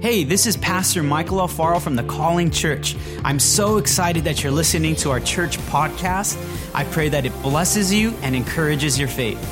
Hey, 0.00 0.22
this 0.22 0.46
is 0.46 0.56
Pastor 0.56 1.02
Michael 1.02 1.38
Alfaro 1.38 1.80
from 1.82 1.96
the 1.96 2.04
Calling 2.04 2.52
Church. 2.52 2.94
I'm 3.24 3.40
so 3.40 3.78
excited 3.78 4.22
that 4.24 4.44
you're 4.44 4.52
listening 4.52 4.94
to 4.94 5.10
our 5.10 5.18
church 5.18 5.58
podcast. 5.58 6.38
I 6.72 6.84
pray 6.84 7.08
that 7.08 7.26
it 7.26 7.32
blesses 7.42 7.92
you 7.92 8.14
and 8.22 8.36
encourages 8.36 8.96
your 8.96 9.08
faith. 9.08 9.42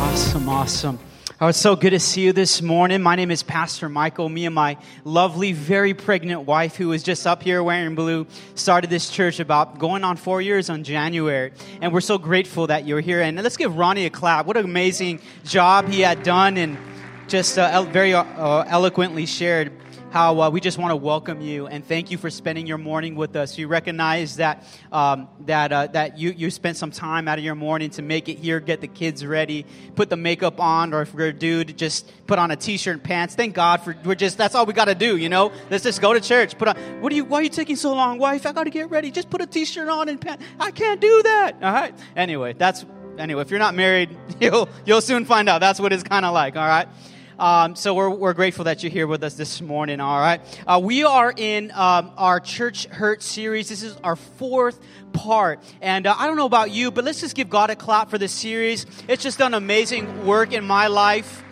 Awesome, 0.00 0.48
awesome. 0.48 0.98
Oh, 1.42 1.46
it's 1.46 1.56
so 1.56 1.74
good 1.74 1.92
to 1.92 2.00
see 2.00 2.20
you 2.20 2.34
this 2.34 2.60
morning. 2.60 3.00
My 3.00 3.16
name 3.16 3.30
is 3.30 3.42
Pastor 3.42 3.88
Michael. 3.88 4.28
Me 4.28 4.44
and 4.44 4.54
my 4.54 4.76
lovely, 5.04 5.52
very 5.52 5.94
pregnant 5.94 6.42
wife, 6.42 6.76
who 6.76 6.92
is 6.92 7.02
just 7.02 7.26
up 7.26 7.42
here 7.42 7.62
wearing 7.62 7.94
blue, 7.94 8.26
started 8.54 8.90
this 8.90 9.08
church 9.08 9.40
about 9.40 9.78
going 9.78 10.04
on 10.04 10.18
four 10.18 10.42
years 10.42 10.68
on 10.68 10.84
January. 10.84 11.52
And 11.80 11.94
we're 11.94 12.02
so 12.02 12.18
grateful 12.18 12.66
that 12.66 12.86
you're 12.86 13.00
here. 13.00 13.22
And 13.22 13.42
let's 13.42 13.56
give 13.56 13.74
Ronnie 13.74 14.04
a 14.04 14.10
clap. 14.10 14.44
What 14.44 14.58
an 14.58 14.66
amazing 14.66 15.22
job 15.46 15.88
he 15.88 16.00
had 16.00 16.22
done 16.24 16.58
and 16.58 16.76
just 17.26 17.58
uh, 17.58 17.84
very 17.84 18.12
uh, 18.12 18.64
eloquently 18.66 19.24
shared 19.24 19.72
how 20.10 20.40
uh, 20.40 20.50
we 20.50 20.60
just 20.60 20.76
want 20.76 20.90
to 20.90 20.96
welcome 20.96 21.40
you 21.40 21.68
and 21.68 21.84
thank 21.84 22.10
you 22.10 22.18
for 22.18 22.30
spending 22.30 22.66
your 22.66 22.78
morning 22.78 23.14
with 23.14 23.36
us. 23.36 23.56
We 23.56 23.64
recognize 23.64 24.36
that 24.36 24.64
um, 24.90 25.28
that 25.46 25.72
uh, 25.72 25.86
that 25.88 26.18
you 26.18 26.32
you 26.32 26.50
spent 26.50 26.76
some 26.76 26.90
time 26.90 27.28
out 27.28 27.38
of 27.38 27.44
your 27.44 27.54
morning 27.54 27.90
to 27.90 28.02
make 28.02 28.28
it 28.28 28.38
here, 28.38 28.58
get 28.58 28.80
the 28.80 28.88
kids 28.88 29.24
ready, 29.24 29.64
put 29.94 30.10
the 30.10 30.16
makeup 30.16 30.60
on, 30.60 30.92
or 30.92 31.02
if 31.02 31.14
you're 31.14 31.28
a 31.28 31.32
dude, 31.32 31.78
just 31.78 32.10
put 32.26 32.40
on 32.40 32.50
a 32.50 32.56
t-shirt 32.56 32.94
and 32.94 33.04
pants. 33.04 33.36
Thank 33.36 33.54
God 33.54 33.82
for 33.82 33.96
we're 34.04 34.16
just 34.16 34.36
that's 34.36 34.56
all 34.56 34.66
we 34.66 34.72
got 34.72 34.86
to 34.86 34.96
do, 34.96 35.16
you 35.16 35.28
know. 35.28 35.52
Let's 35.70 35.84
just 35.84 36.00
go 36.00 36.12
to 36.12 36.20
church. 36.20 36.58
Put 36.58 36.68
on. 36.68 36.76
What 37.00 37.12
are 37.12 37.16
you? 37.16 37.24
Why 37.24 37.38
are 37.38 37.42
you 37.42 37.48
taking 37.48 37.76
so 37.76 37.94
long, 37.94 38.18
wife? 38.18 38.46
I 38.46 38.52
got 38.52 38.64
to 38.64 38.70
get 38.70 38.90
ready. 38.90 39.12
Just 39.12 39.30
put 39.30 39.40
a 39.40 39.46
t-shirt 39.46 39.88
on 39.88 40.08
and 40.08 40.20
pants. 40.20 40.44
I 40.58 40.72
can't 40.72 41.00
do 41.00 41.22
that. 41.22 41.54
All 41.62 41.72
right. 41.72 41.94
Anyway, 42.16 42.54
that's 42.54 42.84
anyway. 43.16 43.42
If 43.42 43.50
you're 43.50 43.60
not 43.60 43.76
married, 43.76 44.16
you'll 44.40 44.68
you'll 44.84 45.02
soon 45.02 45.24
find 45.24 45.48
out. 45.48 45.60
That's 45.60 45.78
what 45.78 45.92
it's 45.92 46.02
kind 46.02 46.24
of 46.24 46.34
like. 46.34 46.56
All 46.56 46.66
right. 46.66 46.88
Um, 47.40 47.74
so 47.74 47.94
we're, 47.94 48.10
we're 48.10 48.34
grateful 48.34 48.66
that 48.66 48.82
you're 48.82 48.92
here 48.92 49.06
with 49.06 49.24
us 49.24 49.32
this 49.32 49.62
morning, 49.62 49.98
all 49.98 50.20
right? 50.20 50.42
Uh, 50.66 50.78
we 50.78 51.04
are 51.04 51.32
in 51.34 51.70
um, 51.70 52.12
our 52.18 52.38
Church 52.38 52.84
Hurt 52.84 53.22
series. 53.22 53.70
This 53.70 53.82
is 53.82 53.96
our 54.04 54.14
fourth 54.14 54.78
part. 55.14 55.58
And 55.80 56.06
uh, 56.06 56.14
I 56.18 56.26
don't 56.26 56.36
know 56.36 56.44
about 56.44 56.70
you, 56.70 56.90
but 56.90 57.02
let's 57.02 57.22
just 57.22 57.34
give 57.34 57.48
God 57.48 57.70
a 57.70 57.76
clap 57.76 58.10
for 58.10 58.18
this 58.18 58.32
series. 58.32 58.84
It's 59.08 59.22
just 59.22 59.38
done 59.38 59.54
amazing 59.54 60.26
work 60.26 60.52
in 60.52 60.66
my 60.66 60.88
life 60.88 61.42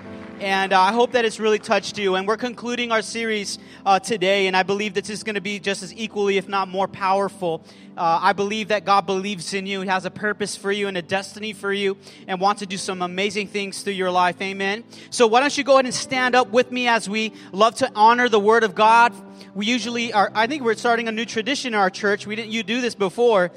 and 0.41 0.73
uh, 0.73 0.81
I 0.81 0.93
hope 0.93 1.13
that 1.13 1.25
it's 1.25 1.41
really 1.41 1.59
touched 1.59 1.99
you. 1.99 2.15
And 2.15 2.27
we're 2.27 2.37
concluding 2.37 2.93
our 2.93 3.03
series 3.03 3.59
uh, 3.85 3.99
today, 3.99 4.47
and 4.47 4.57
I 4.57 4.63
believe 4.63 4.95
that 4.95 5.05
this 5.05 5.19
is 5.19 5.25
going 5.25 5.35
to 5.35 5.41
be 5.41 5.59
just 5.59 5.83
as 5.83 5.93
equally, 5.95 6.37
if 6.37 6.49
not 6.49 6.69
more 6.69 6.87
powerful. 6.87 7.65
Uh, 7.97 8.21
I 8.23 8.33
believe 8.33 8.69
that 8.69 8.85
God 8.85 9.07
believes 9.07 9.53
in 9.53 9.67
you, 9.67 9.81
He 9.81 9.89
has 9.89 10.05
a 10.05 10.11
purpose 10.11 10.55
for 10.55 10.71
you 10.71 10.87
and 10.87 10.97
a 10.97 11.03
destiny 11.03 11.53
for 11.53 11.73
you, 11.73 11.97
and 12.29 12.41
wants 12.41 12.61
to 12.61 12.67
do 12.67 12.77
some 12.77 13.03
amazing 13.03 13.49
things 13.49 13.83
through 13.83 13.95
your 13.95 14.11
life. 14.11 14.41
Amen. 14.41 14.85
So 15.11 15.27
why 15.27 15.41
don't 15.41 15.57
you 15.59 15.65
go 15.65 15.75
ahead 15.75 15.87
and 15.87 15.95
stand 15.95 16.37
up 16.37 16.51
with 16.51 16.71
me 16.71 16.87
as 16.87 17.09
we 17.09 17.33
love 17.53 17.75
to 17.77 17.91
honor 17.97 18.29
the 18.29 18.41
Word 18.41 18.63
of 18.63 18.75
God. 18.75 19.13
We 19.55 19.67
usually 19.67 20.13
are. 20.13 20.31
I 20.35 20.47
think 20.47 20.63
we're 20.63 20.75
starting 20.75 21.09
a 21.09 21.13
new 21.13 21.25
tradition 21.25 21.75
in 21.75 21.81
our 21.81 21.91
church. 21.91 22.27
We 22.27 22.37
didn't 22.37 22.53
you 22.53 22.63
do 22.63 22.81
this 22.81 22.95
before 22.95 23.51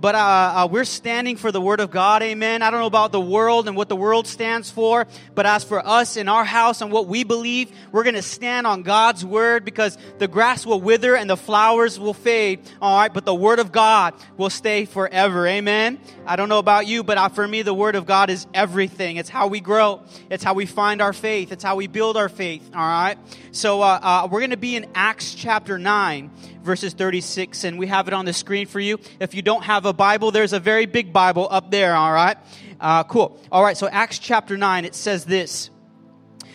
but 0.00 0.14
uh, 0.14 0.18
uh, 0.18 0.68
we're 0.70 0.84
standing 0.84 1.36
for 1.36 1.52
the 1.52 1.60
Word 1.60 1.80
of 1.80 1.90
God, 1.90 2.22
amen. 2.22 2.62
I 2.62 2.70
don't 2.70 2.80
know 2.80 2.86
about 2.86 3.12
the 3.12 3.20
world 3.20 3.68
and 3.68 3.76
what 3.76 3.88
the 3.88 3.96
world 3.96 4.26
stands 4.26 4.70
for, 4.70 5.06
but 5.34 5.46
as 5.46 5.64
for 5.64 5.86
us 5.86 6.16
in 6.16 6.28
our 6.28 6.44
house 6.44 6.80
and 6.80 6.90
what 6.90 7.06
we 7.06 7.24
believe, 7.24 7.70
we're 7.92 8.02
going 8.02 8.14
to 8.14 8.22
stand 8.22 8.66
on 8.66 8.82
God's 8.82 9.24
Word 9.24 9.64
because 9.64 9.96
the 10.18 10.28
grass 10.28 10.66
will 10.66 10.80
wither 10.80 11.16
and 11.16 11.30
the 11.30 11.36
flowers 11.36 11.98
will 11.98 12.14
fade, 12.14 12.60
all 12.82 12.98
right, 12.98 13.12
but 13.12 13.24
the 13.24 13.34
Word 13.34 13.58
of 13.58 13.72
God 13.72 14.14
will 14.36 14.50
stay 14.50 14.84
forever, 14.84 15.46
amen. 15.46 15.98
I 16.26 16.36
don't 16.36 16.48
know 16.48 16.58
about 16.58 16.86
you, 16.86 17.04
but 17.04 17.16
uh, 17.16 17.28
for 17.28 17.46
me, 17.46 17.62
the 17.62 17.74
Word 17.74 17.94
of 17.94 18.06
God 18.06 18.30
is 18.30 18.46
everything. 18.52 19.16
It's 19.16 19.28
how 19.28 19.46
we 19.46 19.60
grow, 19.60 20.02
it's 20.28 20.42
how 20.42 20.54
we 20.54 20.66
find 20.66 21.00
our 21.00 21.12
faith, 21.12 21.52
it's 21.52 21.64
how 21.64 21.76
we 21.76 21.86
build 21.86 22.16
our 22.16 22.28
faith, 22.28 22.68
all 22.74 22.80
right. 22.80 23.16
So 23.52 23.80
uh, 23.82 24.00
uh 24.02 24.28
we're 24.30 24.40
going 24.40 24.50
to 24.50 24.56
be 24.56 24.76
in 24.76 24.86
Acts 24.94 25.34
chapter 25.34 25.78
9 25.78 26.30
verses 26.64 26.94
36, 26.94 27.64
and 27.64 27.78
we 27.78 27.86
have 27.86 28.08
it 28.08 28.14
on 28.14 28.24
the 28.24 28.32
screen 28.32 28.66
for 28.66 28.80
you. 28.80 28.98
If 29.20 29.34
you 29.34 29.42
don't 29.42 29.62
have 29.62 29.86
a 29.86 29.92
Bible, 29.92 30.30
there's 30.30 30.52
a 30.52 30.60
very 30.60 30.86
big 30.86 31.12
Bible 31.12 31.46
up 31.50 31.70
there, 31.70 31.94
all 31.94 32.12
right? 32.12 32.36
Uh, 32.80 33.04
cool. 33.04 33.38
All 33.52 33.62
right, 33.62 33.76
so 33.76 33.86
Acts 33.86 34.18
chapter 34.18 34.56
9, 34.56 34.84
it 34.84 34.94
says 34.94 35.24
this. 35.24 35.70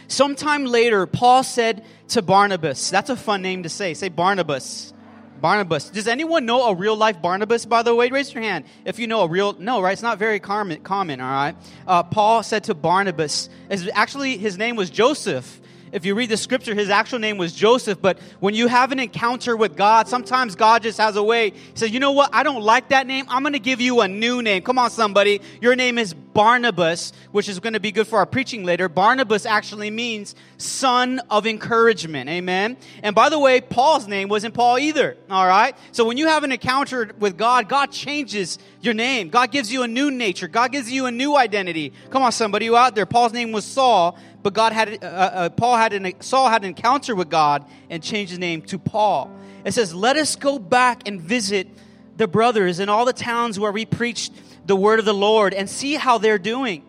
Sometime 0.07 0.65
later, 0.65 1.05
Paul 1.05 1.43
said 1.43 1.85
to 2.09 2.21
Barnabas, 2.21 2.89
that's 2.89 3.11
a 3.11 3.15
fun 3.15 3.43
name 3.43 3.63
to 3.63 3.69
say. 3.69 3.93
Say 3.93 4.09
Barnabas. 4.09 4.91
Barnabas. 5.39 5.89
Does 5.89 6.07
anyone 6.07 6.45
know 6.45 6.69
a 6.69 6.73
real 6.75 6.95
life 6.95 7.21
Barnabas, 7.21 7.65
by 7.65 7.83
the 7.83 7.95
way? 7.95 8.09
Raise 8.09 8.33
your 8.33 8.43
hand 8.43 8.65
if 8.85 8.99
you 8.99 9.07
know 9.07 9.21
a 9.21 9.27
real, 9.27 9.53
no, 9.53 9.81
right? 9.81 9.93
It's 9.93 10.01
not 10.01 10.17
very 10.17 10.39
common, 10.39 10.81
common 10.81 11.21
all 11.21 11.31
right? 11.31 11.55
Uh, 11.87 12.03
Paul 12.03 12.43
said 12.43 12.65
to 12.65 12.73
Barnabas, 12.73 13.49
actually, 13.93 14.37
his 14.37 14.57
name 14.57 14.75
was 14.75 14.89
Joseph 14.89 15.61
if 15.91 16.05
you 16.05 16.15
read 16.15 16.29
the 16.29 16.37
scripture, 16.37 16.73
his 16.73 16.89
actual 16.89 17.19
name 17.19 17.37
was 17.37 17.53
Joseph. 17.53 18.01
But 18.01 18.19
when 18.39 18.53
you 18.53 18.67
have 18.67 18.91
an 18.91 18.99
encounter 18.99 19.55
with 19.57 19.75
God, 19.75 20.07
sometimes 20.07 20.55
God 20.55 20.83
just 20.83 20.97
has 20.97 21.15
a 21.15 21.23
way. 21.23 21.51
He 21.51 21.59
says, 21.75 21.91
you 21.91 21.99
know 21.99 22.11
what? 22.11 22.29
I 22.33 22.43
don't 22.43 22.63
like 22.63 22.89
that 22.89 23.07
name. 23.07 23.25
I'm 23.29 23.43
going 23.43 23.53
to 23.53 23.59
give 23.59 23.81
you 23.81 24.01
a 24.01 24.07
new 24.07 24.41
name. 24.41 24.61
Come 24.63 24.77
on, 24.77 24.89
somebody. 24.89 25.41
Your 25.61 25.75
name 25.75 25.97
is 25.97 26.13
Barnabas, 26.13 27.11
which 27.31 27.49
is 27.49 27.59
going 27.59 27.73
to 27.73 27.79
be 27.79 27.91
good 27.91 28.07
for 28.07 28.19
our 28.19 28.25
preaching 28.25 28.63
later. 28.63 28.87
Barnabas 28.87 29.45
actually 29.45 29.89
means 29.89 30.35
son 30.57 31.19
of 31.29 31.45
encouragement. 31.45 32.29
Amen. 32.29 32.77
And 33.03 33.13
by 33.15 33.29
the 33.29 33.39
way, 33.39 33.59
Paul's 33.61 34.07
name 34.07 34.29
wasn't 34.29 34.53
Paul 34.53 34.79
either. 34.79 35.17
All 35.29 35.47
right. 35.47 35.75
So 35.91 36.05
when 36.05 36.17
you 36.17 36.27
have 36.27 36.43
an 36.43 36.51
encounter 36.51 37.11
with 37.19 37.37
God, 37.37 37.67
God 37.67 37.91
changes 37.91 38.57
your 38.81 38.93
name. 38.93 39.29
God 39.29 39.51
gives 39.51 39.71
you 39.71 39.83
a 39.83 39.87
new 39.87 40.11
nature. 40.11 40.47
God 40.47 40.71
gives 40.71 40.91
you 40.91 41.05
a 41.07 41.11
new 41.11 41.35
identity. 41.35 41.91
Come 42.09 42.23
on, 42.23 42.31
somebody 42.31 42.65
you 42.65 42.77
out 42.77 42.95
there. 42.95 43.05
Paul's 43.05 43.33
name 43.33 43.51
was 43.51 43.65
Saul, 43.65 44.17
but 44.41 44.53
God 44.53 44.73
had 44.73 45.03
uh, 45.03 45.07
uh, 45.07 45.49
Paul 45.49 45.77
had 45.77 45.93
an 45.93 46.21
Saul 46.21 46.49
had 46.49 46.63
an 46.63 46.69
encounter 46.69 47.15
with 47.15 47.29
God 47.29 47.65
and 47.89 48.01
changed 48.01 48.31
his 48.31 48.39
name 48.39 48.61
to 48.63 48.79
Paul. 48.79 49.31
It 49.65 49.73
says, 49.73 49.93
"Let 49.93 50.17
us 50.17 50.35
go 50.35 50.59
back 50.59 51.07
and 51.07 51.19
visit 51.19 51.67
the 52.17 52.27
brothers 52.27 52.79
in 52.79 52.89
all 52.89 53.05
the 53.05 53.13
towns 53.13 53.59
where 53.59 53.71
we 53.71 53.85
preached 53.85 54.33
the 54.65 54.75
word 54.75 54.99
of 54.99 55.05
the 55.05 55.13
Lord 55.13 55.53
and 55.53 55.69
see 55.69 55.95
how 55.95 56.17
they're 56.17 56.39
doing." 56.39 56.83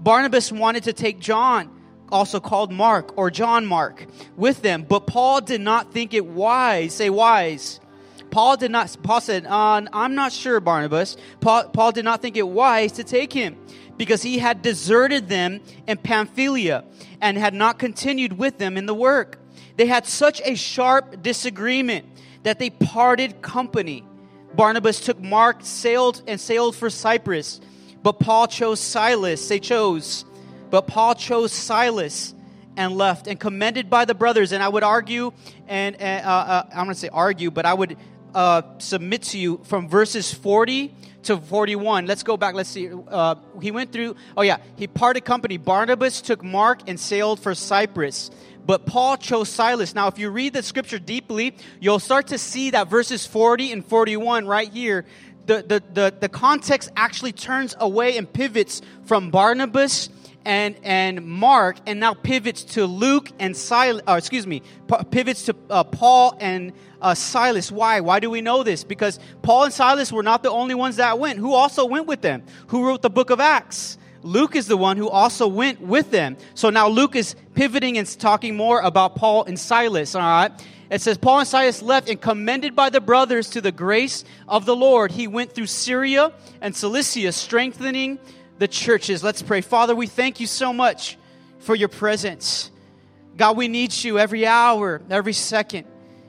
Barnabas 0.00 0.52
wanted 0.52 0.84
to 0.84 0.92
take 0.92 1.20
John, 1.20 1.70
also 2.10 2.40
called 2.40 2.70
Mark 2.70 3.16
or 3.16 3.30
John 3.30 3.64
Mark, 3.64 4.06
with 4.36 4.62
them, 4.62 4.84
but 4.88 5.06
Paul 5.06 5.40
did 5.40 5.60
not 5.60 5.92
think 5.92 6.12
it 6.12 6.26
wise. 6.26 6.92
Say 6.94 7.08
wise. 7.08 7.80
Paul 8.36 8.58
did 8.58 8.70
not. 8.70 8.94
Paul 9.02 9.22
said, 9.22 9.46
uh, 9.46 9.80
"I'm 9.94 10.14
not 10.14 10.30
sure, 10.30 10.60
Barnabas." 10.60 11.16
Paul, 11.40 11.70
Paul 11.70 11.92
did 11.92 12.04
not 12.04 12.20
think 12.20 12.36
it 12.36 12.46
wise 12.46 12.92
to 12.92 13.02
take 13.02 13.32
him 13.32 13.56
because 13.96 14.20
he 14.20 14.36
had 14.36 14.60
deserted 14.60 15.30
them 15.30 15.62
in 15.86 15.96
Pamphylia 15.96 16.84
and 17.22 17.38
had 17.38 17.54
not 17.54 17.78
continued 17.78 18.36
with 18.36 18.58
them 18.58 18.76
in 18.76 18.84
the 18.84 18.92
work. 18.92 19.38
They 19.78 19.86
had 19.86 20.04
such 20.04 20.42
a 20.44 20.54
sharp 20.54 21.22
disagreement 21.22 22.04
that 22.42 22.58
they 22.58 22.68
parted 22.68 23.40
company. 23.40 24.04
Barnabas 24.54 25.00
took 25.00 25.18
Mark, 25.18 25.60
sailed 25.62 26.20
and 26.26 26.38
sailed 26.38 26.76
for 26.76 26.90
Cyprus, 26.90 27.62
but 28.02 28.20
Paul 28.20 28.48
chose 28.48 28.80
Silas. 28.80 29.48
They 29.48 29.60
chose, 29.60 30.26
but 30.68 30.86
Paul 30.86 31.14
chose 31.14 31.52
Silas 31.52 32.34
and 32.76 32.98
left, 32.98 33.28
and 33.28 33.40
commended 33.40 33.88
by 33.88 34.04
the 34.04 34.14
brothers. 34.14 34.52
And 34.52 34.62
I 34.62 34.68
would 34.68 34.82
argue, 34.82 35.32
and 35.66 35.96
uh, 35.96 36.04
uh, 36.04 36.62
I'm 36.68 36.84
going 36.84 36.88
to 36.88 36.94
say 36.94 37.08
argue, 37.08 37.50
but 37.50 37.64
I 37.64 37.72
would 37.72 37.96
uh, 38.36 38.60
submit 38.76 39.22
to 39.22 39.38
you 39.38 39.60
from 39.64 39.88
verses 39.88 40.32
40 40.32 40.94
to 41.22 41.38
41. 41.38 42.04
Let's 42.04 42.22
go 42.22 42.36
back. 42.36 42.54
Let's 42.54 42.68
see. 42.68 42.90
Uh, 42.92 43.36
he 43.62 43.70
went 43.70 43.92
through, 43.92 44.14
oh 44.36 44.42
yeah, 44.42 44.58
he 44.76 44.86
parted 44.86 45.24
company. 45.24 45.56
Barnabas 45.56 46.20
took 46.20 46.44
Mark 46.44 46.80
and 46.86 47.00
sailed 47.00 47.40
for 47.40 47.54
Cyprus. 47.54 48.30
But 48.66 48.84
Paul 48.84 49.16
chose 49.16 49.48
Silas. 49.48 49.94
Now, 49.94 50.08
if 50.08 50.18
you 50.18 50.28
read 50.28 50.52
the 50.52 50.62
scripture 50.62 50.98
deeply, 50.98 51.56
you'll 51.80 51.98
start 51.98 52.26
to 52.26 52.36
see 52.38 52.70
that 52.70 52.88
verses 52.88 53.24
40 53.24 53.72
and 53.72 53.86
41 53.86 54.46
right 54.46 54.70
here, 54.70 55.06
the, 55.46 55.62
the, 55.62 55.82
the, 55.94 56.14
the 56.20 56.28
context 56.28 56.90
actually 56.94 57.32
turns 57.32 57.74
away 57.80 58.18
and 58.18 58.30
pivots 58.30 58.82
from 59.06 59.30
Barnabas 59.30 60.10
and 60.46 60.76
and 60.84 61.26
Mark, 61.26 61.76
and 61.86 61.98
now 61.98 62.14
pivots 62.14 62.62
to 62.62 62.86
Luke 62.86 63.30
and 63.40 63.54
Silas. 63.54 64.00
Uh, 64.08 64.14
excuse 64.14 64.46
me, 64.46 64.62
pivots 65.10 65.42
to 65.46 65.56
uh, 65.68 65.82
Paul 65.82 66.38
and 66.40 66.72
uh, 67.02 67.14
Silas. 67.14 67.70
Why? 67.72 68.00
Why 68.00 68.20
do 68.20 68.30
we 68.30 68.40
know 68.40 68.62
this? 68.62 68.84
Because 68.84 69.18
Paul 69.42 69.64
and 69.64 69.72
Silas 69.72 70.12
were 70.12 70.22
not 70.22 70.44
the 70.44 70.50
only 70.50 70.76
ones 70.76 70.96
that 70.96 71.18
went. 71.18 71.40
Who 71.40 71.52
also 71.52 71.84
went 71.84 72.06
with 72.06 72.22
them? 72.22 72.44
Who 72.68 72.86
wrote 72.86 73.02
the 73.02 73.10
book 73.10 73.30
of 73.30 73.40
Acts? 73.40 73.98
Luke 74.22 74.56
is 74.56 74.68
the 74.68 74.76
one 74.76 74.96
who 74.96 75.08
also 75.08 75.48
went 75.48 75.80
with 75.80 76.10
them. 76.12 76.36
So 76.54 76.70
now 76.70 76.88
Luke 76.88 77.16
is 77.16 77.34
pivoting 77.54 77.98
and 77.98 78.06
talking 78.18 78.56
more 78.56 78.80
about 78.80 79.16
Paul 79.16 79.44
and 79.44 79.58
Silas. 79.58 80.14
All 80.14 80.22
right. 80.22 80.52
It 80.88 81.00
says, 81.00 81.18
Paul 81.18 81.40
and 81.40 81.48
Silas 81.48 81.82
left 81.82 82.08
and 82.08 82.20
commended 82.20 82.76
by 82.76 82.90
the 82.90 83.00
brothers 83.00 83.50
to 83.50 83.60
the 83.60 83.72
grace 83.72 84.24
of 84.46 84.64
the 84.66 84.76
Lord. 84.76 85.10
He 85.10 85.26
went 85.26 85.52
through 85.52 85.66
Syria 85.66 86.32
and 86.60 86.76
Cilicia, 86.76 87.32
strengthening 87.32 88.20
the 88.58 88.68
churches. 88.68 89.22
Let's 89.22 89.42
pray. 89.42 89.60
Father, 89.60 89.94
we 89.94 90.06
thank 90.06 90.40
you 90.40 90.46
so 90.46 90.72
much 90.72 91.18
for 91.58 91.74
your 91.74 91.88
presence. 91.88 92.70
God, 93.36 93.56
we 93.56 93.68
need 93.68 93.92
you 93.92 94.18
every 94.18 94.46
hour, 94.46 95.02
every 95.10 95.32
second. 95.32 95.86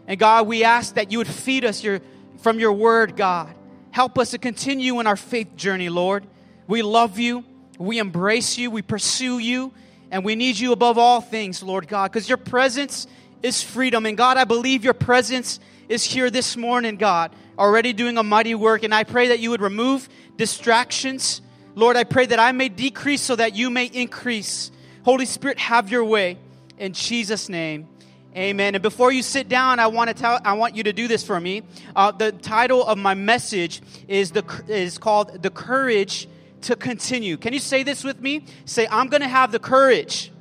And 0.07 0.19
God, 0.19 0.47
we 0.47 0.63
ask 0.63 0.95
that 0.95 1.11
you 1.11 1.19
would 1.19 1.27
feed 1.27 1.65
us 1.65 1.83
your, 1.83 2.01
from 2.39 2.59
your 2.59 2.73
word, 2.73 3.15
God. 3.15 3.53
Help 3.91 4.17
us 4.17 4.31
to 4.31 4.37
continue 4.37 4.99
in 4.99 5.07
our 5.07 5.15
faith 5.15 5.55
journey, 5.55 5.89
Lord. 5.89 6.25
We 6.67 6.81
love 6.81 7.17
you. 7.17 7.43
We 7.77 7.99
embrace 7.99 8.57
you. 8.57 8.71
We 8.71 8.81
pursue 8.81 9.39
you. 9.39 9.73
And 10.11 10.23
we 10.23 10.35
need 10.35 10.57
you 10.57 10.71
above 10.71 10.97
all 10.97 11.21
things, 11.21 11.61
Lord 11.61 11.87
God, 11.87 12.11
because 12.11 12.29
your 12.29 12.37
presence 12.37 13.07
is 13.43 13.61
freedom. 13.61 14.05
And 14.05 14.17
God, 14.17 14.37
I 14.37 14.45
believe 14.45 14.83
your 14.83 14.93
presence 14.93 15.59
is 15.89 16.03
here 16.03 16.29
this 16.29 16.55
morning, 16.57 16.95
God, 16.97 17.31
already 17.57 17.93
doing 17.93 18.17
a 18.17 18.23
mighty 18.23 18.55
work. 18.55 18.83
And 18.83 18.93
I 18.93 19.03
pray 19.03 19.29
that 19.29 19.39
you 19.39 19.49
would 19.49 19.61
remove 19.61 20.07
distractions. 20.37 21.41
Lord, 21.77 21.95
I 21.95 22.05
pray 22.05 22.25
that 22.25 22.39
I 22.39 22.53
may 22.53 22.69
decrease 22.69 23.21
so 23.21 23.35
that 23.35 23.55
you 23.55 23.69
may 23.69 23.85
increase. 23.85 24.71
Holy 25.03 25.27
Spirit, 25.27 25.59
have 25.59 25.91
your 25.91 26.03
way. 26.03 26.39
In 26.79 26.93
Jesus' 26.93 27.49
name. 27.49 27.87
Amen. 28.35 28.73
And 28.73 28.81
before 28.81 29.11
you 29.11 29.21
sit 29.21 29.47
down, 29.47 29.79
I 29.79 29.85
want 29.85 30.07
to 30.07 30.15
tell, 30.15 30.39
I 30.43 30.53
want 30.53 30.75
you 30.75 30.81
to 30.83 30.93
do 30.93 31.07
this 31.07 31.23
for 31.23 31.39
me. 31.39 31.61
Uh, 31.95 32.09
the 32.09 32.31
title 32.31 32.83
of 32.83 32.97
my 32.97 33.13
message 33.13 33.83
is 34.07 34.31
the 34.31 34.43
is 34.67 34.97
called 34.97 35.43
"The 35.43 35.51
Courage 35.51 36.27
to 36.61 36.75
Continue." 36.75 37.37
Can 37.37 37.53
you 37.53 37.59
say 37.59 37.83
this 37.83 38.03
with 38.03 38.19
me? 38.21 38.45
Say, 38.65 38.87
"I'm 38.89 39.07
going 39.07 39.21
to 39.21 39.27
have 39.27 39.51
the 39.51 39.59
courage 39.59 40.31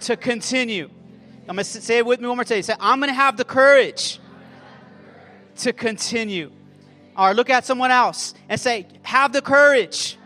to 0.00 0.18
continue." 0.18 0.90
I'm 1.48 1.56
going 1.56 1.64
to 1.64 1.64
say 1.64 1.96
it 1.96 2.04
with 2.04 2.20
me 2.20 2.28
one 2.28 2.36
more 2.36 2.44
time. 2.44 2.60
Say, 2.60 2.74
"I'm 2.78 2.98
going 3.00 3.08
to 3.08 3.14
have 3.14 3.38
the 3.38 3.46
courage 3.46 4.20
to 5.56 5.72
continue." 5.72 6.52
Right, 7.16 7.36
look 7.36 7.50
at 7.50 7.64
someone 7.66 7.90
else 7.90 8.34
and 8.48 8.60
say, 8.60 8.86
"Have 9.02 9.32
the 9.32 9.42
courage 9.42 10.16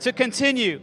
to 0.00 0.12
continue." 0.12 0.80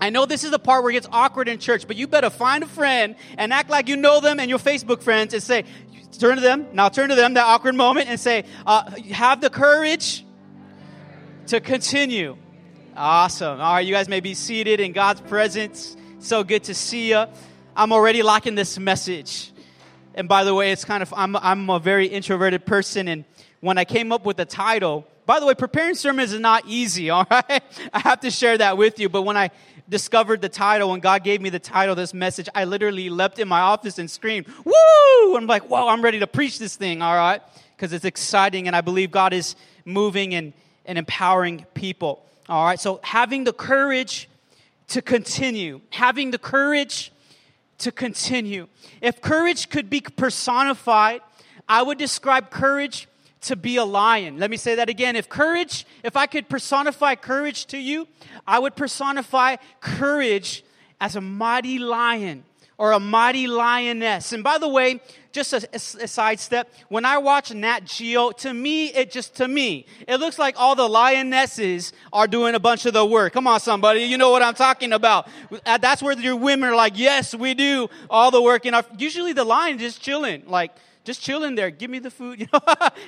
I 0.00 0.10
know 0.10 0.26
this 0.26 0.42
is 0.42 0.50
the 0.50 0.58
part 0.58 0.82
where 0.82 0.90
it 0.90 0.94
gets 0.94 1.08
awkward 1.12 1.48
in 1.48 1.58
church, 1.58 1.86
but 1.86 1.94
you 1.94 2.08
better 2.08 2.28
find 2.28 2.64
a 2.64 2.66
friend 2.66 3.14
and 3.38 3.52
act 3.52 3.70
like 3.70 3.88
you 3.88 3.96
know 3.96 4.20
them 4.20 4.40
and 4.40 4.50
your 4.50 4.58
Facebook 4.58 5.00
friends 5.00 5.32
and 5.32 5.40
say, 5.40 5.64
turn 6.18 6.36
to 6.36 6.40
them, 6.42 6.66
now 6.72 6.88
turn 6.88 7.08
to 7.08 7.14
them, 7.14 7.34
that 7.34 7.44
awkward 7.44 7.76
moment, 7.76 8.08
and 8.08 8.18
say, 8.18 8.44
uh, 8.66 8.90
have 9.12 9.40
the 9.40 9.48
courage 9.48 10.24
to 11.46 11.60
continue. 11.60 12.36
Awesome. 12.96 13.60
All 13.60 13.74
right, 13.74 13.86
you 13.86 13.94
guys 13.94 14.08
may 14.08 14.20
be 14.20 14.34
seated 14.34 14.80
in 14.80 14.92
God's 14.92 15.20
presence. 15.20 15.96
So 16.18 16.44
good 16.44 16.64
to 16.64 16.74
see 16.74 17.10
you. 17.10 17.24
I'm 17.74 17.92
already 17.92 18.22
liking 18.22 18.54
this 18.54 18.78
message. 18.78 19.52
And 20.14 20.28
by 20.28 20.44
the 20.44 20.54
way, 20.54 20.72
it's 20.72 20.84
kind 20.84 21.02
of, 21.02 21.12
I'm, 21.16 21.36
I'm 21.36 21.70
a 21.70 21.78
very 21.78 22.06
introverted 22.06 22.66
person. 22.66 23.08
And 23.08 23.24
when 23.62 23.78
I 23.78 23.84
came 23.84 24.10
up 24.10 24.26
with 24.26 24.36
the 24.36 24.44
title, 24.44 25.06
by 25.24 25.38
the 25.38 25.46
way, 25.46 25.54
preparing 25.54 25.94
sermons 25.94 26.32
is 26.32 26.40
not 26.40 26.64
easy, 26.66 27.10
all 27.10 27.26
right? 27.30 27.62
I 27.92 27.98
have 28.00 28.20
to 28.20 28.30
share 28.30 28.58
that 28.58 28.76
with 28.76 28.98
you. 28.98 29.08
But 29.08 29.22
when 29.22 29.36
I 29.36 29.50
discovered 29.88 30.42
the 30.42 30.48
title, 30.48 30.90
when 30.90 30.98
God 31.00 31.22
gave 31.22 31.40
me 31.40 31.48
the 31.48 31.60
title 31.60 31.94
this 31.94 32.12
message, 32.12 32.48
I 32.54 32.64
literally 32.64 33.08
leapt 33.08 33.38
in 33.38 33.46
my 33.46 33.60
office 33.60 33.98
and 33.98 34.10
screamed, 34.10 34.46
Woo! 34.64 35.36
I'm 35.36 35.46
like, 35.46 35.62
Whoa, 35.70 35.88
I'm 35.88 36.02
ready 36.02 36.18
to 36.18 36.26
preach 36.26 36.58
this 36.58 36.74
thing, 36.74 37.02
all 37.02 37.14
right? 37.14 37.40
Because 37.76 37.92
it's 37.92 38.04
exciting 38.04 38.66
and 38.66 38.74
I 38.74 38.80
believe 38.80 39.12
God 39.12 39.32
is 39.32 39.54
moving 39.84 40.34
and, 40.34 40.52
and 40.84 40.98
empowering 40.98 41.64
people, 41.72 42.26
all 42.48 42.66
right? 42.66 42.80
So 42.80 42.98
having 43.04 43.44
the 43.44 43.52
courage 43.52 44.28
to 44.88 45.00
continue, 45.00 45.80
having 45.90 46.32
the 46.32 46.38
courage 46.38 47.12
to 47.78 47.92
continue. 47.92 48.66
If 49.00 49.20
courage 49.20 49.70
could 49.70 49.88
be 49.88 50.00
personified, 50.00 51.20
I 51.68 51.82
would 51.82 51.98
describe 51.98 52.50
courage 52.50 53.08
to 53.42 53.56
be 53.56 53.76
a 53.76 53.84
lion. 53.84 54.38
Let 54.38 54.50
me 54.50 54.56
say 54.56 54.74
that 54.76 54.88
again. 54.88 55.16
If 55.16 55.28
courage, 55.28 55.86
if 56.02 56.16
I 56.16 56.26
could 56.26 56.48
personify 56.48 57.14
courage 57.16 57.66
to 57.66 57.78
you, 57.78 58.08
I 58.46 58.58
would 58.58 58.76
personify 58.76 59.56
courage 59.80 60.64
as 61.00 61.16
a 61.16 61.20
mighty 61.20 61.78
lion 61.78 62.44
or 62.78 62.92
a 62.92 63.00
mighty 63.00 63.46
lioness. 63.46 64.32
And 64.32 64.42
by 64.42 64.58
the 64.58 64.68
way, 64.68 65.00
just 65.30 65.52
a, 65.52 65.68
a, 65.72 66.04
a, 66.04 66.08
sidestep, 66.08 66.72
when 66.88 67.04
I 67.04 67.18
watch 67.18 67.52
Nat 67.52 67.84
Geo, 67.84 68.32
to 68.32 68.52
me, 68.52 68.86
it 68.88 69.10
just, 69.10 69.36
to 69.36 69.48
me, 69.48 69.86
it 70.06 70.16
looks 70.16 70.38
like 70.38 70.54
all 70.58 70.74
the 70.74 70.88
lionesses 70.88 71.92
are 72.12 72.26
doing 72.26 72.54
a 72.54 72.60
bunch 72.60 72.84
of 72.86 72.92
the 72.92 73.04
work. 73.04 73.32
Come 73.32 73.46
on, 73.46 73.60
somebody. 73.60 74.00
You 74.00 74.18
know 74.18 74.30
what 74.30 74.42
I'm 74.42 74.54
talking 74.54 74.92
about. 74.92 75.28
Uh, 75.64 75.78
that's 75.78 76.02
where 76.02 76.18
your 76.18 76.36
women 76.36 76.70
are 76.70 76.76
like, 76.76 76.98
yes, 76.98 77.34
we 77.34 77.54
do 77.54 77.88
all 78.10 78.30
the 78.30 78.42
work. 78.42 78.66
And 78.66 78.76
usually 78.98 79.32
the 79.32 79.44
lion 79.44 79.78
just 79.78 80.00
chilling, 80.00 80.44
like, 80.46 80.72
just 81.04 81.20
chilling 81.20 81.54
there. 81.54 81.70
Give 81.70 81.90
me 81.90 81.98
the 81.98 82.10
food. 82.10 82.40
You 82.42 82.48
know, 82.52 82.60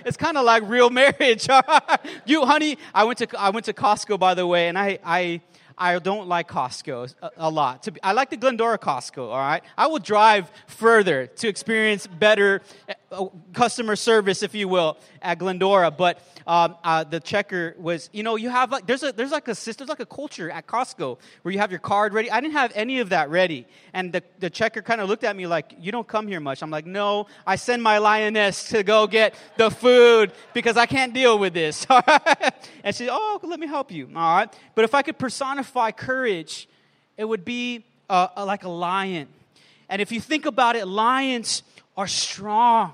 it's 0.05 0.17
kind 0.17 0.37
of 0.37 0.44
like 0.44 0.62
real 0.67 0.91
marriage. 0.91 1.49
you, 2.26 2.44
honey, 2.44 2.79
I 2.94 3.05
went 3.05 3.19
to 3.19 3.29
I 3.38 3.50
went 3.50 3.67
to 3.67 3.73
Costco 3.73 4.19
by 4.19 4.35
the 4.35 4.46
way, 4.46 4.69
and 4.69 4.79
I 4.79 4.99
I 5.05 5.41
I 5.76 5.99
don't 5.99 6.29
like 6.29 6.49
Costco 6.49 7.14
a, 7.20 7.31
a 7.37 7.50
lot. 7.50 7.88
Be, 7.93 8.02
I 8.02 8.12
like 8.12 8.31
the 8.31 8.37
Glendora 8.37 8.79
Costco. 8.79 9.29
All 9.29 9.38
right, 9.38 9.62
I 9.76 9.87
will 9.87 9.99
drive 9.99 10.50
further 10.67 11.26
to 11.26 11.49
experience 11.49 12.06
better 12.06 12.62
customer 13.52 13.96
service, 13.96 14.43
if 14.43 14.55
you 14.55 14.69
will, 14.69 14.96
at 15.22 15.38
Glendora. 15.38 15.90
But 15.90 16.20
um, 16.46 16.76
uh, 16.84 17.05
the 17.05 17.20
checker 17.20 17.75
was, 17.78 18.11
you 18.12 18.22
know, 18.22 18.37
you 18.37 18.50
have 18.50 18.70
like 18.70 18.87
there's 18.87 19.02
a 19.02 19.12
there's 19.12 19.31
like 19.31 19.49
a 19.49 19.55
there's 19.55 19.88
like 19.88 20.00
a 20.00 20.06
culture 20.06 20.50
at 20.50 20.66
Costco 20.66 21.19
where 21.43 21.52
you 21.52 21.58
have 21.58 21.70
your 21.70 21.81
card 21.81 22.12
ready. 22.12 22.31
I 22.31 22.40
didn't 22.40 22.55
have 22.55 22.72
any 22.75 23.00
of 23.00 23.11
that 23.11 23.31
ready, 23.31 23.66
and 23.93 24.12
the 24.12 24.22
the 24.38 24.50
checker 24.50 24.82
kind 24.82 25.00
of 25.00 25.08
looked 25.08 25.25
at 25.25 25.34
me 25.37 25.46
like, 25.46 25.75
"You 25.78 25.93
don't 25.93 26.06
come 26.06 26.28
here 26.28 26.40
much." 26.40 26.62
I'm 26.62 26.70
like, 26.70 26.87
"No, 26.87 27.26
I 27.46 27.56
send 27.56 27.82
my 27.82 27.99
lioness 27.99 28.69
to 28.70 28.82
go 28.82 29.06
get 29.06 29.34
the 29.56 29.70
food 29.70 30.32
because 30.52 30.76
I 30.76 30.87
can't 30.87 31.14
deal 31.14 31.38
with 31.38 31.55
this." 31.55 31.87
and 32.84 32.94
she, 32.94 33.08
"Oh, 33.10 33.40
let 33.43 33.60
me 33.60 33.67
help 33.67 33.90
you." 33.90 34.06
All 34.14 34.37
right, 34.37 34.52
but 34.75 34.84
if 34.84 34.94
I 34.94 35.02
could 35.02 35.19
personify 35.19 35.90
courage, 35.90 36.69
it 37.17 37.25
would 37.25 37.44
be 37.44 37.84
uh, 38.08 38.28
like 38.44 38.64
a 38.64 38.69
lion. 38.69 39.28
And 39.88 40.00
if 40.00 40.12
you 40.12 40.20
think 40.20 40.46
about 40.46 40.76
it, 40.76 40.87
lions 40.87 41.62
are 41.96 42.06
strong. 42.06 42.93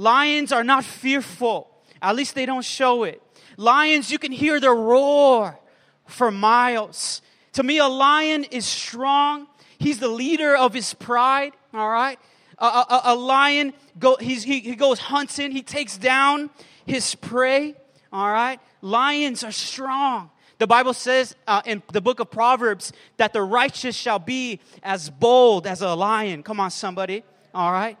Lions 0.00 0.50
are 0.50 0.64
not 0.64 0.82
fearful. 0.82 1.68
At 2.00 2.16
least 2.16 2.34
they 2.34 2.46
don't 2.46 2.64
show 2.64 3.04
it. 3.04 3.20
Lions, 3.58 4.10
you 4.10 4.18
can 4.18 4.32
hear 4.32 4.58
their 4.58 4.74
roar 4.74 5.60
for 6.06 6.30
miles. 6.30 7.20
To 7.52 7.62
me, 7.62 7.76
a 7.76 7.86
lion 7.86 8.44
is 8.44 8.64
strong. 8.64 9.46
He's 9.78 9.98
the 9.98 10.08
leader 10.08 10.56
of 10.56 10.72
his 10.72 10.94
pride, 10.94 11.52
all 11.74 11.90
right? 11.90 12.18
A, 12.56 12.64
a, 12.64 13.00
a 13.04 13.14
lion, 13.14 13.74
go, 13.98 14.16
he, 14.16 14.36
he 14.36 14.74
goes 14.74 14.98
hunting, 14.98 15.50
he 15.50 15.60
takes 15.60 15.98
down 15.98 16.48
his 16.86 17.14
prey, 17.14 17.74
all 18.10 18.32
right? 18.32 18.58
Lions 18.80 19.44
are 19.44 19.52
strong. 19.52 20.30
The 20.56 20.66
Bible 20.66 20.94
says 20.94 21.36
uh, 21.46 21.60
in 21.66 21.82
the 21.92 22.00
book 22.00 22.20
of 22.20 22.30
Proverbs 22.30 22.94
that 23.18 23.34
the 23.34 23.42
righteous 23.42 23.96
shall 23.96 24.18
be 24.18 24.60
as 24.82 25.10
bold 25.10 25.66
as 25.66 25.82
a 25.82 25.92
lion. 25.92 26.42
Come 26.42 26.58
on, 26.58 26.70
somebody, 26.70 27.22
all 27.54 27.70
right? 27.70 27.98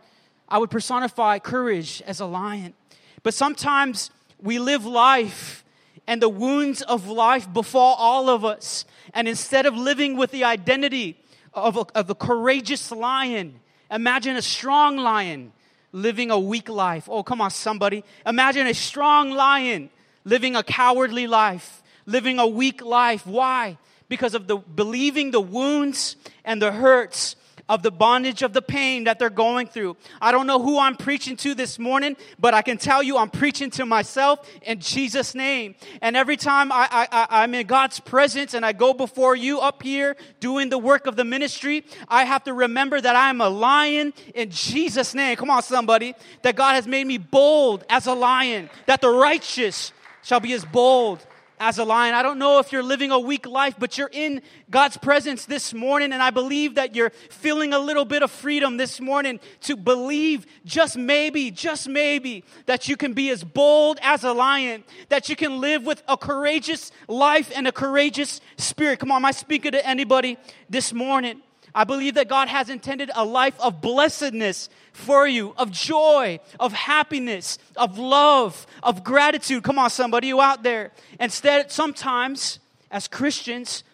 I 0.50 0.58
would 0.58 0.70
personify 0.70 1.38
courage 1.38 2.02
as 2.06 2.20
a 2.20 2.26
lion. 2.26 2.74
But 3.22 3.34
sometimes 3.34 4.10
we 4.40 4.58
live 4.58 4.84
life 4.84 5.64
and 6.06 6.20
the 6.20 6.28
wounds 6.28 6.82
of 6.82 7.06
life 7.06 7.50
befall 7.52 7.94
all 7.94 8.28
of 8.28 8.44
us. 8.44 8.84
And 9.14 9.28
instead 9.28 9.66
of 9.66 9.76
living 9.76 10.16
with 10.16 10.30
the 10.30 10.44
identity 10.44 11.16
of 11.54 11.76
a, 11.76 11.86
of 11.94 12.10
a 12.10 12.14
courageous 12.14 12.90
lion, 12.90 13.60
imagine 13.90 14.36
a 14.36 14.42
strong 14.42 14.96
lion 14.96 15.52
living 15.92 16.30
a 16.30 16.38
weak 16.38 16.68
life. 16.68 17.08
Oh, 17.08 17.22
come 17.22 17.40
on, 17.40 17.50
somebody. 17.50 18.04
Imagine 18.26 18.66
a 18.66 18.74
strong 18.74 19.30
lion 19.30 19.90
living 20.24 20.56
a 20.56 20.62
cowardly 20.62 21.26
life, 21.26 21.82
living 22.06 22.38
a 22.38 22.46
weak 22.46 22.82
life. 22.82 23.26
Why? 23.26 23.78
Because 24.08 24.34
of 24.34 24.46
the 24.46 24.56
believing 24.56 25.30
the 25.30 25.40
wounds 25.40 26.16
and 26.44 26.60
the 26.60 26.72
hurts 26.72 27.36
of 27.70 27.84
the 27.84 27.90
bondage 27.92 28.42
of 28.42 28.52
the 28.52 28.60
pain 28.60 29.04
that 29.04 29.20
they're 29.20 29.30
going 29.30 29.68
through. 29.68 29.96
I 30.20 30.32
don't 30.32 30.48
know 30.48 30.60
who 30.60 30.80
I'm 30.80 30.96
preaching 30.96 31.36
to 31.36 31.54
this 31.54 31.78
morning, 31.78 32.16
but 32.36 32.52
I 32.52 32.62
can 32.62 32.78
tell 32.78 33.00
you 33.00 33.16
I'm 33.16 33.30
preaching 33.30 33.70
to 33.70 33.86
myself 33.86 34.40
in 34.62 34.80
Jesus' 34.80 35.36
name. 35.36 35.76
And 36.02 36.16
every 36.16 36.36
time 36.36 36.72
I, 36.72 36.88
I, 36.90 37.26
I'm 37.30 37.54
in 37.54 37.68
God's 37.68 38.00
presence 38.00 38.54
and 38.54 38.66
I 38.66 38.72
go 38.72 38.92
before 38.92 39.36
you 39.36 39.60
up 39.60 39.84
here 39.84 40.16
doing 40.40 40.68
the 40.68 40.78
work 40.78 41.06
of 41.06 41.14
the 41.14 41.24
ministry, 41.24 41.84
I 42.08 42.24
have 42.24 42.42
to 42.44 42.52
remember 42.52 43.00
that 43.00 43.14
I'm 43.14 43.40
a 43.40 43.48
lion 43.48 44.14
in 44.34 44.50
Jesus' 44.50 45.14
name. 45.14 45.36
Come 45.36 45.48
on, 45.48 45.62
somebody. 45.62 46.16
That 46.42 46.56
God 46.56 46.74
has 46.74 46.88
made 46.88 47.06
me 47.06 47.18
bold 47.18 47.84
as 47.88 48.08
a 48.08 48.14
lion, 48.14 48.68
that 48.86 49.00
the 49.00 49.10
righteous 49.10 49.92
shall 50.24 50.40
be 50.40 50.54
as 50.54 50.64
bold 50.64 51.24
as 51.60 51.78
a 51.78 51.84
lion. 51.84 52.14
I 52.14 52.22
don't 52.22 52.38
know 52.38 52.58
if 52.58 52.72
you're 52.72 52.82
living 52.82 53.10
a 53.10 53.18
weak 53.20 53.46
life, 53.46 53.74
but 53.78 53.98
you're 53.98 54.10
in 54.10 54.40
God's 54.70 54.96
presence 54.96 55.44
this 55.44 55.74
morning, 55.74 56.12
and 56.12 56.22
I 56.22 56.30
believe 56.30 56.76
that 56.76 56.96
you're 56.96 57.10
feeling 57.10 57.74
a 57.74 57.78
little 57.78 58.06
bit 58.06 58.22
of 58.22 58.30
freedom 58.30 58.78
this 58.78 58.98
morning 58.98 59.38
to 59.62 59.76
believe 59.76 60.46
just 60.64 60.96
maybe, 60.96 61.50
just 61.50 61.86
maybe, 61.86 62.44
that 62.64 62.88
you 62.88 62.96
can 62.96 63.12
be 63.12 63.28
as 63.28 63.44
bold 63.44 63.98
as 64.02 64.24
a 64.24 64.32
lion, 64.32 64.82
that 65.10 65.28
you 65.28 65.36
can 65.36 65.60
live 65.60 65.84
with 65.84 66.02
a 66.08 66.16
courageous 66.16 66.90
life 67.06 67.52
and 67.54 67.68
a 67.68 67.72
courageous 67.72 68.40
spirit. 68.56 68.98
Come 68.98 69.12
on, 69.12 69.16
am 69.16 69.26
I 69.26 69.32
speaking 69.32 69.72
to 69.72 69.86
anybody 69.86 70.38
this 70.70 70.94
morning? 70.94 71.42
I 71.74 71.84
believe 71.84 72.14
that 72.14 72.28
God 72.28 72.48
has 72.48 72.68
intended 72.68 73.10
a 73.14 73.24
life 73.24 73.58
of 73.60 73.80
blessedness 73.80 74.68
for 74.92 75.26
you, 75.26 75.54
of 75.56 75.70
joy, 75.70 76.40
of 76.58 76.72
happiness, 76.72 77.58
of 77.76 77.98
love, 77.98 78.66
of 78.82 79.04
gratitude. 79.04 79.62
Come 79.62 79.78
on, 79.78 79.90
somebody, 79.90 80.28
you 80.28 80.40
out 80.40 80.62
there. 80.62 80.92
Instead, 81.18 81.70
sometimes 81.70 82.58
as 82.90 83.06
Christians, 83.06 83.84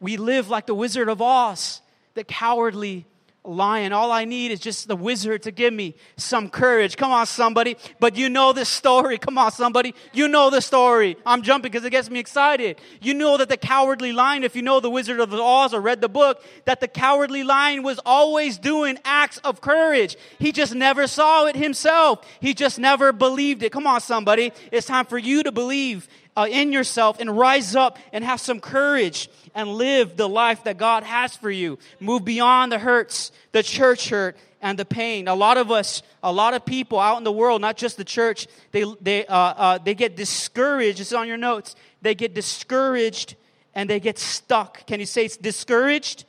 we 0.00 0.16
live 0.16 0.48
like 0.48 0.66
the 0.66 0.74
Wizard 0.74 1.08
of 1.08 1.20
Oz, 1.20 1.82
the 2.14 2.24
cowardly 2.24 3.06
lion. 3.46 3.92
All 3.92 4.12
I 4.12 4.24
need 4.24 4.50
is 4.50 4.60
just 4.60 4.88
the 4.88 4.96
wizard 4.96 5.42
to 5.44 5.50
give 5.50 5.72
me 5.72 5.94
some 6.16 6.50
courage. 6.50 6.96
Come 6.96 7.12
on, 7.12 7.26
somebody. 7.26 7.76
But 8.00 8.16
you 8.16 8.28
know 8.28 8.52
this 8.52 8.68
story. 8.68 9.18
Come 9.18 9.38
on, 9.38 9.52
somebody. 9.52 9.94
You 10.12 10.28
know 10.28 10.50
the 10.50 10.60
story. 10.60 11.16
I'm 11.24 11.42
jumping 11.42 11.70
because 11.70 11.84
it 11.84 11.90
gets 11.90 12.10
me 12.10 12.18
excited. 12.18 12.80
You 13.00 13.14
know 13.14 13.36
that 13.36 13.48
the 13.48 13.56
cowardly 13.56 14.12
lion, 14.12 14.44
if 14.44 14.56
you 14.56 14.62
know 14.62 14.80
the 14.80 14.90
Wizard 14.90 15.20
of 15.20 15.32
Oz 15.32 15.72
or 15.72 15.80
read 15.80 16.00
the 16.00 16.08
book, 16.08 16.42
that 16.64 16.80
the 16.80 16.88
cowardly 16.88 17.44
lion 17.44 17.82
was 17.82 18.00
always 18.04 18.58
doing 18.58 18.98
acts 19.04 19.38
of 19.38 19.60
courage. 19.60 20.16
He 20.38 20.52
just 20.52 20.74
never 20.74 21.06
saw 21.06 21.46
it 21.46 21.56
himself. 21.56 22.26
He 22.40 22.54
just 22.54 22.78
never 22.78 23.12
believed 23.12 23.62
it. 23.62 23.72
Come 23.72 23.86
on, 23.86 24.00
somebody. 24.00 24.52
It's 24.72 24.86
time 24.86 25.06
for 25.06 25.18
you 25.18 25.42
to 25.42 25.52
believe 25.52 26.08
uh, 26.36 26.46
in 26.50 26.70
yourself 26.70 27.18
and 27.18 27.36
rise 27.36 27.74
up 27.74 27.98
and 28.12 28.22
have 28.22 28.40
some 28.40 28.60
courage 28.60 29.28
and 29.54 29.70
live 29.70 30.16
the 30.16 30.28
life 30.28 30.64
that 30.64 30.76
God 30.76 31.02
has 31.02 31.34
for 31.34 31.50
you. 31.50 31.78
Move 31.98 32.24
beyond 32.24 32.70
the 32.70 32.78
hurts, 32.78 33.32
the 33.52 33.62
church 33.62 34.10
hurt, 34.10 34.36
and 34.60 34.78
the 34.78 34.84
pain. 34.84 35.28
A 35.28 35.34
lot 35.34 35.56
of 35.56 35.70
us, 35.70 36.02
a 36.22 36.32
lot 36.32 36.54
of 36.54 36.64
people 36.64 36.98
out 36.98 37.18
in 37.18 37.24
the 37.24 37.32
world, 37.32 37.60
not 37.60 37.76
just 37.76 37.96
the 37.96 38.04
church, 38.04 38.46
they, 38.72 38.84
they, 39.00 39.26
uh, 39.26 39.34
uh, 39.36 39.78
they 39.78 39.94
get 39.94 40.16
discouraged. 40.16 41.00
It's 41.00 41.12
on 41.12 41.28
your 41.28 41.36
notes. 41.36 41.74
They 42.02 42.14
get 42.14 42.34
discouraged 42.34 43.36
and 43.74 43.88
they 43.88 44.00
get 44.00 44.18
stuck. 44.18 44.86
Can 44.86 45.00
you 45.00 45.06
say 45.06 45.24
it's 45.24 45.36
discouraged? 45.36 46.24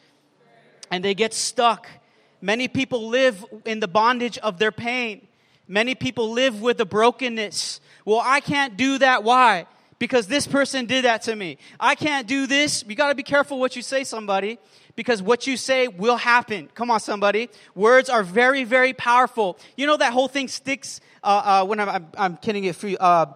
And 0.89 1.03
they 1.03 1.15
get 1.15 1.33
stuck. 1.33 1.87
Many 2.39 2.67
people 2.67 3.07
live 3.07 3.43
in 3.65 3.79
the 3.79 3.87
bondage 3.87 4.37
of 4.37 4.59
their 4.59 4.71
pain. 4.71 5.27
Many 5.67 5.95
people 5.95 6.31
live 6.31 6.61
with 6.61 6.77
the 6.77 6.85
brokenness. 6.85 7.81
Well, 8.05 8.21
I 8.23 8.39
can't 8.39 8.77
do 8.77 8.99
that. 8.99 9.23
Why? 9.23 9.65
Because 9.99 10.27
this 10.27 10.47
person 10.47 10.85
did 10.85 11.05
that 11.05 11.23
to 11.23 11.35
me. 11.35 11.57
I 11.79 11.95
can't 11.95 12.27
do 12.27 12.47
this. 12.47 12.83
You 12.87 12.95
got 12.95 13.09
to 13.09 13.15
be 13.15 13.23
careful 13.23 13.59
what 13.59 13.75
you 13.75 13.81
say, 13.81 14.03
somebody, 14.03 14.59
because 14.95 15.21
what 15.21 15.47
you 15.47 15.57
say 15.57 15.87
will 15.87 16.17
happen. 16.17 16.69
Come 16.73 16.91
on, 16.91 16.99
somebody. 16.99 17.49
Words 17.75 18.09
are 18.09 18.23
very, 18.23 18.63
very 18.63 18.93
powerful. 18.93 19.57
You 19.75 19.87
know 19.87 19.97
that 19.97 20.13
whole 20.13 20.27
thing 20.27 20.47
sticks 20.47 21.01
uh, 21.23 21.61
uh, 21.63 21.65
when 21.65 21.79
I'm, 21.79 21.89
I'm, 21.89 22.07
I'm 22.17 22.37
kidding 22.37 22.63
it 22.63 22.75
for 22.75 22.87
you. 22.87 22.97
Uh, 22.97 23.33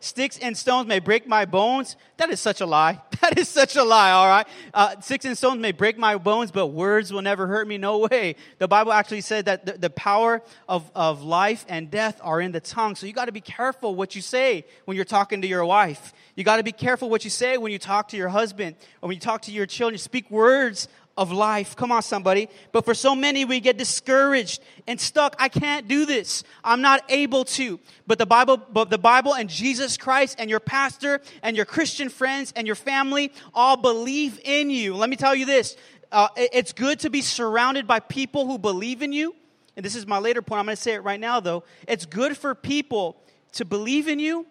Sticks 0.00 0.38
and 0.38 0.56
stones 0.56 0.88
may 0.88 0.98
break 0.98 1.28
my 1.28 1.44
bones. 1.44 1.96
That 2.16 2.30
is 2.30 2.40
such 2.40 2.60
a 2.60 2.66
lie. 2.66 3.00
That 3.20 3.38
is 3.38 3.50
such 3.50 3.76
a 3.76 3.84
lie, 3.84 4.12
all 4.12 4.26
right? 4.26 4.48
Uh, 4.72 4.98
sticks 5.00 5.26
and 5.26 5.36
stones 5.36 5.60
may 5.60 5.72
break 5.72 5.98
my 5.98 6.16
bones, 6.16 6.50
but 6.50 6.68
words 6.68 7.12
will 7.12 7.20
never 7.20 7.46
hurt 7.46 7.68
me. 7.68 7.76
No 7.76 7.98
way. 7.98 8.34
The 8.56 8.66
Bible 8.66 8.92
actually 8.92 9.20
said 9.20 9.44
that 9.44 9.66
the, 9.66 9.72
the 9.72 9.90
power 9.90 10.40
of, 10.66 10.90
of 10.94 11.22
life 11.22 11.66
and 11.68 11.90
death 11.90 12.18
are 12.22 12.40
in 12.40 12.52
the 12.52 12.60
tongue. 12.60 12.96
So 12.96 13.06
you 13.06 13.12
got 13.12 13.26
to 13.26 13.32
be 13.32 13.42
careful 13.42 13.94
what 13.94 14.16
you 14.16 14.22
say 14.22 14.64
when 14.86 14.96
you're 14.96 15.04
talking 15.04 15.42
to 15.42 15.46
your 15.46 15.66
wife. 15.66 16.14
You 16.34 16.44
got 16.44 16.56
to 16.56 16.62
be 16.62 16.72
careful 16.72 17.10
what 17.10 17.24
you 17.24 17.30
say 17.30 17.58
when 17.58 17.72
you 17.72 17.78
talk 17.78 18.08
to 18.08 18.16
your 18.16 18.30
husband 18.30 18.76
or 19.02 19.08
when 19.08 19.16
you 19.16 19.20
talk 19.20 19.42
to 19.42 19.52
your 19.52 19.66
children. 19.66 19.98
Speak 19.98 20.30
words 20.30 20.88
of 21.20 21.30
life. 21.30 21.76
Come 21.76 21.92
on, 21.92 22.00
somebody. 22.00 22.48
But 22.72 22.86
for 22.86 22.94
so 22.94 23.14
many, 23.14 23.44
we 23.44 23.60
get 23.60 23.76
discouraged 23.76 24.62
and 24.86 24.98
stuck. 24.98 25.36
I 25.38 25.50
can't 25.50 25.86
do 25.86 26.06
this. 26.06 26.42
I'm 26.64 26.80
not 26.80 27.04
able 27.10 27.44
to. 27.44 27.78
But 28.06 28.18
the 28.18 28.24
Bible, 28.24 28.56
but 28.56 28.88
the 28.88 28.96
Bible 28.96 29.34
and 29.34 29.48
Jesus 29.50 29.98
Christ 29.98 30.36
and 30.38 30.48
your 30.48 30.60
pastor 30.60 31.20
and 31.42 31.56
your 31.56 31.66
Christian 31.66 32.08
friends 32.08 32.54
and 32.56 32.66
your 32.66 32.74
family 32.74 33.32
all 33.52 33.76
believe 33.76 34.40
in 34.44 34.70
you. 34.70 34.94
Let 34.96 35.10
me 35.10 35.16
tell 35.16 35.34
you 35.34 35.44
this. 35.44 35.76
Uh, 36.10 36.28
it's 36.36 36.72
good 36.72 36.98
to 37.00 37.10
be 37.10 37.20
surrounded 37.20 37.86
by 37.86 38.00
people 38.00 38.46
who 38.46 38.58
believe 38.58 39.02
in 39.02 39.12
you. 39.12 39.36
And 39.76 39.84
this 39.84 39.94
is 39.94 40.06
my 40.06 40.18
later 40.18 40.40
point. 40.40 40.60
I'm 40.60 40.64
going 40.64 40.76
to 40.76 40.82
say 40.82 40.94
it 40.94 41.04
right 41.04 41.20
now, 41.20 41.38
though. 41.38 41.64
It's 41.86 42.06
good 42.06 42.34
for 42.34 42.54
people 42.54 43.20
to 43.52 43.66
believe 43.66 44.08
in 44.08 44.18
you. 44.18 44.46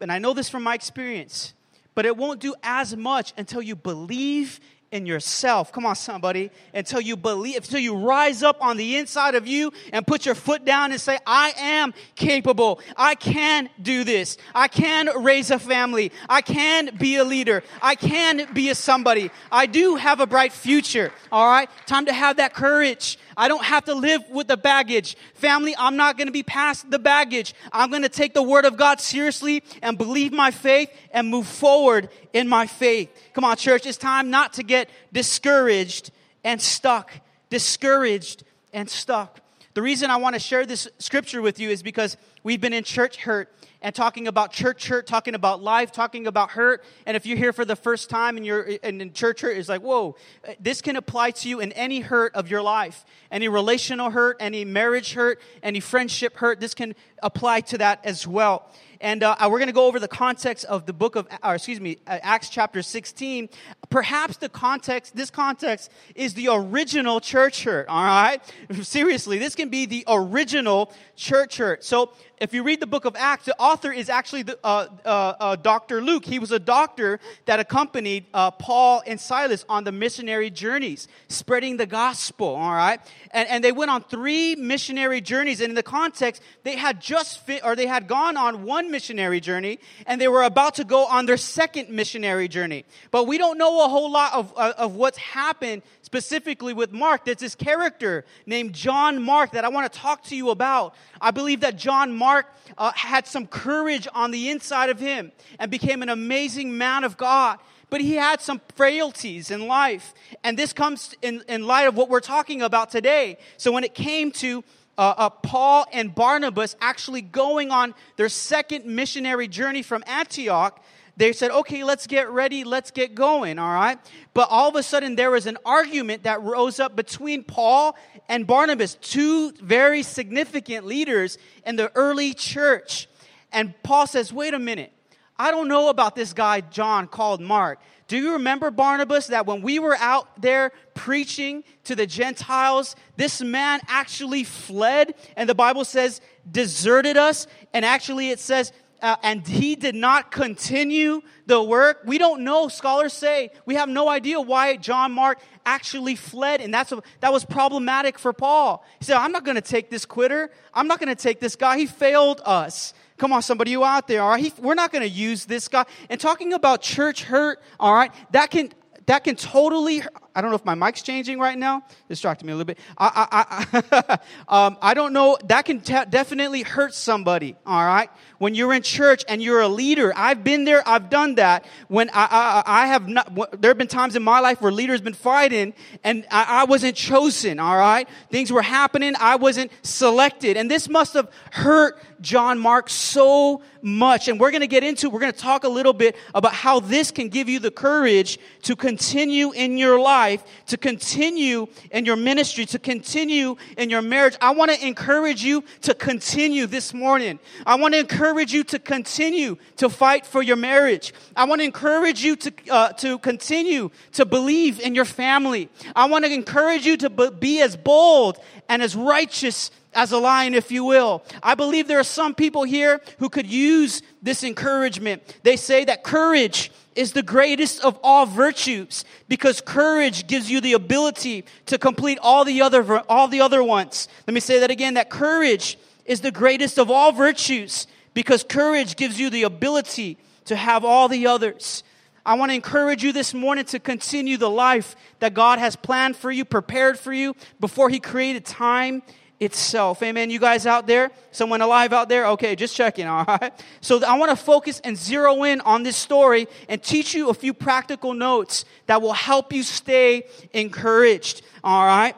And 0.00 0.10
I 0.10 0.18
know 0.18 0.34
this 0.34 0.48
from 0.48 0.64
my 0.64 0.74
experience 0.74 1.54
but 1.94 2.06
it 2.06 2.16
won't 2.16 2.40
do 2.40 2.54
as 2.62 2.96
much 2.96 3.32
until 3.36 3.60
you 3.62 3.76
believe 3.76 4.60
in 4.92 5.06
yourself. 5.06 5.72
Come 5.72 5.86
on, 5.86 5.96
somebody. 5.96 6.50
Until 6.72 7.00
you 7.00 7.16
believe, 7.16 7.56
until 7.56 7.80
you 7.80 7.96
rise 7.96 8.42
up 8.42 8.62
on 8.62 8.76
the 8.76 8.96
inside 8.96 9.34
of 9.34 9.46
you 9.46 9.72
and 9.92 10.06
put 10.06 10.26
your 10.26 10.34
foot 10.34 10.64
down 10.64 10.92
and 10.92 11.00
say, 11.00 11.18
I 11.26 11.54
am 11.56 11.94
capable. 12.14 12.80
I 12.96 13.14
can 13.14 13.70
do 13.80 14.04
this. 14.04 14.36
I 14.54 14.68
can 14.68 15.08
raise 15.22 15.50
a 15.50 15.58
family. 15.58 16.12
I 16.28 16.42
can 16.42 16.94
be 16.96 17.16
a 17.16 17.24
leader. 17.24 17.62
I 17.80 17.94
can 17.94 18.52
be 18.52 18.68
a 18.68 18.74
somebody. 18.74 19.30
I 19.50 19.66
do 19.66 19.96
have 19.96 20.20
a 20.20 20.26
bright 20.26 20.52
future. 20.52 21.10
All 21.32 21.50
right. 21.50 21.70
Time 21.86 22.06
to 22.06 22.12
have 22.12 22.36
that 22.36 22.54
courage. 22.54 23.18
I 23.34 23.48
don't 23.48 23.64
have 23.64 23.86
to 23.86 23.94
live 23.94 24.22
with 24.30 24.46
the 24.46 24.58
baggage. 24.58 25.16
Family, 25.34 25.74
I'm 25.78 25.96
not 25.96 26.18
going 26.18 26.28
to 26.28 26.32
be 26.32 26.42
past 26.42 26.90
the 26.90 26.98
baggage. 26.98 27.54
I'm 27.72 27.88
going 27.88 28.02
to 28.02 28.10
take 28.10 28.34
the 28.34 28.42
word 28.42 28.66
of 28.66 28.76
God 28.76 29.00
seriously 29.00 29.62
and 29.80 29.96
believe 29.96 30.32
my 30.32 30.50
faith 30.50 30.90
and 31.12 31.28
move 31.28 31.46
forward 31.46 32.10
in 32.34 32.46
my 32.46 32.66
faith. 32.66 33.08
Come 33.32 33.44
on, 33.44 33.56
church. 33.56 33.86
It's 33.86 33.96
time 33.96 34.30
not 34.30 34.54
to 34.54 34.62
get 34.62 34.81
discouraged 35.12 36.10
and 36.44 36.60
stuck. 36.60 37.12
Discouraged 37.50 38.44
and 38.72 38.88
stuck. 38.88 39.40
The 39.74 39.82
reason 39.82 40.10
I 40.10 40.16
want 40.16 40.34
to 40.34 40.38
share 40.38 40.66
this 40.66 40.86
scripture 40.98 41.40
with 41.40 41.58
you 41.58 41.70
is 41.70 41.82
because 41.82 42.16
we've 42.42 42.60
been 42.60 42.74
in 42.74 42.84
church 42.84 43.16
hurt 43.16 43.50
and 43.80 43.94
talking 43.94 44.28
about 44.28 44.52
church 44.52 44.86
hurt, 44.88 45.06
talking 45.06 45.34
about 45.34 45.62
life, 45.62 45.90
talking 45.90 46.26
about 46.26 46.50
hurt. 46.50 46.84
And 47.06 47.16
if 47.16 47.26
you're 47.26 47.38
here 47.38 47.52
for 47.52 47.64
the 47.64 47.74
first 47.74 48.10
time 48.10 48.36
and 48.36 48.44
you're 48.44 48.62
in 48.62 49.12
church 49.12 49.40
hurt, 49.40 49.56
it's 49.56 49.68
like, 49.68 49.80
whoa, 49.82 50.16
this 50.60 50.82
can 50.82 50.96
apply 50.96 51.32
to 51.32 51.48
you 51.48 51.60
in 51.60 51.72
any 51.72 52.00
hurt 52.00 52.34
of 52.34 52.50
your 52.50 52.62
life. 52.62 53.04
Any 53.30 53.48
relational 53.48 54.10
hurt, 54.10 54.36
any 54.40 54.64
marriage 54.64 55.14
hurt, 55.14 55.40
any 55.62 55.80
friendship 55.80 56.36
hurt, 56.36 56.60
this 56.60 56.74
can 56.74 56.94
apply 57.22 57.62
to 57.62 57.78
that 57.78 58.04
as 58.04 58.26
well. 58.26 58.70
And 59.02 59.24
uh, 59.24 59.34
we're 59.50 59.58
going 59.58 59.66
to 59.66 59.72
go 59.72 59.86
over 59.86 59.98
the 59.98 60.06
context 60.06 60.64
of 60.64 60.86
the 60.86 60.92
book 60.92 61.16
of, 61.16 61.26
or 61.42 61.56
excuse 61.56 61.80
me, 61.80 61.98
uh, 62.06 62.20
Acts 62.22 62.48
chapter 62.48 62.82
16. 62.82 63.48
Perhaps 63.90 64.36
the 64.36 64.48
context, 64.48 65.16
this 65.16 65.28
context 65.28 65.90
is 66.14 66.34
the 66.34 66.46
original 66.48 67.20
church 67.20 67.64
hurt, 67.64 67.88
all 67.88 68.04
right? 68.04 68.40
Seriously, 68.82 69.38
this 69.38 69.56
can 69.56 69.70
be 69.70 69.86
the 69.86 70.04
original 70.06 70.92
church 71.16 71.56
hurt. 71.56 71.82
So 71.82 72.12
if 72.38 72.54
you 72.54 72.62
read 72.62 72.78
the 72.78 72.86
book 72.86 73.04
of 73.04 73.16
Acts, 73.16 73.44
the 73.44 73.56
author 73.58 73.92
is 73.92 74.08
actually 74.08 74.42
the, 74.42 74.58
uh, 74.64 74.86
uh, 75.04 75.08
uh, 75.08 75.56
Dr. 75.56 76.00
Luke. 76.00 76.24
He 76.24 76.38
was 76.38 76.52
a 76.52 76.58
doctor 76.60 77.18
that 77.46 77.58
accompanied 77.58 78.26
uh, 78.32 78.52
Paul 78.52 79.02
and 79.04 79.20
Silas 79.20 79.64
on 79.68 79.82
the 79.84 79.92
missionary 79.92 80.50
journeys, 80.50 81.08
spreading 81.28 81.76
the 81.76 81.86
gospel, 81.86 82.48
all 82.48 82.72
right? 82.72 83.00
And, 83.32 83.48
and 83.48 83.64
they 83.64 83.72
went 83.72 83.90
on 83.90 84.02
three 84.02 84.56
missionary 84.56 85.20
journeys. 85.20 85.60
And 85.60 85.70
in 85.70 85.74
the 85.74 85.82
context, 85.82 86.40
they 86.62 86.76
had 86.76 87.00
just 87.00 87.44
fit, 87.44 87.64
or 87.64 87.76
they 87.76 87.86
had 87.86 88.06
gone 88.06 88.36
on 88.36 88.62
one 88.62 88.91
missionary 88.92 89.40
journey, 89.40 89.80
and 90.06 90.20
they 90.20 90.28
were 90.28 90.44
about 90.44 90.76
to 90.76 90.84
go 90.84 91.06
on 91.06 91.26
their 91.26 91.36
second 91.36 91.90
missionary 91.90 92.46
journey. 92.46 92.84
But 93.10 93.26
we 93.26 93.38
don't 93.38 93.58
know 93.58 93.84
a 93.84 93.88
whole 93.88 94.12
lot 94.12 94.32
of, 94.34 94.52
uh, 94.56 94.74
of 94.78 94.94
what's 94.94 95.18
happened 95.18 95.82
specifically 96.02 96.72
with 96.72 96.92
Mark. 96.92 97.24
There's 97.24 97.38
this 97.38 97.56
character 97.56 98.24
named 98.46 98.74
John 98.74 99.20
Mark 99.20 99.52
that 99.52 99.64
I 99.64 99.68
want 99.68 99.92
to 99.92 99.98
talk 99.98 100.22
to 100.24 100.36
you 100.36 100.50
about. 100.50 100.94
I 101.20 101.32
believe 101.32 101.60
that 101.60 101.76
John 101.76 102.14
Mark 102.14 102.46
uh, 102.78 102.92
had 102.92 103.26
some 103.26 103.48
courage 103.48 104.06
on 104.14 104.30
the 104.30 104.50
inside 104.50 104.90
of 104.90 105.00
him 105.00 105.32
and 105.58 105.70
became 105.70 106.02
an 106.02 106.08
amazing 106.08 106.78
man 106.78 107.02
of 107.02 107.16
God. 107.16 107.58
But 107.90 108.00
he 108.00 108.14
had 108.14 108.40
some 108.40 108.60
frailties 108.74 109.50
in 109.50 109.66
life. 109.66 110.14
And 110.42 110.58
this 110.58 110.72
comes 110.72 111.14
in, 111.20 111.42
in 111.46 111.66
light 111.66 111.88
of 111.88 111.94
what 111.94 112.08
we're 112.08 112.20
talking 112.20 112.62
about 112.62 112.90
today. 112.90 113.36
So 113.56 113.70
when 113.70 113.84
it 113.84 113.94
came 113.94 114.30
to 114.32 114.64
uh, 114.98 115.14
uh, 115.16 115.30
Paul 115.30 115.86
and 115.92 116.14
Barnabas 116.14 116.76
actually 116.80 117.22
going 117.22 117.70
on 117.70 117.94
their 118.16 118.28
second 118.28 118.84
missionary 118.84 119.48
journey 119.48 119.82
from 119.82 120.04
Antioch, 120.06 120.82
they 121.16 121.32
said, 121.32 121.50
okay, 121.50 121.84
let's 121.84 122.06
get 122.06 122.30
ready, 122.30 122.64
let's 122.64 122.90
get 122.90 123.14
going, 123.14 123.58
all 123.58 123.72
right? 123.72 123.98
But 124.32 124.48
all 124.50 124.68
of 124.68 124.76
a 124.76 124.82
sudden, 124.82 125.16
there 125.16 125.30
was 125.30 125.46
an 125.46 125.58
argument 125.64 126.22
that 126.22 126.42
rose 126.42 126.80
up 126.80 126.96
between 126.96 127.44
Paul 127.44 127.96
and 128.28 128.46
Barnabas, 128.46 128.94
two 128.94 129.52
very 129.52 130.02
significant 130.02 130.86
leaders 130.86 131.36
in 131.66 131.76
the 131.76 131.92
early 131.94 132.32
church. 132.32 133.08
And 133.52 133.74
Paul 133.82 134.06
says, 134.06 134.32
wait 134.32 134.54
a 134.54 134.58
minute, 134.58 134.92
I 135.38 135.50
don't 135.50 135.68
know 135.68 135.88
about 135.88 136.14
this 136.14 136.32
guy, 136.32 136.62
John, 136.62 137.06
called 137.08 137.40
Mark. 137.40 137.80
Do 138.12 138.18
you 138.18 138.34
remember, 138.34 138.70
Barnabas, 138.70 139.28
that 139.28 139.46
when 139.46 139.62
we 139.62 139.78
were 139.78 139.96
out 139.96 140.42
there 140.42 140.72
preaching 140.92 141.64
to 141.84 141.96
the 141.96 142.06
Gentiles, 142.06 142.94
this 143.16 143.40
man 143.40 143.80
actually 143.88 144.44
fled, 144.44 145.14
and 145.34 145.48
the 145.48 145.54
Bible 145.54 145.86
says, 145.86 146.20
deserted 146.50 147.16
us, 147.16 147.46
and 147.72 147.86
actually 147.86 148.28
it 148.28 148.38
says, 148.38 148.70
uh, 149.00 149.16
and 149.22 149.48
he 149.48 149.76
did 149.76 149.94
not 149.94 150.30
continue 150.30 151.22
the 151.46 151.62
work. 151.62 152.02
We 152.04 152.18
don't 152.18 152.44
know. 152.44 152.68
Scholars 152.68 153.14
say 153.14 153.50
we 153.64 153.76
have 153.76 153.88
no 153.88 154.10
idea 154.10 154.38
why 154.42 154.76
John 154.76 155.12
Mark 155.12 155.40
actually 155.64 156.14
fled, 156.14 156.60
and 156.60 156.72
that's 156.72 156.92
a, 156.92 157.02
that 157.20 157.32
was 157.32 157.46
problematic 157.46 158.18
for 158.18 158.34
Paul. 158.34 158.84
He 158.98 159.06
said, 159.06 159.16
"I'm 159.16 159.32
not 159.32 159.46
going 159.46 159.54
to 159.54 159.62
take 159.62 159.88
this 159.88 160.04
quitter. 160.04 160.50
I'm 160.74 160.86
not 160.86 161.00
going 161.00 161.08
to 161.08 161.20
take 161.20 161.40
this 161.40 161.56
guy. 161.56 161.78
He 161.78 161.86
failed 161.86 162.42
us." 162.44 162.92
Come 163.22 163.32
on, 163.32 163.42
somebody, 163.42 163.70
you 163.70 163.84
out 163.84 164.08
there, 164.08 164.20
all 164.20 164.30
right? 164.30 164.42
He, 164.42 164.52
we're 164.58 164.74
not 164.74 164.90
going 164.90 165.02
to 165.02 165.08
use 165.08 165.44
this 165.44 165.68
guy. 165.68 165.84
And 166.10 166.20
talking 166.20 166.54
about 166.54 166.82
church 166.82 167.22
hurt, 167.22 167.62
all 167.78 167.94
right, 167.94 168.10
that 168.32 168.50
can 168.50 168.72
that 169.06 169.22
can 169.22 169.36
totally 169.36 170.02
I 170.34 170.40
don't 170.40 170.50
know 170.50 170.56
if 170.56 170.64
my 170.64 170.74
mic's 170.74 171.02
changing 171.02 171.38
right 171.38 171.58
now. 171.58 171.82
Distracted 172.08 172.46
me 172.46 172.52
a 172.52 172.56
little 172.56 172.66
bit. 172.66 172.78
I, 172.96 173.26
I, 173.30 173.78
I, 173.92 174.18
um, 174.66 174.78
I 174.80 174.94
don't 174.94 175.12
know. 175.12 175.36
That 175.44 175.64
can 175.64 175.80
te- 175.80 176.06
definitely 176.08 176.62
hurt 176.62 176.94
somebody, 176.94 177.56
all 177.66 177.84
right? 177.84 178.08
When 178.38 178.54
you're 178.54 178.72
in 178.72 178.82
church 178.82 179.24
and 179.28 179.42
you're 179.42 179.60
a 179.60 179.68
leader, 179.68 180.12
I've 180.16 180.42
been 180.42 180.64
there, 180.64 180.86
I've 180.88 181.10
done 181.10 181.36
that. 181.36 181.66
When 181.88 182.10
I, 182.10 182.26
I, 182.30 182.62
I 182.66 182.86
have 182.88 183.08
not, 183.08 183.60
there 183.60 183.70
have 183.70 183.78
been 183.78 183.88
times 183.88 184.16
in 184.16 184.22
my 184.22 184.40
life 184.40 184.60
where 184.60 184.72
leaders 184.72 184.98
have 184.98 185.04
been 185.04 185.14
fighting 185.14 185.74
and 186.02 186.26
I, 186.30 186.62
I 186.62 186.64
wasn't 186.64 186.96
chosen, 186.96 187.58
all 187.58 187.76
right? 187.76 188.08
Things 188.30 188.50
were 188.50 188.62
happening, 188.62 189.14
I 189.20 189.36
wasn't 189.36 189.70
selected. 189.82 190.56
And 190.56 190.70
this 190.70 190.88
must 190.88 191.14
have 191.14 191.30
hurt 191.50 192.02
John 192.22 192.58
Mark 192.58 192.88
so 192.88 193.62
much. 193.82 194.28
And 194.28 194.40
we're 194.40 194.50
going 194.50 194.62
to 194.62 194.66
get 194.66 194.84
into, 194.84 195.10
we're 195.10 195.20
going 195.20 195.32
to 195.32 195.38
talk 195.38 195.64
a 195.64 195.68
little 195.68 195.92
bit 195.92 196.16
about 196.34 196.54
how 196.54 196.80
this 196.80 197.10
can 197.10 197.28
give 197.28 197.48
you 197.48 197.58
the 197.58 197.70
courage 197.70 198.38
to 198.62 198.76
continue 198.76 199.52
in 199.52 199.76
your 199.76 200.00
life, 200.00 200.21
to 200.66 200.76
continue 200.76 201.66
in 201.90 202.04
your 202.04 202.16
ministry, 202.16 202.64
to 202.66 202.78
continue 202.78 203.56
in 203.76 203.90
your 203.90 204.02
marriage. 204.02 204.36
I 204.40 204.50
want 204.50 204.70
to 204.70 204.86
encourage 204.86 205.42
you 205.42 205.64
to 205.82 205.94
continue 205.94 206.66
this 206.66 206.94
morning. 206.94 207.38
I 207.66 207.74
want 207.74 207.94
to 207.94 208.00
encourage 208.00 208.52
you 208.52 208.64
to 208.64 208.78
continue 208.78 209.56
to 209.76 209.88
fight 209.88 210.26
for 210.26 210.42
your 210.42 210.56
marriage. 210.56 211.12
I 211.36 211.44
want 211.44 211.60
to 211.60 211.64
encourage 211.64 212.22
you 212.24 212.36
to, 212.36 212.52
uh, 212.70 212.92
to 212.94 213.18
continue 213.18 213.90
to 214.12 214.24
believe 214.24 214.80
in 214.80 214.94
your 214.94 215.04
family. 215.04 215.68
I 215.94 216.06
want 216.06 216.24
to 216.24 216.32
encourage 216.32 216.86
you 216.86 216.96
to 216.98 217.10
be 217.10 217.60
as 217.60 217.76
bold 217.76 218.38
and 218.68 218.82
as 218.82 218.94
righteous 218.96 219.70
as 219.94 220.12
a 220.12 220.18
lion, 220.18 220.54
if 220.54 220.70
you 220.70 220.84
will. 220.84 221.22
I 221.42 221.54
believe 221.54 221.88
there 221.88 222.00
are 222.00 222.04
some 222.04 222.34
people 222.34 222.64
here 222.64 223.00
who 223.18 223.28
could 223.28 223.46
use 223.46 224.02
this 224.22 224.44
encouragement. 224.44 225.22
They 225.42 225.56
say 225.56 225.84
that 225.84 226.02
courage 226.02 226.70
is 226.94 227.12
the 227.12 227.22
greatest 227.22 227.82
of 227.84 227.98
all 228.02 228.26
virtues 228.26 229.04
because 229.28 229.60
courage 229.60 230.26
gives 230.26 230.50
you 230.50 230.60
the 230.60 230.74
ability 230.74 231.44
to 231.66 231.78
complete 231.78 232.18
all 232.22 232.44
the 232.44 232.62
other, 232.62 233.00
all 233.08 233.28
the 233.28 233.40
other 233.40 233.62
ones. 233.62 234.08
Let 234.26 234.34
me 234.34 234.40
say 234.40 234.60
that 234.60 234.70
again, 234.70 234.94
that 234.94 235.10
courage 235.10 235.78
is 236.04 236.20
the 236.20 236.30
greatest 236.30 236.78
of 236.78 236.90
all 236.90 237.12
virtues 237.12 237.86
because 238.14 238.44
courage 238.44 238.96
gives 238.96 239.18
you 239.18 239.30
the 239.30 239.44
ability 239.44 240.18
to 240.46 240.56
have 240.56 240.84
all 240.84 241.08
the 241.08 241.26
others. 241.26 241.82
I 242.24 242.34
want 242.34 242.50
to 242.50 242.54
encourage 242.54 243.02
you 243.02 243.12
this 243.12 243.34
morning 243.34 243.64
to 243.66 243.80
continue 243.80 244.36
the 244.36 244.50
life 244.50 244.94
that 245.18 245.34
God 245.34 245.58
has 245.58 245.74
planned 245.74 246.16
for 246.16 246.30
you, 246.30 246.44
prepared 246.44 246.98
for 246.98 247.12
you 247.12 247.34
before 247.58 247.88
He 247.88 247.98
created 247.98 248.44
time 248.44 249.02
itself. 249.42 250.02
Amen. 250.02 250.30
You 250.30 250.38
guys 250.38 250.66
out 250.66 250.86
there? 250.86 251.10
Someone 251.32 251.60
alive 251.60 251.92
out 251.92 252.08
there? 252.08 252.26
Okay, 252.28 252.54
just 252.54 252.76
checking, 252.76 253.06
all 253.08 253.24
right? 253.24 253.52
So 253.80 254.02
I 254.04 254.16
want 254.16 254.30
to 254.30 254.36
focus 254.36 254.80
and 254.84 254.96
zero 254.96 255.42
in 255.42 255.60
on 255.62 255.82
this 255.82 255.96
story 255.96 256.46
and 256.68 256.82
teach 256.82 257.14
you 257.14 257.28
a 257.28 257.34
few 257.34 257.52
practical 257.52 258.14
notes 258.14 258.64
that 258.86 259.02
will 259.02 259.12
help 259.12 259.52
you 259.52 259.62
stay 259.62 260.24
encouraged, 260.52 261.42
all 261.64 261.84
right? 261.84 262.14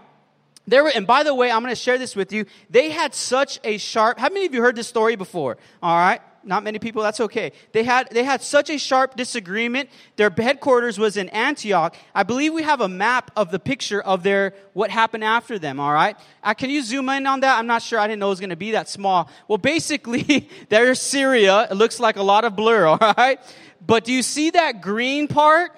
There 0.66 0.84
were, 0.84 0.92
and 0.94 1.06
by 1.06 1.22
the 1.22 1.34
way, 1.34 1.50
I'm 1.50 1.62
going 1.62 1.74
to 1.74 1.80
share 1.80 1.98
this 1.98 2.14
with 2.14 2.32
you. 2.32 2.46
They 2.70 2.90
had 2.90 3.14
such 3.14 3.58
a 3.64 3.78
sharp, 3.78 4.18
how 4.18 4.28
many 4.28 4.46
of 4.46 4.54
you 4.54 4.60
heard 4.60 4.76
this 4.76 4.88
story 4.88 5.16
before? 5.16 5.56
All 5.82 5.96
right 5.96 6.20
not 6.46 6.62
many 6.62 6.78
people, 6.78 7.02
that's 7.02 7.20
okay. 7.20 7.52
They 7.72 7.82
had, 7.82 8.08
they 8.10 8.24
had 8.24 8.42
such 8.42 8.70
a 8.70 8.78
sharp 8.78 9.16
disagreement. 9.16 9.88
Their 10.16 10.30
headquarters 10.30 10.98
was 10.98 11.16
in 11.16 11.28
Antioch. 11.30 11.96
I 12.14 12.22
believe 12.22 12.52
we 12.52 12.62
have 12.62 12.80
a 12.80 12.88
map 12.88 13.30
of 13.36 13.50
the 13.50 13.58
picture 13.58 14.00
of 14.00 14.22
their, 14.22 14.54
what 14.72 14.90
happened 14.90 15.24
after 15.24 15.58
them, 15.58 15.80
all 15.80 15.92
right? 15.92 16.16
Uh, 16.42 16.54
can 16.54 16.70
you 16.70 16.82
zoom 16.82 17.08
in 17.08 17.26
on 17.26 17.40
that? 17.40 17.58
I'm 17.58 17.66
not 17.66 17.82
sure. 17.82 17.98
I 17.98 18.06
didn't 18.06 18.20
know 18.20 18.26
it 18.26 18.30
was 18.30 18.40
going 18.40 18.50
to 18.50 18.56
be 18.56 18.72
that 18.72 18.88
small. 18.88 19.30
Well, 19.48 19.58
basically, 19.58 20.48
there's 20.68 21.00
Syria. 21.00 21.68
It 21.70 21.74
looks 21.74 22.00
like 22.00 22.16
a 22.16 22.22
lot 22.22 22.44
of 22.44 22.56
blur, 22.56 22.86
all 23.00 23.14
right? 23.16 23.38
But 23.86 24.04
do 24.04 24.12
you 24.12 24.22
see 24.22 24.50
that 24.50 24.80
green 24.80 25.28
part? 25.28 25.72